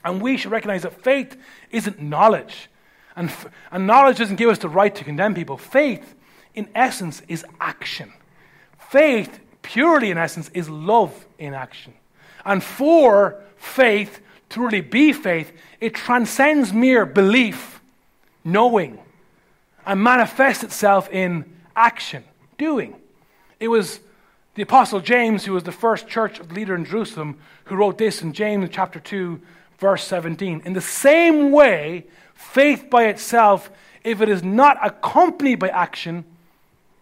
And 0.03 0.21
we 0.21 0.37
should 0.37 0.51
recognize 0.51 0.83
that 0.83 1.01
faith 1.01 1.37
isn't 1.71 2.01
knowledge. 2.01 2.69
And, 3.15 3.29
f- 3.29 3.47
and 3.71 3.85
knowledge 3.85 4.17
doesn't 4.17 4.37
give 4.37 4.49
us 4.49 4.59
the 4.59 4.69
right 4.69 4.93
to 4.95 5.03
condemn 5.03 5.35
people. 5.35 5.57
Faith, 5.57 6.15
in 6.55 6.69
essence, 6.73 7.21
is 7.27 7.45
action. 7.59 8.13
Faith, 8.77 9.39
purely 9.61 10.09
in 10.09 10.17
essence, 10.17 10.49
is 10.53 10.69
love 10.69 11.25
in 11.37 11.53
action. 11.53 11.93
And 12.45 12.63
for 12.63 13.41
faith 13.57 14.21
to 14.49 14.61
really 14.61 14.81
be 14.81 15.13
faith, 15.13 15.51
it 15.79 15.93
transcends 15.93 16.73
mere 16.73 17.05
belief, 17.05 17.81
knowing, 18.43 18.99
and 19.85 20.03
manifests 20.03 20.63
itself 20.63 21.09
in 21.09 21.45
action, 21.75 22.23
doing. 22.57 22.95
It 23.59 23.67
was 23.67 23.99
the 24.55 24.63
Apostle 24.63 24.99
James, 24.99 25.45
who 25.45 25.53
was 25.53 25.63
the 25.63 25.71
first 25.71 26.07
church 26.07 26.39
leader 26.49 26.75
in 26.75 26.85
Jerusalem, 26.85 27.37
who 27.65 27.75
wrote 27.75 27.97
this 27.97 28.21
in 28.21 28.33
James 28.33 28.69
chapter 28.71 28.99
2, 28.99 29.39
verse 29.79 30.03
17. 30.05 30.61
In 30.65 30.73
the 30.73 30.81
same 30.81 31.51
way, 31.51 32.05
faith 32.35 32.89
by 32.89 33.05
itself, 33.05 33.71
if 34.03 34.21
it 34.21 34.29
is 34.29 34.43
not 34.43 34.77
accompanied 34.85 35.59
by 35.59 35.69
action, 35.69 36.25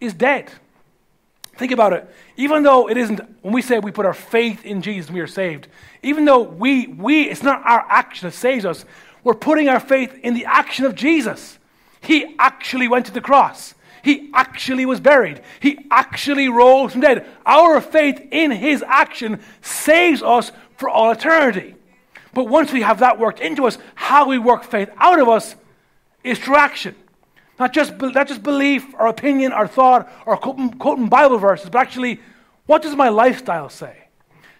is 0.00 0.14
dead. 0.14 0.50
Think 1.56 1.72
about 1.72 1.92
it. 1.92 2.08
Even 2.36 2.62
though 2.62 2.88
it 2.88 2.96
isn't, 2.96 3.20
when 3.42 3.52
we 3.52 3.62
say 3.62 3.80
we 3.80 3.90
put 3.90 4.06
our 4.06 4.14
faith 4.14 4.64
in 4.64 4.80
Jesus 4.80 5.10
we 5.10 5.20
are 5.20 5.26
saved, 5.26 5.66
even 6.02 6.24
though 6.24 6.42
we, 6.42 6.86
we, 6.86 7.22
it's 7.22 7.42
not 7.42 7.60
our 7.64 7.84
action 7.88 8.28
that 8.28 8.34
saves 8.34 8.64
us, 8.64 8.84
we're 9.24 9.34
putting 9.34 9.68
our 9.68 9.80
faith 9.80 10.16
in 10.22 10.34
the 10.34 10.44
action 10.44 10.84
of 10.84 10.94
Jesus. 10.94 11.58
He 12.00 12.36
actually 12.38 12.86
went 12.86 13.06
to 13.06 13.12
the 13.12 13.20
cross. 13.20 13.74
He 14.02 14.30
actually 14.32 14.86
was 14.86 15.00
buried. 15.00 15.42
He 15.58 15.78
actually 15.90 16.48
rose 16.48 16.92
from 16.92 17.00
dead. 17.00 17.26
Our 17.44 17.80
faith 17.80 18.20
in 18.30 18.52
his 18.52 18.84
action 18.86 19.40
saves 19.60 20.22
us 20.22 20.52
for 20.76 20.88
all 20.88 21.10
eternity. 21.10 21.74
But 22.38 22.46
once 22.46 22.72
we 22.72 22.82
have 22.82 23.00
that 23.00 23.18
worked 23.18 23.40
into 23.40 23.66
us, 23.66 23.78
how 23.96 24.28
we 24.28 24.38
work 24.38 24.62
faith 24.62 24.90
out 24.98 25.18
of 25.18 25.28
us 25.28 25.56
is 26.22 26.38
through 26.38 26.54
action. 26.54 26.94
Not 27.58 27.72
just, 27.72 28.00
not 28.00 28.28
just 28.28 28.44
belief 28.44 28.94
or 28.96 29.08
opinion 29.08 29.52
or 29.52 29.66
thought 29.66 30.08
or 30.24 30.36
quoting, 30.36 30.70
quoting 30.74 31.08
Bible 31.08 31.38
verses, 31.38 31.68
but 31.68 31.80
actually, 31.80 32.20
what 32.66 32.80
does 32.80 32.94
my 32.94 33.08
lifestyle 33.08 33.68
say? 33.68 34.04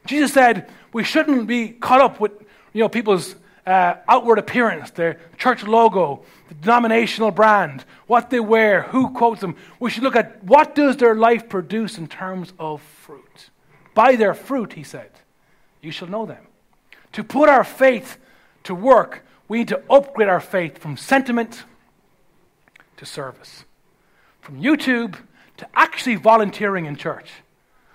Jesus 0.07 0.33
said 0.33 0.69
we 0.93 1.05
shouldn't 1.05 1.47
be 1.47 1.69
caught 1.69 2.01
up 2.01 2.19
with 2.19 2.33
you 2.73 2.81
know, 2.81 2.89
people's 2.89 3.37
uh, 3.65 3.95
outward 4.09 4.41
appearance, 4.41 4.91
their 4.91 5.21
church 5.37 5.63
logo, 5.63 6.25
the 6.49 6.55
denominational 6.55 7.31
brand, 7.31 7.85
what 8.09 8.29
they 8.29 8.41
wear, 8.41 8.83
who 8.83 9.11
quotes 9.11 9.41
them. 9.41 9.55
We 9.79 9.91
should 9.91 10.03
look 10.03 10.17
at 10.17 10.43
what 10.43 10.75
does 10.75 10.97
their 10.97 11.15
life 11.15 11.49
produce 11.49 11.97
in 11.97 12.09
terms 12.09 12.53
of 12.59 12.83
fruit. 12.83 13.51
By 13.95 14.17
their 14.17 14.35
fruit, 14.35 14.73
he 14.73 14.83
said, 14.83 15.13
you 15.81 15.93
shall 15.93 16.09
know 16.09 16.27
them. 16.27 16.48
To 17.19 17.25
put 17.25 17.49
our 17.49 17.65
faith 17.65 18.17
to 18.63 18.77
work, 18.77 19.27
we 19.49 19.59
need 19.59 19.69
to 19.69 19.83
upgrade 19.91 20.29
our 20.29 20.39
faith 20.39 20.79
from 20.79 20.97
sentiment 20.97 21.65
to 22.97 23.05
service, 23.05 23.65
from 24.41 24.63
YouTube 24.63 25.17
to 25.57 25.67
actually 25.75 26.15
volunteering 26.15 26.87
in 26.87 26.95
church, 26.95 27.29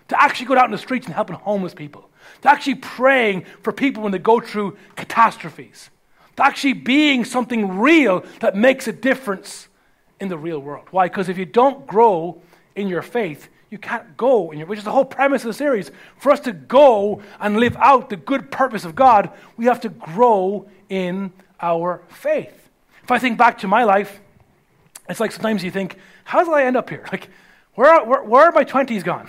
to 0.10 0.22
actually 0.22 0.48
go 0.48 0.58
out 0.58 0.66
in 0.66 0.72
the 0.72 0.78
streets 0.78 1.06
and 1.06 1.16
helping 1.16 1.38
homeless 1.38 1.74
people, 1.74 2.10
to 2.42 2.50
actually 2.50 2.76
praying 2.76 3.46
for 3.62 3.72
people 3.72 4.04
when 4.04 4.12
they 4.12 4.20
go 4.20 4.42
through 4.42 4.78
catastrophes, 4.98 5.90
to 6.36 6.46
actually 6.46 6.74
being 6.74 7.24
something 7.24 7.80
real 7.80 8.26
that 8.42 8.58
makes 8.58 8.90
a 8.90 8.92
difference 8.92 9.70
in 10.20 10.28
the 10.28 10.38
real 10.38 10.60
world. 10.60 10.88
Why? 10.92 11.08
Because 11.08 11.30
if 11.30 11.38
you 11.38 11.46
don't 11.46 11.88
grow 11.88 12.42
in 12.76 12.90
your 12.90 13.02
faith, 13.02 13.48
you 13.74 13.80
can't 13.80 14.16
go 14.16 14.52
which 14.52 14.78
is 14.78 14.86
the 14.86 14.92
whole 14.92 15.04
premise 15.04 15.42
of 15.42 15.48
the 15.48 15.54
series. 15.54 15.90
For 16.18 16.32
us 16.32 16.40
to 16.42 16.54
go 16.54 17.24
and 17.40 17.58
live 17.58 17.76
out 17.78 18.12
the 18.12 18.16
good 18.16 18.52
purpose 18.52 18.86
of 18.86 18.94
God, 18.94 19.32
we 19.58 19.66
have 19.66 19.82
to 19.82 19.90
grow 19.90 20.70
in 20.90 21.34
our 21.60 22.04
faith. 22.08 22.70
If 23.02 23.10
I 23.10 23.18
think 23.18 23.40
back 23.40 23.58
to 23.60 23.68
my 23.68 23.84
life, 23.84 24.20
it's 25.10 25.20
like 25.20 25.32
sometimes 25.32 25.64
you 25.64 25.72
think, 25.72 25.98
how 26.24 26.44
did 26.44 26.54
I 26.54 26.66
end 26.66 26.78
up 26.78 26.88
here? 26.88 27.04
Like, 27.12 27.30
where, 27.74 28.06
where, 28.06 28.24
where 28.24 28.46
are 28.46 28.52
my 28.52 28.64
20s 28.64 29.04
gone? 29.04 29.28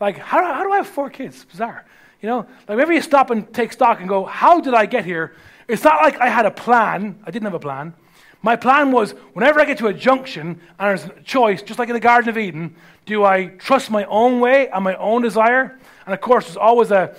Like, 0.00 0.18
how, 0.18 0.42
how 0.42 0.64
do 0.64 0.72
I 0.72 0.78
have 0.78 0.88
four 0.88 1.08
kids? 1.08 1.44
Bizarre. 1.44 1.84
You 2.20 2.28
know, 2.28 2.46
like 2.66 2.78
maybe 2.78 2.96
you 2.96 3.02
stop 3.02 3.30
and 3.30 3.54
take 3.54 3.72
stock 3.72 4.00
and 4.00 4.08
go, 4.08 4.24
how 4.24 4.60
did 4.60 4.74
I 4.74 4.86
get 4.86 5.04
here? 5.04 5.36
It's 5.68 5.84
not 5.84 6.02
like 6.02 6.18
I 6.18 6.28
had 6.28 6.44
a 6.44 6.50
plan. 6.50 7.20
I 7.24 7.30
didn't 7.30 7.44
have 7.44 7.54
a 7.54 7.60
plan. 7.60 7.94
My 8.42 8.56
plan 8.56 8.92
was 8.92 9.12
whenever 9.32 9.60
I 9.60 9.64
get 9.64 9.78
to 9.78 9.88
a 9.88 9.94
junction 9.94 10.60
and 10.78 10.88
there's 10.88 11.04
a 11.04 11.22
choice, 11.22 11.62
just 11.62 11.78
like 11.78 11.88
in 11.88 11.94
the 11.94 12.00
Garden 12.00 12.28
of 12.28 12.38
Eden, 12.38 12.76
do 13.04 13.24
I 13.24 13.46
trust 13.46 13.90
my 13.90 14.04
own 14.04 14.40
way 14.40 14.68
and 14.68 14.84
my 14.84 14.94
own 14.96 15.22
desire? 15.22 15.78
And 16.04 16.14
of 16.14 16.20
course, 16.20 16.46
there's 16.46 16.56
always 16.56 16.90
a, 16.90 17.14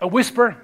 a 0.00 0.06
whisper 0.06 0.56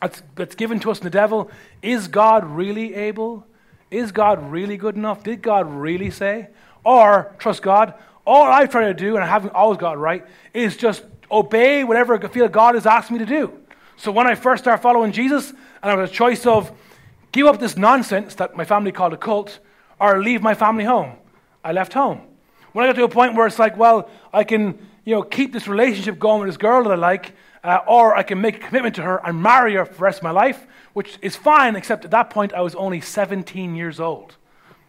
that's, 0.00 0.22
that's 0.34 0.54
given 0.54 0.80
to 0.80 0.90
us 0.90 0.98
in 0.98 1.04
the 1.04 1.10
devil. 1.10 1.50
Is 1.82 2.08
God 2.08 2.44
really 2.44 2.94
able? 2.94 3.46
Is 3.90 4.12
God 4.12 4.50
really 4.50 4.76
good 4.76 4.96
enough? 4.96 5.22
Did 5.22 5.42
God 5.42 5.70
really 5.70 6.10
say? 6.10 6.48
Or 6.84 7.34
trust 7.38 7.62
God. 7.62 7.94
All 8.26 8.50
I 8.50 8.66
try 8.66 8.86
to 8.86 8.94
do, 8.94 9.14
and 9.14 9.24
I 9.24 9.26
haven't 9.26 9.54
always 9.54 9.78
got 9.78 9.98
right, 9.98 10.26
is 10.52 10.76
just 10.76 11.04
obey 11.30 11.84
whatever 11.84 12.14
I 12.14 12.28
feel 12.28 12.48
God 12.48 12.74
has 12.74 12.86
asked 12.86 13.10
me 13.10 13.18
to 13.18 13.26
do. 13.26 13.52
So 13.96 14.12
when 14.12 14.26
I 14.26 14.34
first 14.34 14.64
started 14.64 14.82
following 14.82 15.12
Jesus, 15.12 15.50
and 15.50 15.90
I 15.90 15.94
was 15.94 16.10
a 16.10 16.12
choice 16.12 16.46
of 16.46 16.72
give 17.32 17.46
up 17.46 17.58
this 17.58 17.76
nonsense 17.76 18.34
that 18.36 18.56
my 18.56 18.64
family 18.64 18.92
called 18.92 19.12
a 19.12 19.16
cult, 19.16 19.58
or 20.00 20.22
leave 20.22 20.42
my 20.42 20.54
family 20.54 20.84
home, 20.84 21.16
I 21.64 21.72
left 21.72 21.92
home. 21.92 22.20
When 22.72 22.84
I 22.84 22.88
got 22.88 22.96
to 22.96 23.04
a 23.04 23.08
point 23.08 23.34
where 23.34 23.46
it's 23.46 23.58
like, 23.58 23.76
well, 23.76 24.10
I 24.32 24.44
can, 24.44 24.78
you 25.04 25.14
know, 25.14 25.22
keep 25.22 25.52
this 25.52 25.66
relationship 25.66 26.18
going 26.18 26.40
with 26.40 26.48
this 26.48 26.56
girl 26.56 26.82
that 26.84 26.92
I 26.92 26.96
like, 26.96 27.34
uh, 27.64 27.78
or 27.88 28.14
I 28.14 28.22
can 28.22 28.40
make 28.40 28.56
a 28.56 28.58
commitment 28.58 28.94
to 28.96 29.02
her 29.02 29.20
and 29.24 29.42
marry 29.42 29.74
her 29.74 29.84
for 29.84 29.94
the 29.94 30.02
rest 30.02 30.18
of 30.18 30.24
my 30.24 30.30
life, 30.30 30.66
which 30.92 31.18
is 31.22 31.34
fine, 31.36 31.74
except 31.74 32.04
at 32.04 32.10
that 32.10 32.30
point 32.30 32.52
I 32.52 32.60
was 32.60 32.74
only 32.74 33.00
17 33.00 33.74
years 33.74 33.98
old. 33.98 34.36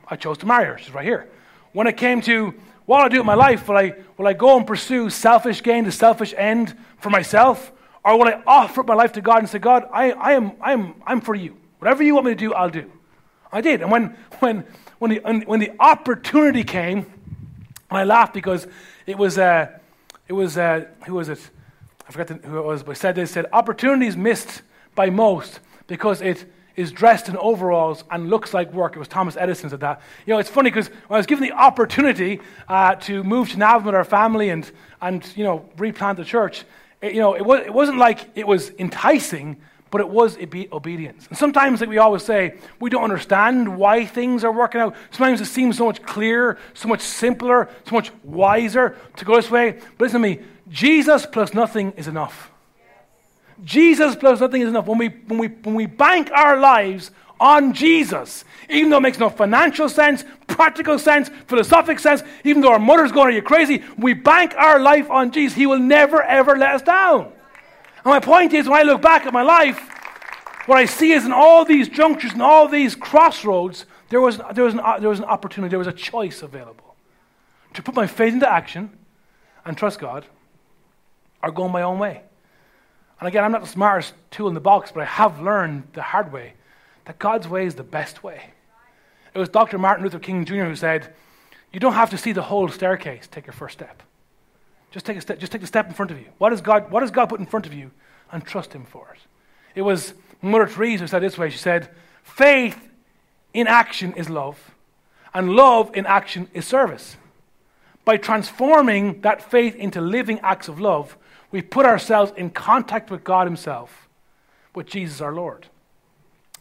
I 0.08 0.16
chose 0.16 0.38
to 0.40 0.46
marry 0.46 0.66
her. 0.66 0.78
She's 0.78 0.94
right 0.94 1.06
here. 1.06 1.30
When 1.72 1.88
it 1.88 1.98
came 1.98 2.22
to 2.22 2.54
what 2.86 3.04
I 3.04 3.10
do 3.10 3.18
with 3.18 3.26
my 3.26 3.36
life, 3.36 3.68
will 3.68 3.78
I, 3.78 3.96
will 4.18 4.28
I 4.28 4.34
go 4.34 4.58
and 4.58 4.66
pursue 4.66 5.10
selfish 5.10 5.64
gain, 5.64 5.84
the 5.84 5.92
selfish 5.92 6.34
end 6.38 6.76
for 7.00 7.10
myself? 7.10 7.72
Or 8.06 8.18
will 8.18 8.28
I 8.28 8.42
offer 8.46 8.82
up 8.82 8.88
my 8.88 8.94
life 8.94 9.14
to 9.14 9.22
God 9.22 9.40
and 9.40 9.50
say, 9.50 9.60
God, 9.60 9.88
I, 9.92 10.12
I 10.12 10.34
am, 10.34 10.54
I 10.62 10.74
am, 10.74 10.96
I'm 11.06 11.20
for 11.20 11.36
you. 11.36 11.58
Whatever 11.80 12.04
you 12.04 12.16
want 12.16 12.26
me 12.26 12.32
to 12.32 12.36
do, 12.36 12.54
I'll 12.54 12.70
do. 12.70 12.92
I 13.52 13.62
did. 13.62 13.82
And 13.82 13.92
when, 13.92 14.16
when, 14.40 14.66
when, 15.00 15.12
the, 15.12 15.20
when 15.46 15.60
the 15.60 15.72
opportunity 15.80 16.64
came, 16.64 17.06
I 17.90 18.04
laughed 18.04 18.34
because 18.34 18.68
it 19.06 19.18
was, 19.18 19.38
uh, 19.38 19.68
it 20.28 20.34
was 20.34 20.58
uh, 20.58 20.86
who 21.06 21.14
was 21.14 21.30
it? 21.30 21.40
I 22.08 22.12
forgot 22.12 22.30
who 22.44 22.58
it 22.58 22.66
was, 22.66 22.84
but 22.84 22.98
said 22.98 23.16
they 23.16 23.26
said 23.26 23.46
opportunities 23.52 24.18
missed 24.18 24.62
by 24.96 25.10
most 25.10 25.60
because 25.88 26.22
it 26.22 26.46
is 26.76 26.92
dressed 26.92 27.28
in 27.28 27.36
overalls 27.38 28.04
and 28.12 28.30
looks 28.30 28.54
like 28.54 28.72
work. 28.72 28.96
It 28.96 29.00
was 29.00 29.08
Thomas 29.08 29.36
Edison 29.36 29.70
said 29.70 29.80
that. 29.80 30.02
You 30.26 30.34
know, 30.34 30.40
it's 30.40 30.50
funny 30.50 30.70
because 30.70 30.90
when 31.08 31.16
I 31.16 31.18
was 31.18 31.26
given 31.26 31.44
the 31.44 31.54
opportunity 31.54 32.40
uh, 32.68 32.96
to 32.96 33.24
move 33.24 33.50
to 33.50 33.58
Navan 33.58 33.86
with 33.86 33.96
our 33.96 34.04
family 34.04 34.50
and, 34.50 34.70
and 35.02 35.26
you 35.36 35.44
know, 35.44 35.68
replant 35.78 36.18
the 36.18 36.26
church, 36.26 36.66
it, 37.02 37.14
you 37.14 37.20
know, 37.20 37.36
it, 37.36 37.44
was, 37.44 37.62
it 37.66 37.74
wasn't 37.74 37.98
like 37.98 38.30
it 38.36 38.46
was 38.46 38.72
enticing, 38.78 39.58
but 39.92 40.02
it 40.02 40.10
was 40.10 40.38
obedience. 40.72 41.28
And 41.28 41.38
sometimes, 41.38 41.82
like 41.82 41.90
we 41.90 41.98
always 41.98 42.24
say, 42.24 42.56
we 42.80 42.90
don't 42.90 43.04
understand 43.04 43.78
why 43.78 44.06
things 44.06 44.44
are 44.44 44.52
working 44.52 44.82
out. 44.82 44.96
Sometimes 45.12 45.42
it 45.42 45.46
seems 45.46 45.78
so 45.78 45.86
much 45.86 46.02
clearer, 46.04 46.58
so 46.74 46.88
much 46.88 47.02
simpler, 47.02 47.70
so 47.86 47.96
much 47.96 48.12
wiser 48.24 48.96
to 49.16 49.26
go 49.26 49.36
this 49.36 49.50
way. 49.50 49.72
But 49.98 50.06
listen 50.06 50.22
to 50.22 50.28
me 50.28 50.40
Jesus 50.70 51.26
plus 51.26 51.54
nothing 51.54 51.94
is 51.94 52.08
enough. 52.08 52.52
Jesus 53.64 54.16
plus 54.16 54.40
nothing 54.40 54.62
is 54.62 54.70
enough. 54.70 54.86
When 54.86 54.98
we, 54.98 55.08
when, 55.08 55.40
we, 55.40 55.48
when 55.48 55.76
we 55.76 55.86
bank 55.86 56.30
our 56.32 56.60
lives 56.60 57.12
on 57.40 57.74
Jesus, 57.74 58.44
even 58.70 58.90
though 58.90 58.98
it 58.98 59.02
makes 59.02 59.20
no 59.20 59.30
financial 59.30 59.90
sense, 59.90 60.26
practical 60.48 61.00
sense, 61.00 61.30
philosophic 61.48 62.00
sense, 62.00 62.24
even 62.44 62.62
though 62.62 62.72
our 62.72 62.80
mother's 62.80 63.12
going, 63.12 63.28
Are 63.28 63.32
you 63.32 63.42
crazy? 63.42 63.84
We 63.98 64.14
bank 64.14 64.54
our 64.58 64.80
life 64.80 65.10
on 65.10 65.32
Jesus. 65.32 65.56
He 65.56 65.66
will 65.66 65.80
never, 65.80 66.22
ever 66.22 66.56
let 66.58 66.76
us 66.76 66.82
down. 66.82 67.32
And 67.98 68.06
my 68.06 68.20
point 68.20 68.54
is, 68.54 68.68
when 68.68 68.80
I 68.80 68.84
look 68.84 69.02
back 69.02 69.26
at 69.26 69.34
my 69.34 69.44
life, 69.44 69.80
what 70.66 70.78
I 70.78 70.86
see 70.86 71.12
is 71.12 71.26
in 71.26 71.32
all 71.32 71.66
these 71.66 71.88
junctures 71.90 72.34
and 72.34 72.42
all 72.42 72.68
these 72.68 72.96
crossroads, 72.96 73.86
there 74.10 74.22
was, 74.22 74.40
there, 74.54 74.64
was 74.64 74.74
an, 74.74 74.82
there 75.00 75.10
was 75.10 75.20
an 75.20 75.26
opportunity, 75.26 75.70
there 75.70 75.80
was 75.80 75.88
a 75.88 75.94
choice 75.94 76.42
available 76.42 76.96
to 77.74 77.82
put 77.82 77.96
my 77.96 78.08
faith 78.08 78.34
into 78.34 78.50
action 78.52 78.98
and 79.66 79.78
trust 79.78 80.00
God 80.00 80.26
or 81.44 81.52
go 81.52 81.68
my 81.68 81.82
own 81.82 82.00
way. 82.00 82.22
And 83.20 83.28
again, 83.28 83.44
I'm 83.44 83.52
not 83.52 83.62
the 83.62 83.68
smartest 83.68 84.14
tool 84.32 84.48
in 84.48 84.54
the 84.54 84.60
box, 84.60 84.92
but 84.92 85.02
I 85.02 85.06
have 85.06 85.42
learned 85.42 85.88
the 85.94 86.02
hard 86.02 86.32
way 86.32 86.54
that 87.06 87.20
God's 87.20 87.48
way 87.48 87.66
is 87.66 87.76
the 87.76 87.84
best 87.84 88.24
way. 88.24 88.52
It 89.34 89.40
was 89.40 89.50
Dr. 89.50 89.78
Martin 89.78 90.04
Luther 90.04 90.20
King 90.20 90.46
Jr. 90.46 90.66
who 90.66 90.76
said, 90.76 91.14
You 91.72 91.80
don't 91.80 91.94
have 91.94 92.10
to 92.12 92.18
see 92.18 92.32
the 92.32 92.42
whole 92.44 92.68
staircase, 92.68 93.28
take 93.28 93.46
your 93.46 93.54
first 93.54 93.74
step. 93.74 94.04
Just 94.98 95.06
take 95.06 95.18
a 95.18 95.22
step, 95.22 95.38
just 95.38 95.52
take 95.52 95.62
the 95.62 95.68
step 95.68 95.86
in 95.86 95.94
front 95.94 96.10
of 96.10 96.18
you. 96.18 96.26
What 96.40 96.52
has 96.52 96.60
God, 96.60 96.90
what 96.90 97.04
has 97.04 97.12
God 97.12 97.28
put 97.28 97.40
in 97.40 97.46
front 97.46 97.68
of 97.68 97.74
you? 97.74 97.92
And 98.32 98.44
trust 98.44 98.74
Him 98.74 98.84
for 98.84 99.08
it. 99.14 99.20
It 99.76 99.84
was 99.84 100.16
Mother 100.42 100.66
Teresa 100.66 101.04
who 101.04 101.08
said 101.08 101.22
this 101.22 101.38
way. 101.38 101.52
She 101.52 101.60
said, 101.60 101.90
Faith 102.24 102.90
in 103.54 103.68
action 103.68 104.14
is 104.14 104.28
love, 104.28 104.72
and 105.36 105.52
love 105.52 105.92
in 105.94 106.08
action 106.08 106.50
is 106.52 106.66
service. 106.66 107.16
By 108.06 108.18
transforming 108.18 109.22
that 109.22 109.40
faith 109.40 109.76
into 109.76 110.02
living 110.02 110.40
acts 110.40 110.68
of 110.68 110.80
love, 110.80 111.16
we 111.52 111.62
put 111.62 111.86
ourselves 111.86 112.32
in 112.36 112.50
contact 112.50 113.12
with 113.12 113.24
God 113.24 113.46
Himself, 113.46 114.08
with 114.74 114.88
Jesus 114.88 115.22
our 115.22 115.32
Lord. 115.32 115.68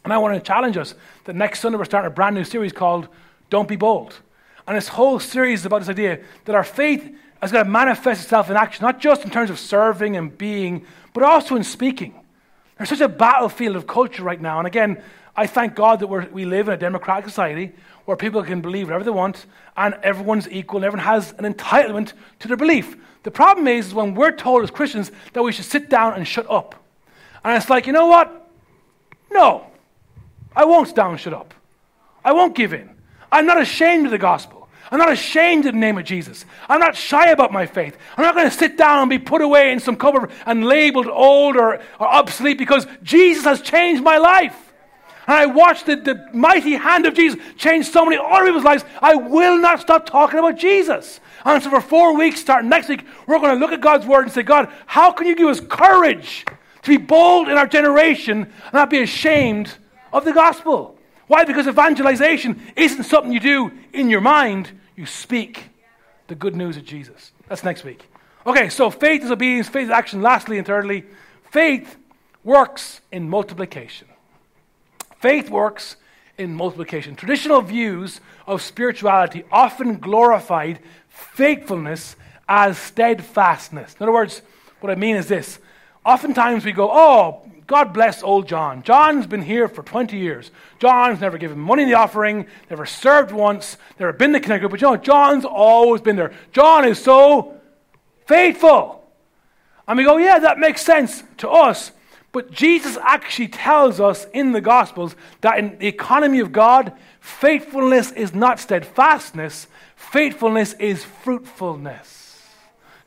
And 0.03 0.13
I 0.13 0.19
want 0.19 0.35
to 0.35 0.47
challenge 0.47 0.77
us 0.77 0.93
that 1.23 1.35
next 1.35 1.61
Sunday 1.61 1.79
we're 1.79 1.85
starting 1.85 2.11
a 2.11 2.13
brand 2.13 2.35
new 2.35 2.43
series 2.43 2.71
called 2.71 3.07
Don't 3.49 3.67
Be 3.67 3.77
Bold. 3.77 4.19
And 4.67 4.77
this 4.77 4.89
whole 4.89 5.19
series 5.19 5.61
is 5.61 5.65
about 5.65 5.79
this 5.79 5.89
idea 5.89 6.19
that 6.45 6.53
our 6.53 6.63
faith 6.63 7.17
has 7.41 7.51
got 7.51 7.63
to 7.63 7.69
manifest 7.69 8.23
itself 8.23 8.49
in 8.49 8.55
action, 8.55 8.83
not 8.83 8.99
just 8.99 9.23
in 9.23 9.29
terms 9.29 9.49
of 9.49 9.59
serving 9.59 10.15
and 10.15 10.37
being, 10.37 10.85
but 11.13 11.23
also 11.23 11.55
in 11.55 11.63
speaking. 11.63 12.13
There's 12.77 12.89
such 12.89 13.01
a 13.01 13.07
battlefield 13.07 13.75
of 13.75 13.87
culture 13.87 14.23
right 14.23 14.39
now. 14.39 14.59
And 14.59 14.67
again, 14.67 15.01
I 15.35 15.45
thank 15.47 15.75
God 15.75 15.99
that 15.99 16.07
we 16.07 16.45
live 16.45 16.67
in 16.67 16.73
a 16.73 16.77
democratic 16.77 17.25
society 17.25 17.73
where 18.05 18.17
people 18.17 18.41
can 18.43 18.61
believe 18.61 18.87
whatever 18.87 19.03
they 19.03 19.11
want 19.11 19.45
and 19.75 19.93
everyone's 20.01 20.49
equal 20.49 20.77
and 20.77 20.85
everyone 20.85 21.05
has 21.05 21.33
an 21.37 21.53
entitlement 21.53 22.13
to 22.39 22.47
their 22.47 22.57
belief. 22.57 22.95
The 23.23 23.31
problem 23.31 23.67
is, 23.67 23.87
is 23.87 23.93
when 23.93 24.15
we're 24.15 24.31
told 24.31 24.63
as 24.63 24.71
Christians 24.71 25.11
that 25.33 25.43
we 25.43 25.51
should 25.51 25.65
sit 25.65 25.89
down 25.89 26.13
and 26.13 26.27
shut 26.27 26.49
up. 26.49 26.75
And 27.43 27.55
it's 27.55 27.69
like, 27.69 27.85
you 27.85 27.93
know 27.93 28.07
what? 28.07 28.49
No. 29.29 29.67
I 30.55 30.65
won't 30.65 30.87
sit 30.87 30.95
down 30.95 31.11
and 31.11 31.19
shut 31.19 31.33
up. 31.33 31.53
I 32.23 32.31
won't 32.31 32.55
give 32.55 32.73
in. 32.73 32.89
I'm 33.31 33.45
not 33.45 33.61
ashamed 33.61 34.05
of 34.05 34.11
the 34.11 34.17
gospel. 34.17 34.56
I'm 34.89 34.99
not 34.99 35.11
ashamed 35.11 35.65
in 35.65 35.75
the 35.75 35.79
name 35.79 35.97
of 35.97 36.05
Jesus. 36.05 36.45
I'm 36.69 36.79
not 36.79 36.95
shy 36.95 37.31
about 37.31 37.51
my 37.51 37.65
faith. 37.65 37.97
I'm 38.15 38.23
not 38.23 38.35
going 38.35 38.49
to 38.49 38.55
sit 38.55 38.77
down 38.77 38.99
and 38.99 39.09
be 39.09 39.19
put 39.19 39.41
away 39.41 39.71
in 39.71 39.79
some 39.79 39.95
cupboard 39.95 40.31
and 40.45 40.65
labeled 40.65 41.07
old 41.07 41.57
or, 41.57 41.81
or 41.99 42.07
obsolete 42.07 42.57
because 42.57 42.87
Jesus 43.03 43.43
has 43.43 43.61
changed 43.61 44.03
my 44.03 44.17
life. 44.17 44.55
And 45.27 45.35
I 45.35 45.45
watched 45.45 45.87
the, 45.87 45.97
the 45.97 46.29
mighty 46.33 46.75
hand 46.75 47.05
of 47.05 47.13
Jesus 47.13 47.37
change 47.57 47.87
so 47.87 48.05
many 48.05 48.17
other 48.17 48.45
people's 48.45 48.63
lives. 48.63 48.85
I 49.01 49.15
will 49.15 49.57
not 49.57 49.81
stop 49.81 50.05
talking 50.05 50.39
about 50.39 50.57
Jesus. 50.57 51.19
And 51.43 51.61
so 51.61 51.69
for 51.69 51.81
four 51.81 52.15
weeks, 52.15 52.39
starting 52.39 52.69
next 52.69 52.87
week, 52.87 53.05
we're 53.27 53.39
going 53.39 53.53
to 53.53 53.59
look 53.59 53.73
at 53.73 53.81
God's 53.81 54.05
word 54.05 54.23
and 54.23 54.31
say, 54.31 54.43
God, 54.43 54.71
how 54.85 55.11
can 55.11 55.27
you 55.27 55.35
give 55.35 55.49
us 55.49 55.59
courage 55.59 56.45
to 56.83 56.89
be 56.89 56.97
bold 56.97 57.49
in 57.49 57.57
our 57.57 57.67
generation 57.67 58.43
and 58.43 58.73
not 58.73 58.89
be 58.89 59.01
ashamed 59.01 59.73
of 60.13 60.23
the 60.23 60.31
gospel? 60.31 60.96
Why? 61.27 61.43
Because 61.43 61.67
evangelization 61.67 62.61
isn't 62.75 63.03
something 63.03 63.31
you 63.31 63.39
do 63.39 63.71
in 63.93 64.09
your 64.09 64.21
mind, 64.21 64.71
you 64.95 65.05
speak 65.05 65.69
the 66.27 66.35
good 66.35 66.55
news 66.55 66.77
of 66.77 66.85
Jesus. 66.85 67.31
That's 67.47 67.63
next 67.63 67.83
week. 67.83 68.09
Okay, 68.45 68.69
so 68.69 68.89
faith 68.89 69.23
is 69.23 69.31
obedience, 69.31 69.67
faith 69.67 69.85
is 69.85 69.89
action. 69.89 70.21
Lastly 70.21 70.57
and 70.57 70.65
thirdly, 70.65 71.03
faith 71.51 71.97
works 72.43 73.01
in 73.11 73.29
multiplication. 73.29 74.07
Faith 75.19 75.49
works 75.49 75.97
in 76.37 76.53
multiplication. 76.53 77.15
Traditional 77.15 77.61
views 77.61 78.21
of 78.45 78.61
spirituality 78.61 79.43
often 79.51 79.97
glorified 79.97 80.79
faithfulness 81.09 82.15
as 82.47 82.77
steadfastness. 82.77 83.95
In 83.99 84.03
other 84.03 84.13
words, 84.13 84.41
what 84.79 84.91
I 84.91 84.95
mean 84.95 85.15
is 85.15 85.27
this. 85.27 85.59
Oftentimes 86.05 86.63
we 86.63 86.71
go, 86.71 86.89
oh, 86.89 87.51
God 87.67 87.93
bless 87.93 88.23
old 88.23 88.47
John. 88.47 88.81
John's 88.81 89.27
been 89.27 89.41
here 89.41 89.67
for 89.67 89.83
20 89.83 90.17
years. 90.17 90.51
John's 90.79 91.19
never 91.19 91.37
given 91.37 91.59
money 91.59 91.83
in 91.83 91.89
the 91.89 91.95
offering, 91.95 92.47
never 92.69 92.85
served 92.85 93.31
once, 93.31 93.77
never 93.99 94.13
been 94.13 94.31
the 94.31 94.39
connect 94.39 94.61
group, 94.61 94.71
but 94.71 94.81
you 94.81 94.87
know, 94.87 94.95
John's 94.95 95.43
always 95.43 96.01
been 96.01 96.15
there. 96.15 96.33
John 96.53 96.85
is 96.85 96.97
so 96.97 97.59
faithful. 98.25 99.03
And 99.85 99.97
we 99.97 100.05
go, 100.05 100.17
yeah, 100.17 100.39
that 100.39 100.59
makes 100.59 100.81
sense 100.81 101.23
to 101.37 101.49
us. 101.49 101.91
But 102.31 102.51
Jesus 102.51 102.97
actually 103.01 103.49
tells 103.49 103.99
us 103.99 104.25
in 104.33 104.53
the 104.53 104.61
Gospels 104.61 105.15
that 105.41 105.59
in 105.59 105.77
the 105.77 105.87
economy 105.87 106.39
of 106.39 106.51
God, 106.51 106.93
faithfulness 107.19 108.11
is 108.11 108.33
not 108.33 108.59
steadfastness, 108.59 109.67
faithfulness 109.95 110.73
is 110.73 111.03
fruitfulness. 111.03 112.43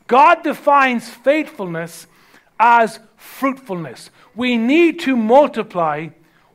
God 0.07 0.43
defines 0.43 1.09
faithfulness 1.09 2.07
as 2.61 2.99
fruitfulness. 3.17 4.11
We 4.35 4.55
need 4.55 4.99
to 5.01 5.17
multiply 5.17 6.09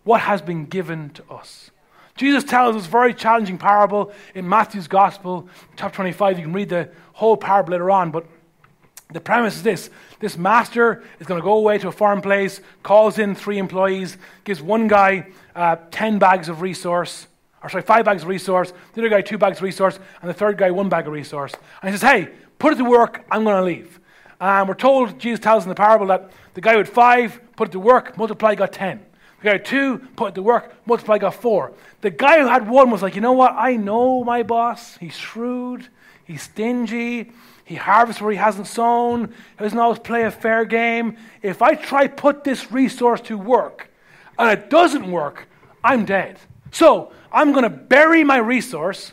what 0.05 0.23
has 0.23 0.41
been 0.41 0.67
given 0.67 1.11
to 1.11 1.25
us. 1.31 1.73
Jesus 2.17 2.45
tells 2.45 2.77
us 2.77 2.87
a 2.87 2.89
very 2.89 3.13
challenging 3.13 3.59
parable 3.59 4.13
in 4.35 4.49
Matthew's 4.49 4.89
Gospel, 4.89 5.49
chapter 5.77 5.97
25. 5.97 6.39
You 6.39 6.45
can 6.45 6.53
read 6.55 6.71
the 6.71 6.89
whole 7.13 7.37
parable 7.37 7.73
later 7.73 7.91
on, 7.91 8.11
but 8.11 8.25
the 9.13 9.21
premise 9.21 9.57
is 9.57 9.63
this 9.63 9.91
this 10.19 10.39
master 10.39 11.03
is 11.21 11.27
going 11.27 11.41
to 11.41 11.45
go 11.45 11.55
away 11.55 11.77
to 11.79 11.89
a 11.89 11.93
foreign 11.93 12.23
place, 12.23 12.61
calls 12.83 13.19
in 13.19 13.35
three 13.35 13.59
employees, 13.59 14.17
gives 14.45 14.63
one 14.63 14.89
guy 14.89 15.27
uh, 15.55 15.77
10 15.91 16.19
bags 16.19 16.49
of 16.49 16.63
resource, 16.63 17.27
or 17.63 17.69
sorry, 17.69 17.83
five 17.83 18.05
bags 18.05 18.23
of 18.23 18.29
resource, 18.29 18.73
the 18.95 19.01
other 19.03 19.11
guy 19.11 19.21
two 19.21 19.37
bags 19.37 19.59
of 19.59 19.65
resource, 19.65 19.99
and 20.23 20.31
the 20.31 20.35
third 20.35 20.57
guy 20.57 20.71
one 20.71 20.89
bag 20.89 21.07
of 21.07 21.13
resource. 21.13 21.53
And 21.83 21.91
he 21.91 21.99
says, 21.99 22.09
Hey, 22.09 22.31
put 22.59 22.73
it 22.73 22.77
to 22.77 22.85
work, 22.85 23.25
I'm 23.31 23.45
going 23.45 23.57
to 23.57 23.63
leave. 23.63 24.01
And 24.41 24.69
we're 24.69 24.75
told, 24.75 25.19
Jesus 25.19 25.41
tells 25.41 25.65
in 25.65 25.69
the 25.69 25.75
parable 25.75 26.07
that 26.09 26.31
the 26.55 26.61
guy 26.61 26.77
with 26.77 26.89
five 26.89 27.41
put 27.57 27.69
it 27.69 27.73
to 27.73 27.81
work, 27.81 28.17
multiply, 28.19 28.55
got 28.55 28.73
10. 28.73 29.05
The 29.41 29.45
guy 29.45 29.53
with 29.55 29.65
two 29.65 29.99
put 30.17 30.29
it 30.29 30.35
to 30.35 30.43
work, 30.43 30.75
multiply, 30.87 31.19
got 31.19 31.35
four. 31.35 31.73
The 32.03 32.11
guy 32.11 32.41
who 32.41 32.47
had 32.47 32.69
one 32.69 32.91
was 32.91 33.03
like, 33.03 33.15
You 33.15 33.21
know 33.21 33.33
what? 33.33 33.55
I 33.57 33.77
know 33.77 34.25
my 34.25 34.43
boss. 34.43 34.97
He's 34.99 35.17
shrewd, 35.17 35.89
he's 36.25 36.43
stingy. 36.43 37.33
He 37.67 37.75
harvests 37.75 38.23
where 38.23 38.31
he 38.31 38.39
hasn't 38.39 38.69
sown. 38.69 39.27
He 39.59 39.65
doesn't 39.65 39.79
always 39.79 39.99
play 39.99 40.23
a 40.23 40.31
fair 40.31 40.65
game. 40.65 41.17
If 41.43 41.63
I 41.63 41.75
try 41.75 42.07
put 42.07 42.45
this 42.45 42.71
resource 42.71 43.21
to 43.23 43.37
work 43.37 43.91
and 44.39 44.49
it 44.49 44.71
doesn't 44.71 45.11
work, 45.11 45.49
I'm 45.83 46.05
dead. 46.05 46.39
So 46.71 47.13
I'm 47.33 47.51
going 47.51 47.65
to 47.65 47.71
bury 47.71 48.23
my 48.23 48.37
resource 48.37 49.13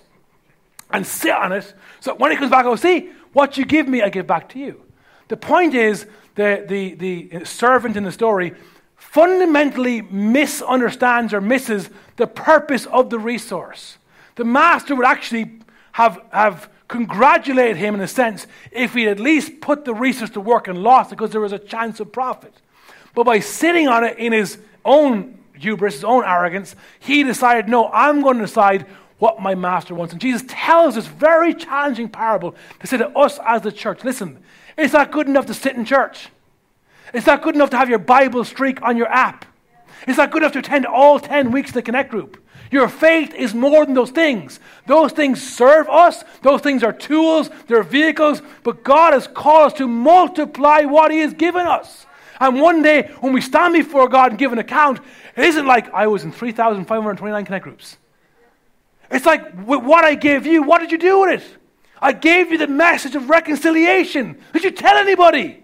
and 0.92 1.06
sit 1.06 1.32
on 1.32 1.52
it. 1.52 1.74
So 2.00 2.14
when 2.14 2.30
he 2.30 2.38
comes 2.38 2.52
back, 2.52 2.68
I'll 2.68 2.78
see 2.78 3.10
what 3.34 3.58
you 3.58 3.66
give 3.66 3.88
me, 3.88 4.04
I 4.04 4.10
give 4.10 4.28
back 4.28 4.50
to 4.50 4.60
you. 4.60 4.84
The 5.28 5.38
point 5.38 5.74
is, 5.74 6.06
the, 6.36 6.66
the, 6.68 6.96
the 6.96 7.46
servant 7.46 7.96
in 7.96 8.04
the 8.04 8.12
story 8.12 8.54
fundamentally 8.96 10.02
misunderstands 10.02 11.34
or 11.34 11.42
misses 11.42 11.90
the 12.16 12.26
purpose 12.26 12.86
of 12.88 13.10
the 13.10 13.20
resource. 13.20 13.98
The 14.36 14.44
master 14.44 14.96
would 14.96 15.06
actually 15.06 15.60
have, 15.92 16.20
have 16.32 16.70
congratulate 16.88 17.78
him 17.78 17.94
in 17.96 18.02
a 18.02 18.08
sense 18.08 18.48
if 18.72 18.94
he 18.94 19.08
at 19.08 19.20
least 19.20 19.62
put 19.62 19.86
the 19.86 19.94
resource 19.94 20.32
to 20.32 20.42
work 20.42 20.68
and 20.68 20.82
lost 20.82 21.12
it 21.12 21.18
because 21.18 21.32
there 21.32 21.42
was 21.42 21.52
a 21.52 21.60
chance 21.60 22.00
of 22.00 22.12
profit. 22.12 22.54
But 23.14 23.26
by 23.26 23.40
sitting 23.40 23.88
on 23.88 24.04
it 24.04 24.18
in 24.18 24.34
his 24.34 24.58
own 24.84 25.38
hubris, 25.54 25.96
his 25.96 26.04
own 26.04 26.24
arrogance, 26.24 26.76
he 27.00 27.24
decided, 27.24 27.70
no, 27.70 27.90
I'm 27.90 28.22
going 28.22 28.38
to 28.38 28.46
decide 28.46 28.88
what 29.20 29.40
my 29.40 29.54
master 29.56 29.94
wants. 29.94 30.14
And 30.14 30.22
Jesus 30.22 30.44
tells 30.48 30.96
this 30.96 31.06
very 31.06 31.54
challenging 31.54 32.10
parable 32.10 32.56
to 32.80 32.88
say 32.88 32.98
to 32.98 33.10
us 33.10 33.40
as 33.46 33.62
the 33.62 33.72
church 33.72 34.04
listen, 34.04 34.44
it's 34.78 34.94
not 34.94 35.12
good 35.12 35.28
enough 35.28 35.46
to 35.48 35.54
sit 35.54 35.76
in 35.76 35.86
church. 35.86 36.30
It's 37.14 37.28
not 37.28 37.42
good 37.42 37.56
enough 37.56 37.70
to 37.72 37.78
have 37.78 37.90
your 37.90 38.00
Bible 38.00 38.44
streak 38.44 38.82
on 38.82 38.98
your 38.98 39.08
app. 39.08 39.46
It's 40.08 40.18
not 40.18 40.32
good 40.32 40.42
enough 40.42 40.54
to 40.54 40.60
attend 40.60 40.86
all 40.86 41.20
10 41.20 41.52
weeks 41.52 41.70
of 41.70 41.76
the 41.76 41.82
Connect 41.82 42.10
group. 42.10 42.44
Your 42.72 42.90
faith 42.90 43.36
is 43.36 43.54
more 43.54 43.86
than 43.86 43.94
those 43.94 44.10
things. 44.10 44.60
Those 44.88 45.12
things 45.12 45.42
serve 45.42 45.88
us, 45.88 46.24
those 46.42 46.62
things 46.62 46.84
are 46.84 46.92
tools, 46.92 47.52
they're 47.68 47.84
vehicles, 47.84 48.42
but 48.64 48.84
God 48.84 49.14
has 49.14 49.28
called 49.28 49.72
us 49.72 49.78
to 49.78 49.88
multiply 49.88 50.82
what 50.82 51.12
He 51.12 51.20
has 51.20 51.34
given 51.34 51.68
us. 51.68 52.08
And 52.40 52.60
one 52.60 52.82
day, 52.82 53.12
when 53.20 53.32
we 53.32 53.42
stand 53.42 53.74
before 53.74 54.10
God 54.10 54.32
and 54.32 54.40
give 54.40 54.52
an 54.52 54.58
account, 54.58 55.00
it 55.38 55.46
isn't 55.46 55.68
like 55.68 55.94
I 55.94 56.08
was 56.08 56.24
in 56.24 56.32
3,529 56.32 57.46
connect 57.46 57.64
groups. 57.64 57.98
It's 59.12 59.26
like, 59.26 59.54
what 59.66 60.04
I 60.04 60.16
gave 60.16 60.48
you, 60.48 60.64
what 60.64 60.80
did 60.80 60.92
you 60.92 60.98
do 60.98 61.22
with 61.22 61.42
it? 61.42 61.58
I 62.04 62.12
gave 62.12 62.52
you 62.52 62.58
the 62.58 62.68
message 62.68 63.16
of 63.16 63.30
reconciliation. 63.30 64.38
Did 64.52 64.66
you 64.66 64.72
tell 64.72 64.98
anybody? 64.98 65.63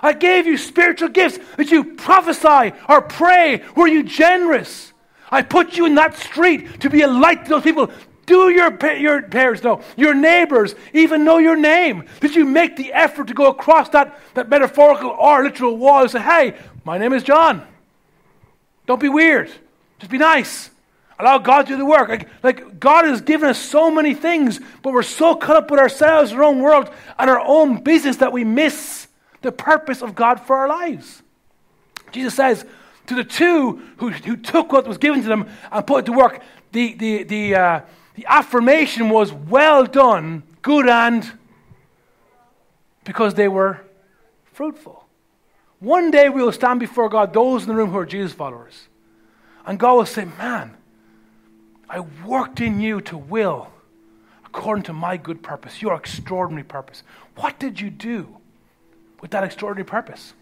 I 0.00 0.14
gave 0.14 0.44
you 0.44 0.58
spiritual 0.58 1.10
gifts. 1.10 1.38
Did 1.56 1.70
you 1.70 1.94
prophesy 1.94 2.72
or 2.88 3.00
pray? 3.02 3.62
Were 3.76 3.86
you 3.86 4.02
generous? 4.02 4.92
I 5.30 5.42
put 5.42 5.76
you 5.76 5.86
in 5.86 5.94
that 5.94 6.16
street 6.16 6.80
to 6.80 6.90
be 6.90 7.02
a 7.02 7.08
light 7.08 7.44
to 7.44 7.50
those 7.50 7.62
people. 7.62 7.92
Do 8.26 8.50
your, 8.50 8.76
your 8.96 9.22
parents 9.22 9.62
know, 9.62 9.80
your 9.96 10.12
neighbors 10.12 10.74
even 10.92 11.24
know 11.24 11.38
your 11.38 11.56
name? 11.56 12.04
Did 12.20 12.34
you 12.34 12.44
make 12.44 12.74
the 12.74 12.92
effort 12.92 13.28
to 13.28 13.34
go 13.34 13.46
across 13.46 13.88
that, 13.90 14.18
that 14.34 14.48
metaphorical 14.48 15.10
or 15.10 15.44
literal 15.44 15.76
wall 15.76 16.02
and 16.02 16.10
say, 16.10 16.20
hey, 16.20 16.56
my 16.84 16.98
name 16.98 17.12
is 17.12 17.22
John? 17.22 17.64
Don't 18.86 19.00
be 19.00 19.08
weird. 19.08 19.52
Just 20.00 20.10
be 20.10 20.18
nice. 20.18 20.68
Allow 21.18 21.38
God 21.38 21.62
to 21.62 21.72
do 21.72 21.78
the 21.78 21.84
work. 21.84 22.08
Like, 22.08 22.28
like 22.42 22.78
God 22.78 23.06
has 23.06 23.20
given 23.20 23.48
us 23.48 23.58
so 23.58 23.90
many 23.90 24.14
things, 24.14 24.60
but 24.82 24.92
we're 24.92 25.02
so 25.02 25.34
caught 25.34 25.56
up 25.56 25.70
with 25.70 25.80
ourselves, 25.80 26.32
our 26.32 26.44
own 26.44 26.60
world, 26.60 26.90
and 27.18 27.30
our 27.30 27.40
own 27.40 27.82
business 27.82 28.16
that 28.18 28.32
we 28.32 28.44
miss 28.44 29.08
the 29.42 29.52
purpose 29.52 30.02
of 30.02 30.14
God 30.14 30.40
for 30.40 30.56
our 30.56 30.68
lives. 30.68 31.22
Jesus 32.12 32.34
says, 32.34 32.64
to 33.06 33.14
the 33.14 33.24
two 33.24 33.82
who, 33.98 34.10
who 34.10 34.36
took 34.36 34.72
what 34.72 34.86
was 34.86 34.98
given 34.98 35.22
to 35.22 35.28
them 35.28 35.48
and 35.70 35.86
put 35.86 36.00
it 36.00 36.06
to 36.06 36.12
work, 36.12 36.42
the, 36.72 36.94
the, 36.94 37.22
the, 37.22 37.54
uh, 37.54 37.80
the 38.14 38.26
affirmation 38.26 39.08
was, 39.08 39.32
well 39.32 39.84
done, 39.84 40.42
good 40.62 40.88
and, 40.88 41.32
because 43.04 43.34
they 43.34 43.48
were 43.48 43.80
fruitful. 44.44 45.04
One 45.78 46.10
day 46.10 46.28
we 46.28 46.42
will 46.42 46.52
stand 46.52 46.80
before 46.80 47.08
God, 47.08 47.32
those 47.32 47.62
in 47.62 47.68
the 47.68 47.74
room 47.74 47.90
who 47.90 47.98
are 47.98 48.06
Jesus 48.06 48.32
followers, 48.32 48.88
and 49.64 49.78
God 49.78 49.94
will 49.94 50.06
say, 50.06 50.24
Man, 50.24 50.76
I 51.88 52.00
worked 52.24 52.60
in 52.60 52.80
you 52.80 53.00
to 53.02 53.16
will 53.16 53.68
according 54.44 54.84
to 54.84 54.92
my 54.92 55.16
good 55.18 55.42
purpose, 55.42 55.82
your 55.82 55.94
extraordinary 55.94 56.64
purpose. 56.64 57.02
What 57.34 57.58
did 57.58 57.78
you 57.78 57.90
do 57.90 58.38
with 59.20 59.30
that 59.32 59.44
extraordinary 59.44 59.84
purpose? 59.84 60.32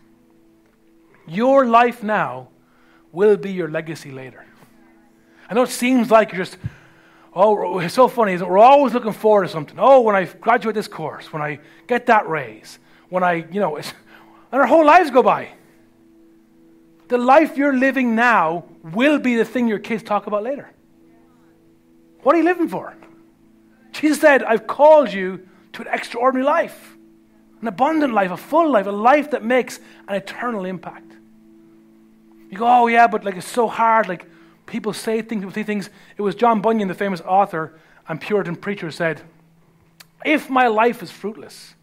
Your 1.27 1.67
life 1.67 2.03
now 2.03 2.49
will 3.11 3.37
be 3.37 3.53
your 3.53 3.69
legacy 3.69 4.13
later. 4.13 4.45
I 5.51 5.55
know 5.55 5.65
it 5.65 5.71
seems 5.71 6.11
like 6.11 6.33
you're 6.33 6.45
just, 6.45 6.59
oh, 7.35 7.81
it's 7.81 7.95
so 7.95 8.07
funny? 8.09 8.37
We're 8.37 8.59
always 8.59 8.95
looking 8.95 9.13
forward 9.13 9.45
to 9.45 9.49
something. 9.49 9.77
Oh, 9.81 10.01
when 10.01 10.15
I 10.15 10.25
graduate 10.25 10.75
this 10.75 10.89
course, 10.89 11.33
when 11.33 11.43
I 11.43 11.59
get 11.87 12.07
that 12.07 12.29
raise, 12.29 12.79
when 13.09 13.23
I, 13.23 13.47
you 13.51 13.61
know, 13.61 13.77
and 13.77 13.93
our 14.53 14.67
whole 14.67 14.85
lives 14.85 15.11
go 15.11 15.23
by. 15.23 15.49
The 17.09 17.19
life 17.19 17.57
you're 17.57 17.77
living 17.77 18.15
now 18.15 18.65
will 18.83 19.19
be 19.19 19.37
the 19.37 19.45
thing 19.45 19.67
your 19.67 19.81
kids 19.81 20.03
talk 20.03 20.27
about 20.27 20.43
later. 20.45 20.71
What 22.25 22.35
are 22.35 22.39
you 22.39 22.45
living 22.45 22.69
for? 22.69 22.95
Jesus 23.93 24.21
said, 24.21 24.43
I've 24.43 24.67
called 24.67 25.13
you 25.13 25.47
to 25.75 25.83
an 25.83 25.89
extraordinary 25.93 26.45
life, 26.45 26.97
an 27.61 27.69
abundant 27.69 28.15
life, 28.15 28.31
a 28.31 28.37
full 28.37 28.71
life, 28.71 28.87
a 28.87 28.91
life 28.91 29.31
that 29.31 29.45
makes 29.45 29.79
an 30.09 30.17
eternal 30.17 30.65
impact. 30.65 31.13
You 32.51 32.59
go, 32.59 32.67
oh 32.67 32.87
yeah, 32.87 33.07
but 33.07 33.25
like 33.25 33.37
it's 33.37 33.47
so 33.47 33.69
hard. 33.69 34.09
Like 34.09 34.25
people 34.65 34.95
say 34.95 35.21
things, 35.21 35.43
people 35.43 35.53
say 35.53 35.65
things. 35.65 35.91
It 36.17 36.23
was 36.23 36.35
John 36.35 36.63
Bunyan, 36.63 36.89
the 36.89 36.95
famous 36.95 37.21
author 37.21 37.75
and 38.09 38.19
Puritan 38.19 38.57
preacher, 38.57 38.91
said, 38.91 39.21
If 40.25 40.49
my 40.49 40.69
life 40.69 41.03
is 41.03 41.11
fruitless, 41.11 41.75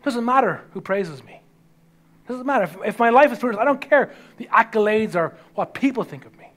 it 0.00 0.04
doesn't 0.04 0.24
matter 0.24 0.62
who 0.72 0.80
praises 0.80 1.22
me. 1.22 1.34
It 1.34 2.28
doesn't 2.28 2.46
matter. 2.46 2.64
If, 2.64 2.76
if 2.84 2.98
my 2.98 3.10
life 3.10 3.30
is 3.30 3.38
fruitless, 3.38 3.60
I 3.60 3.64
don't 3.64 3.80
care 3.80 4.12
the 4.38 4.46
accolades 4.46 5.14
or 5.14 5.36
what 5.54 5.72
people 5.72 6.02
think 6.02 6.26
of 6.26 6.36
me. 6.36 6.48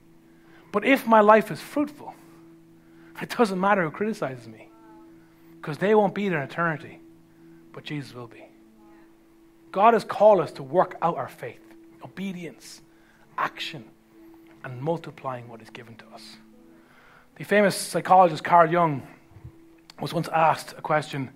But 0.71 0.85
if 0.85 1.05
my 1.05 1.19
life 1.19 1.51
is 1.51 1.61
fruitful, 1.61 2.14
it 3.21 3.29
doesn't 3.29 3.59
matter 3.59 3.83
who 3.83 3.91
criticizes 3.91 4.47
me 4.47 4.69
because 5.61 5.77
they 5.77 5.95
won't 5.95 6.13
be 6.13 6.29
there 6.29 6.39
in 6.39 6.49
eternity, 6.49 6.99
but 7.73 7.83
Jesus 7.83 8.13
will 8.13 8.27
be. 8.27 8.43
God 9.71 9.93
has 9.93 10.03
called 10.03 10.39
us 10.39 10.51
to 10.53 10.63
work 10.63 10.95
out 11.01 11.17
our 11.17 11.27
faith, 11.27 11.59
obedience, 12.03 12.81
action, 13.37 13.83
and 14.63 14.81
multiplying 14.81 15.47
what 15.47 15.61
is 15.61 15.69
given 15.69 15.95
to 15.95 16.05
us. 16.13 16.37
The 17.35 17.43
famous 17.43 17.75
psychologist 17.75 18.43
Carl 18.43 18.71
Jung 18.71 19.05
was 19.99 20.13
once 20.13 20.27
asked 20.29 20.73
a 20.77 20.81
question 20.81 21.29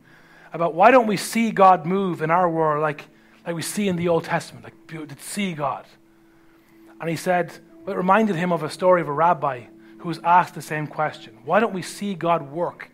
about 0.54 0.74
why 0.74 0.92
don't 0.92 1.08
we 1.08 1.18
see 1.18 1.52
God 1.52 1.86
move 1.86 2.22
in 2.22 2.32
our 2.32 2.50
world 2.50 2.82
like, 2.82 3.06
like 3.46 3.56
we 3.56 3.62
see 3.62 3.88
in 3.88 3.96
the 3.96 4.08
Old 4.08 4.24
Testament, 4.24 4.64
like 4.66 4.88
to 5.10 5.24
see 5.24 5.54
God. 5.54 5.86
And 7.00 7.10
he 7.10 7.16
said, 7.16 7.52
well, 7.86 7.96
it 7.96 7.98
reminded 7.98 8.36
him 8.36 8.52
of 8.52 8.64
a 8.64 8.70
story 8.70 9.02
of 9.02 9.08
a 9.08 9.14
rabbi 9.14 9.66
who 10.00 10.08
was 10.08 10.20
asked 10.24 10.56
the 10.56 10.62
same 10.62 10.88
question 10.88 11.38
Why 11.46 11.60
don't 11.60 11.74
we 11.74 11.82
see 11.82 12.16
God 12.16 12.52
work 12.52 12.90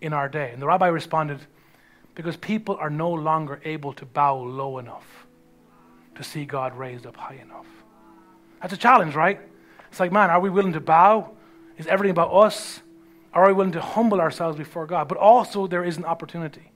in 0.00 0.12
our 0.12 0.28
day? 0.28 0.50
And 0.52 0.62
the 0.62 0.66
rabbi 0.66 0.86
responded, 0.86 1.40
Because 2.14 2.36
people 2.36 2.76
are 2.76 2.90
no 2.90 3.10
longer 3.10 3.60
able 3.64 3.92
to 3.94 4.06
bow 4.06 4.36
low 4.36 4.78
enough 4.78 5.26
to 6.14 6.22
see 6.22 6.44
God 6.44 6.76
raised 6.76 7.06
up 7.06 7.16
high 7.16 7.40
enough. 7.42 7.66
That's 8.60 8.74
a 8.74 8.78
challenge, 8.78 9.14
right? 9.14 9.40
It's 9.90 10.00
like, 10.00 10.12
man, 10.12 10.30
are 10.30 10.40
we 10.40 10.50
willing 10.50 10.74
to 10.74 10.80
bow? 10.80 11.30
Is 11.78 11.86
everything 11.86 12.10
about 12.10 12.32
us? 12.32 12.80
Are 13.32 13.46
we 13.46 13.52
willing 13.52 13.72
to 13.72 13.80
humble 13.80 14.20
ourselves 14.20 14.58
before 14.58 14.86
God? 14.86 15.08
But 15.08 15.18
also, 15.18 15.66
there 15.66 15.84
is 15.84 15.96
an 15.96 16.04
opportunity 16.04 16.72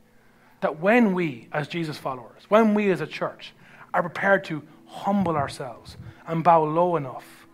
that 0.60 0.80
when 0.80 1.12
we, 1.12 1.48
as 1.52 1.68
Jesus 1.68 1.98
followers, 1.98 2.42
when 2.48 2.74
we 2.74 2.90
as 2.90 3.02
a 3.02 3.06
church, 3.06 3.52
are 3.92 4.00
prepared 4.00 4.44
to 4.44 4.62
humble 4.86 5.36
ourselves 5.36 5.98
and 6.26 6.42
bow 6.42 6.64
low 6.64 6.96
enough, 6.96 7.46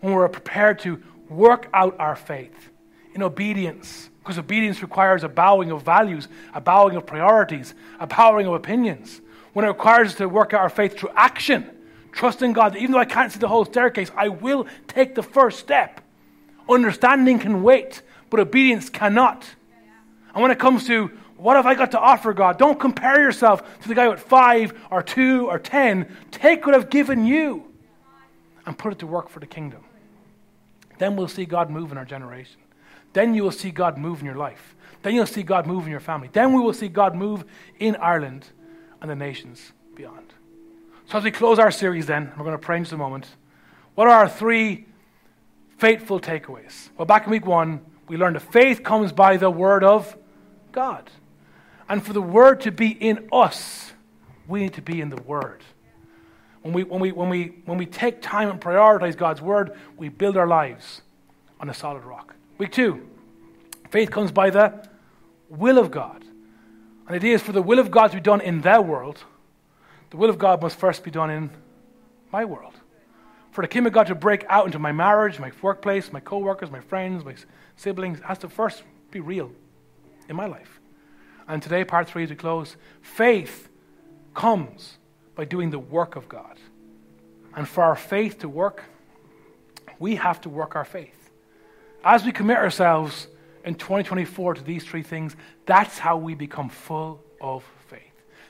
when 0.00 0.14
we're 0.14 0.28
prepared 0.28 0.78
to 0.80 1.02
work 1.28 1.68
out 1.72 1.96
our 1.98 2.16
faith 2.16 2.70
in 3.14 3.22
obedience, 3.22 4.10
because 4.20 4.38
obedience 4.38 4.82
requires 4.82 5.22
a 5.22 5.28
bowing 5.28 5.70
of 5.70 5.82
values, 5.82 6.28
a 6.52 6.60
bowing 6.60 6.96
of 6.96 7.06
priorities, 7.06 7.74
a 8.00 8.06
bowing 8.06 8.46
of 8.46 8.54
opinions. 8.54 9.20
When 9.52 9.64
it 9.64 9.68
requires 9.68 10.08
us 10.08 10.14
to 10.16 10.28
work 10.28 10.52
out 10.52 10.60
our 10.60 10.68
faith 10.68 10.98
through 10.98 11.10
action, 11.14 11.70
trusting 12.10 12.52
God 12.52 12.74
that 12.74 12.78
even 12.78 12.92
though 12.92 12.98
I 12.98 13.04
can't 13.04 13.30
see 13.30 13.38
the 13.38 13.48
whole 13.48 13.64
staircase, 13.64 14.10
I 14.16 14.28
will 14.28 14.66
take 14.88 15.14
the 15.14 15.22
first 15.22 15.60
step. 15.60 16.00
Understanding 16.68 17.38
can 17.38 17.62
wait, 17.62 18.02
but 18.30 18.40
obedience 18.40 18.90
cannot. 18.90 19.46
And 20.32 20.42
when 20.42 20.50
it 20.50 20.58
comes 20.58 20.86
to 20.88 21.10
what 21.36 21.56
have 21.56 21.66
I 21.66 21.74
got 21.74 21.92
to 21.92 22.00
offer 22.00 22.32
God, 22.32 22.58
don't 22.58 22.80
compare 22.80 23.20
yourself 23.20 23.80
to 23.82 23.88
the 23.88 23.94
guy 23.94 24.08
with 24.08 24.20
five 24.20 24.72
or 24.90 25.02
two 25.02 25.46
or 25.46 25.58
ten. 25.58 26.12
Take 26.32 26.66
what 26.66 26.74
I've 26.74 26.90
given 26.90 27.26
you 27.26 27.64
and 28.66 28.76
put 28.76 28.92
it 28.92 28.98
to 29.00 29.06
work 29.06 29.28
for 29.28 29.38
the 29.38 29.46
kingdom. 29.46 29.83
Then 30.98 31.16
we'll 31.16 31.28
see 31.28 31.44
God 31.44 31.70
move 31.70 31.92
in 31.92 31.98
our 31.98 32.04
generation. 32.04 32.60
Then 33.12 33.34
you 33.34 33.42
will 33.42 33.52
see 33.52 33.70
God 33.70 33.96
move 33.98 34.20
in 34.20 34.26
your 34.26 34.34
life. 34.34 34.74
Then 35.02 35.14
you'll 35.14 35.26
see 35.26 35.42
God 35.42 35.66
move 35.66 35.84
in 35.84 35.90
your 35.90 36.00
family. 36.00 36.28
Then 36.32 36.52
we 36.52 36.60
will 36.60 36.72
see 36.72 36.88
God 36.88 37.14
move 37.14 37.44
in 37.78 37.96
Ireland 37.96 38.46
and 39.00 39.10
the 39.10 39.14
nations 39.14 39.72
beyond. 39.94 40.32
So, 41.06 41.18
as 41.18 41.24
we 41.24 41.30
close 41.30 41.58
our 41.58 41.70
series, 41.70 42.06
then, 42.06 42.32
we're 42.36 42.44
going 42.44 42.52
to 42.52 42.58
pray 42.58 42.78
in 42.78 42.84
just 42.84 42.94
a 42.94 42.96
moment. 42.96 43.28
What 43.94 44.08
are 44.08 44.20
our 44.20 44.28
three 44.28 44.86
faithful 45.76 46.18
takeaways? 46.18 46.88
Well, 46.96 47.04
back 47.04 47.26
in 47.26 47.30
week 47.30 47.46
one, 47.46 47.80
we 48.08 48.16
learned 48.16 48.36
that 48.36 48.52
faith 48.52 48.82
comes 48.82 49.12
by 49.12 49.36
the 49.36 49.50
word 49.50 49.84
of 49.84 50.16
God. 50.72 51.10
And 51.88 52.04
for 52.04 52.12
the 52.12 52.22
word 52.22 52.62
to 52.62 52.72
be 52.72 52.88
in 52.88 53.28
us, 53.30 53.92
we 54.48 54.60
need 54.60 54.74
to 54.74 54.82
be 54.82 55.00
in 55.00 55.10
the 55.10 55.20
word. 55.22 55.62
When 56.64 56.72
we, 56.72 56.82
when, 56.82 56.98
we, 56.98 57.12
when, 57.12 57.28
we, 57.28 57.52
when 57.66 57.76
we 57.76 57.84
take 57.84 58.22
time 58.22 58.48
and 58.48 58.58
prioritize 58.58 59.14
God's 59.18 59.42
word, 59.42 59.72
we 59.98 60.08
build 60.08 60.38
our 60.38 60.46
lives 60.46 61.02
on 61.60 61.68
a 61.68 61.74
solid 61.74 62.04
rock. 62.04 62.34
Week 62.56 62.72
two, 62.72 63.06
faith 63.90 64.10
comes 64.10 64.32
by 64.32 64.48
the 64.48 64.88
will 65.50 65.76
of 65.76 65.90
God. 65.90 66.24
And 67.06 67.14
it 67.14 67.22
is 67.22 67.42
for 67.42 67.52
the 67.52 67.60
will 67.60 67.78
of 67.78 67.90
God 67.90 68.12
to 68.12 68.16
be 68.16 68.22
done 68.22 68.40
in 68.40 68.62
their 68.62 68.80
world, 68.80 69.22
the 70.08 70.16
will 70.16 70.30
of 70.30 70.38
God 70.38 70.62
must 70.62 70.78
first 70.78 71.04
be 71.04 71.10
done 71.10 71.28
in 71.28 71.50
my 72.32 72.46
world. 72.46 72.72
For 73.50 73.60
the 73.60 73.68
kingdom 73.68 73.88
of 73.88 73.92
God 73.92 74.06
to 74.06 74.14
break 74.14 74.46
out 74.48 74.64
into 74.64 74.78
my 74.78 74.90
marriage, 74.90 75.38
my 75.38 75.52
workplace, 75.60 76.12
my 76.12 76.20
co 76.20 76.38
workers, 76.38 76.70
my 76.70 76.80
friends, 76.80 77.26
my 77.26 77.34
siblings, 77.76 78.20
has 78.20 78.38
to 78.38 78.48
first 78.48 78.84
be 79.10 79.20
real 79.20 79.52
in 80.30 80.36
my 80.36 80.46
life. 80.46 80.80
And 81.46 81.62
today, 81.62 81.84
part 81.84 82.08
three, 82.08 82.24
as 82.24 82.30
we 82.30 82.36
close, 82.36 82.76
faith 83.02 83.68
comes 84.32 84.96
by 85.34 85.44
doing 85.44 85.70
the 85.70 85.78
work 85.78 86.16
of 86.16 86.28
God. 86.28 86.56
And 87.56 87.68
for 87.68 87.84
our 87.84 87.96
faith 87.96 88.40
to 88.40 88.48
work, 88.48 88.84
we 89.98 90.16
have 90.16 90.40
to 90.42 90.48
work 90.48 90.76
our 90.76 90.84
faith. 90.84 91.30
As 92.02 92.24
we 92.24 92.32
commit 92.32 92.58
ourselves 92.58 93.28
in 93.64 93.74
2024 93.74 94.54
to 94.54 94.62
these 94.62 94.84
three 94.84 95.02
things, 95.02 95.36
that's 95.66 95.98
how 95.98 96.16
we 96.16 96.34
become 96.34 96.68
full 96.68 97.22
of 97.40 97.64
faith. 97.86 98.00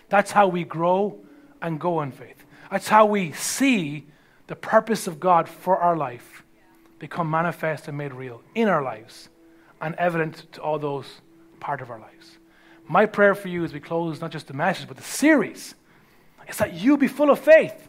That's 0.09 0.30
how 0.30 0.49
we 0.49 0.64
grow 0.64 1.18
and 1.62 1.78
go 1.78 2.03
in 2.03 2.12
faith. 2.12 2.45
That's 2.70 2.89
how 2.89 3.07
we 3.07 3.32
see 3.32 4.07
the 4.47 4.57
purpose 4.57 5.07
of 5.07 5.20
God 5.20 5.49
for 5.49 5.78
our 5.78 5.97
life 5.97 6.43
become 6.99 7.30
manifest 7.30 7.89
and 7.89 7.97
made 7.97 8.12
real 8.12 8.43
in 8.55 8.68
our 8.68 8.82
lives 8.82 9.28
and 9.80 9.95
evident 9.97 10.51
to 10.53 10.62
all 10.62 10.78
those 10.78 11.07
part 11.61 11.80
of 11.80 11.91
our 11.91 11.99
lives. 11.99 12.39
My 12.87 13.07
prayer 13.07 13.35
for 13.35 13.49
you 13.49 13.64
as 13.64 13.72
we 13.72 13.80
close 13.80 14.20
not 14.20 14.30
just 14.30 14.49
the 14.49 14.55
message, 14.55 14.89
but 14.89 14.97
the 14.97 15.03
series 15.03 15.74
is 16.49 16.59
that 16.59 16.74
you 16.74 16.97
be 16.97 17.09
full 17.09 17.30
of 17.30 17.38
faith. 17.38 17.88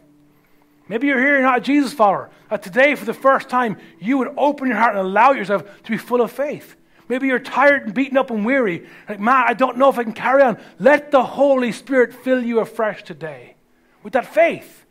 Maybe 0.88 1.08
you're 1.08 1.18
here, 1.18 1.34
you're 1.34 1.42
not 1.42 1.58
a 1.58 1.60
Jesus 1.60 1.92
follower. 1.92 2.30
That 2.48 2.62
today, 2.62 2.94
for 2.94 3.04
the 3.04 3.14
first 3.14 3.48
time, 3.48 3.76
you 3.98 4.18
would 4.18 4.32
open 4.36 4.68
your 4.68 4.76
heart 4.76 4.96
and 4.96 5.06
allow 5.06 5.32
yourself 5.32 5.64
to 5.82 5.90
be 5.90 5.96
full 5.98 6.20
of 6.20 6.30
faith. 6.30 6.76
Maybe 7.08 7.26
you're 7.28 7.38
tired 7.38 7.84
and 7.86 7.94
beaten 7.94 8.16
up 8.16 8.30
and 8.30 8.44
weary. 8.44 8.86
Like, 9.08 9.20
man, 9.20 9.44
I 9.46 9.54
don't 9.54 9.78
know 9.78 9.88
if 9.88 9.98
I 9.98 10.04
can 10.04 10.12
carry 10.12 10.42
on. 10.42 10.58
Let 10.78 11.10
the 11.10 11.22
Holy 11.22 11.72
Spirit 11.72 12.14
fill 12.14 12.42
you 12.42 12.60
afresh 12.60 13.02
today 13.02 13.54
with 14.02 14.12
that 14.12 14.26
faith. 14.26 14.84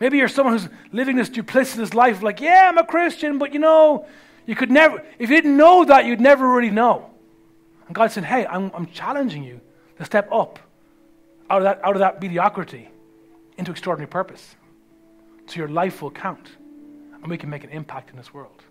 Maybe 0.00 0.18
you're 0.18 0.28
someone 0.28 0.56
who's 0.56 0.68
living 0.92 1.16
this 1.16 1.28
duplicitous 1.28 1.92
life, 1.92 2.22
like, 2.22 2.40
yeah, 2.40 2.68
I'm 2.68 2.78
a 2.78 2.84
Christian, 2.84 3.38
but 3.38 3.52
you 3.52 3.58
know, 3.58 4.06
you 4.46 4.54
could 4.54 4.70
never, 4.70 5.02
if 5.18 5.28
you 5.28 5.36
didn't 5.36 5.56
know 5.56 5.84
that, 5.84 6.06
you'd 6.06 6.20
never 6.20 6.48
really 6.48 6.70
know. 6.70 7.10
And 7.86 7.94
God 7.94 8.12
said, 8.12 8.24
hey, 8.24 8.46
I'm, 8.46 8.70
I'm 8.74 8.86
challenging 8.86 9.42
you 9.42 9.60
to 9.98 10.04
step 10.04 10.30
up 10.30 10.58
out 11.50 11.58
of 11.58 11.64
that, 11.64 11.80
out 11.84 11.94
of 11.94 12.00
that 12.00 12.20
mediocrity 12.20 12.88
into 13.56 13.70
extraordinary 13.70 14.08
purpose. 14.08 14.56
So 15.46 15.56
your 15.56 15.68
life 15.68 16.02
will 16.02 16.10
count, 16.10 16.50
and 17.14 17.28
we 17.28 17.38
can 17.38 17.50
make 17.50 17.64
an 17.64 17.70
impact 17.70 18.10
in 18.10 18.16
this 18.16 18.32
world. 18.34 18.62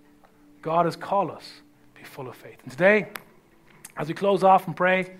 God 0.61 0.85
has 0.85 0.95
called 0.95 1.31
us 1.31 1.61
to 1.95 2.01
be 2.01 2.05
full 2.05 2.27
of 2.29 2.35
faith. 2.35 2.59
And 2.63 2.71
today, 2.71 3.09
as 3.97 4.07
we 4.07 4.13
close 4.13 4.43
off 4.43 4.67
and 4.67 4.75
pray, 4.75 5.15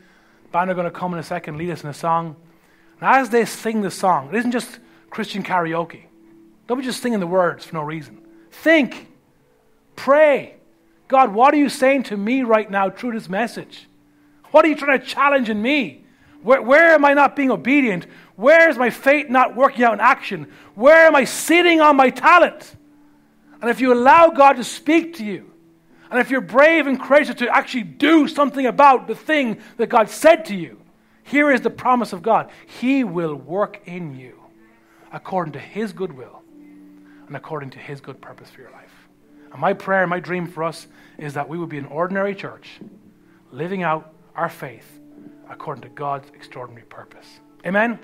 band 0.52 0.70
are 0.70 0.76
going 0.76 0.86
to 0.86 0.92
come 0.92 1.14
in 1.14 1.20
a 1.20 1.24
second, 1.24 1.58
lead 1.58 1.72
us 1.72 1.84
in 1.84 1.90
a 1.90 1.94
song. 1.94 2.36
And 3.00 3.10
as 3.10 3.30
they 3.30 3.46
sing 3.46 3.82
the 3.82 3.92
song, 3.92 4.30
it 4.30 4.36
isn't 4.36 4.52
just 4.52 4.80
Christian 5.10 5.44
karaoke. 5.44 6.04
Don't 6.68 6.78
be 6.78 6.84
just 6.84 7.02
singing 7.02 7.20
the 7.20 7.28
words 7.28 7.66
for 7.66 7.76
no 7.76 7.82
reason. 7.82 8.20
Think, 8.52 9.08
pray. 9.96 10.56
God, 11.08 11.34
what 11.34 11.54
are 11.54 11.58
you 11.58 11.70
saying 11.70 12.04
to 12.04 12.18
me 12.18 12.44
right 12.44 12.70
now 12.70 12.90
through 12.90 13.14
this 13.14 13.30
message? 13.30 13.88
What 14.52 14.66
are 14.66 14.68
you 14.68 14.76
trying 14.76 15.00
to 15.00 15.06
challenge 15.06 15.50
in 15.50 15.62
me? 15.62 16.06
Where, 16.44 16.62
where 16.62 16.94
am 16.94 17.06
I 17.06 17.14
not 17.14 17.36
being 17.36 17.52
obedient? 17.52 18.08
Where 18.36 18.70
is 18.70 18.78
my 18.78 18.90
faith 18.90 19.30
not 19.30 19.56
working 19.56 19.84
out 19.84 19.94
in 19.94 20.00
action? 20.00 20.52
Where 20.76 21.08
am 21.08 21.16
I 21.16 21.24
sitting 21.24 21.82
on 21.82 21.96
my 21.96 22.10
talent? 22.10 22.76
And 23.62 23.70
if 23.70 23.82
you 23.82 23.94
allow 23.94 24.30
God 24.30 24.54
to 24.54 24.64
speak 24.64 25.16
to 25.16 25.26
you, 25.26 25.52
and 26.10 26.20
if 26.20 26.30
you're 26.30 26.42
brave 26.42 26.88
and 26.88 27.02
courageous 27.02 27.36
to 27.36 27.50
actually 27.50 27.84
do 27.84 28.28
something 28.28 28.66
about 28.66 29.08
the 29.08 29.16
thing 29.16 29.60
that 29.78 29.88
God 29.88 30.10
said 30.10 30.46
to 30.46 30.56
you, 30.56 30.80
here 31.24 31.52
is 31.52 31.62
the 31.62 31.70
promise 31.70 32.14
of 32.14 32.22
God 32.22 32.50
He 32.66 33.04
will 33.04 33.36
work 33.36 33.82
in 33.86 34.18
you 34.18 34.40
according 35.12 35.54
to 35.54 35.60
His 35.60 35.92
good 35.92 36.14
will 36.14 36.42
and 37.28 37.36
according 37.36 37.72
to 37.72 37.80
His 37.80 38.00
good 38.00 38.22
purpose 38.22 38.50
for 38.50 38.62
your 38.62 38.72
life. 38.72 38.94
And 39.52 39.60
my 39.60 39.74
prayer, 39.74 40.08
my 40.08 40.20
dream 40.20 40.48
for 40.48 40.64
us 40.64 40.88
is 41.18 41.34
that 41.34 41.50
we 41.50 41.58
would 41.58 41.70
be 41.70 41.78
an 41.78 41.86
ordinary 41.86 42.36
church 42.36 42.80
living 43.52 43.84
out 43.84 44.14
our 44.36 44.50
faith 44.50 44.97
according 45.50 45.84
to 45.84 45.90
God's 45.90 46.30
extraordinary 46.34 46.86
purpose. 46.88 47.40
Amen? 47.66 48.00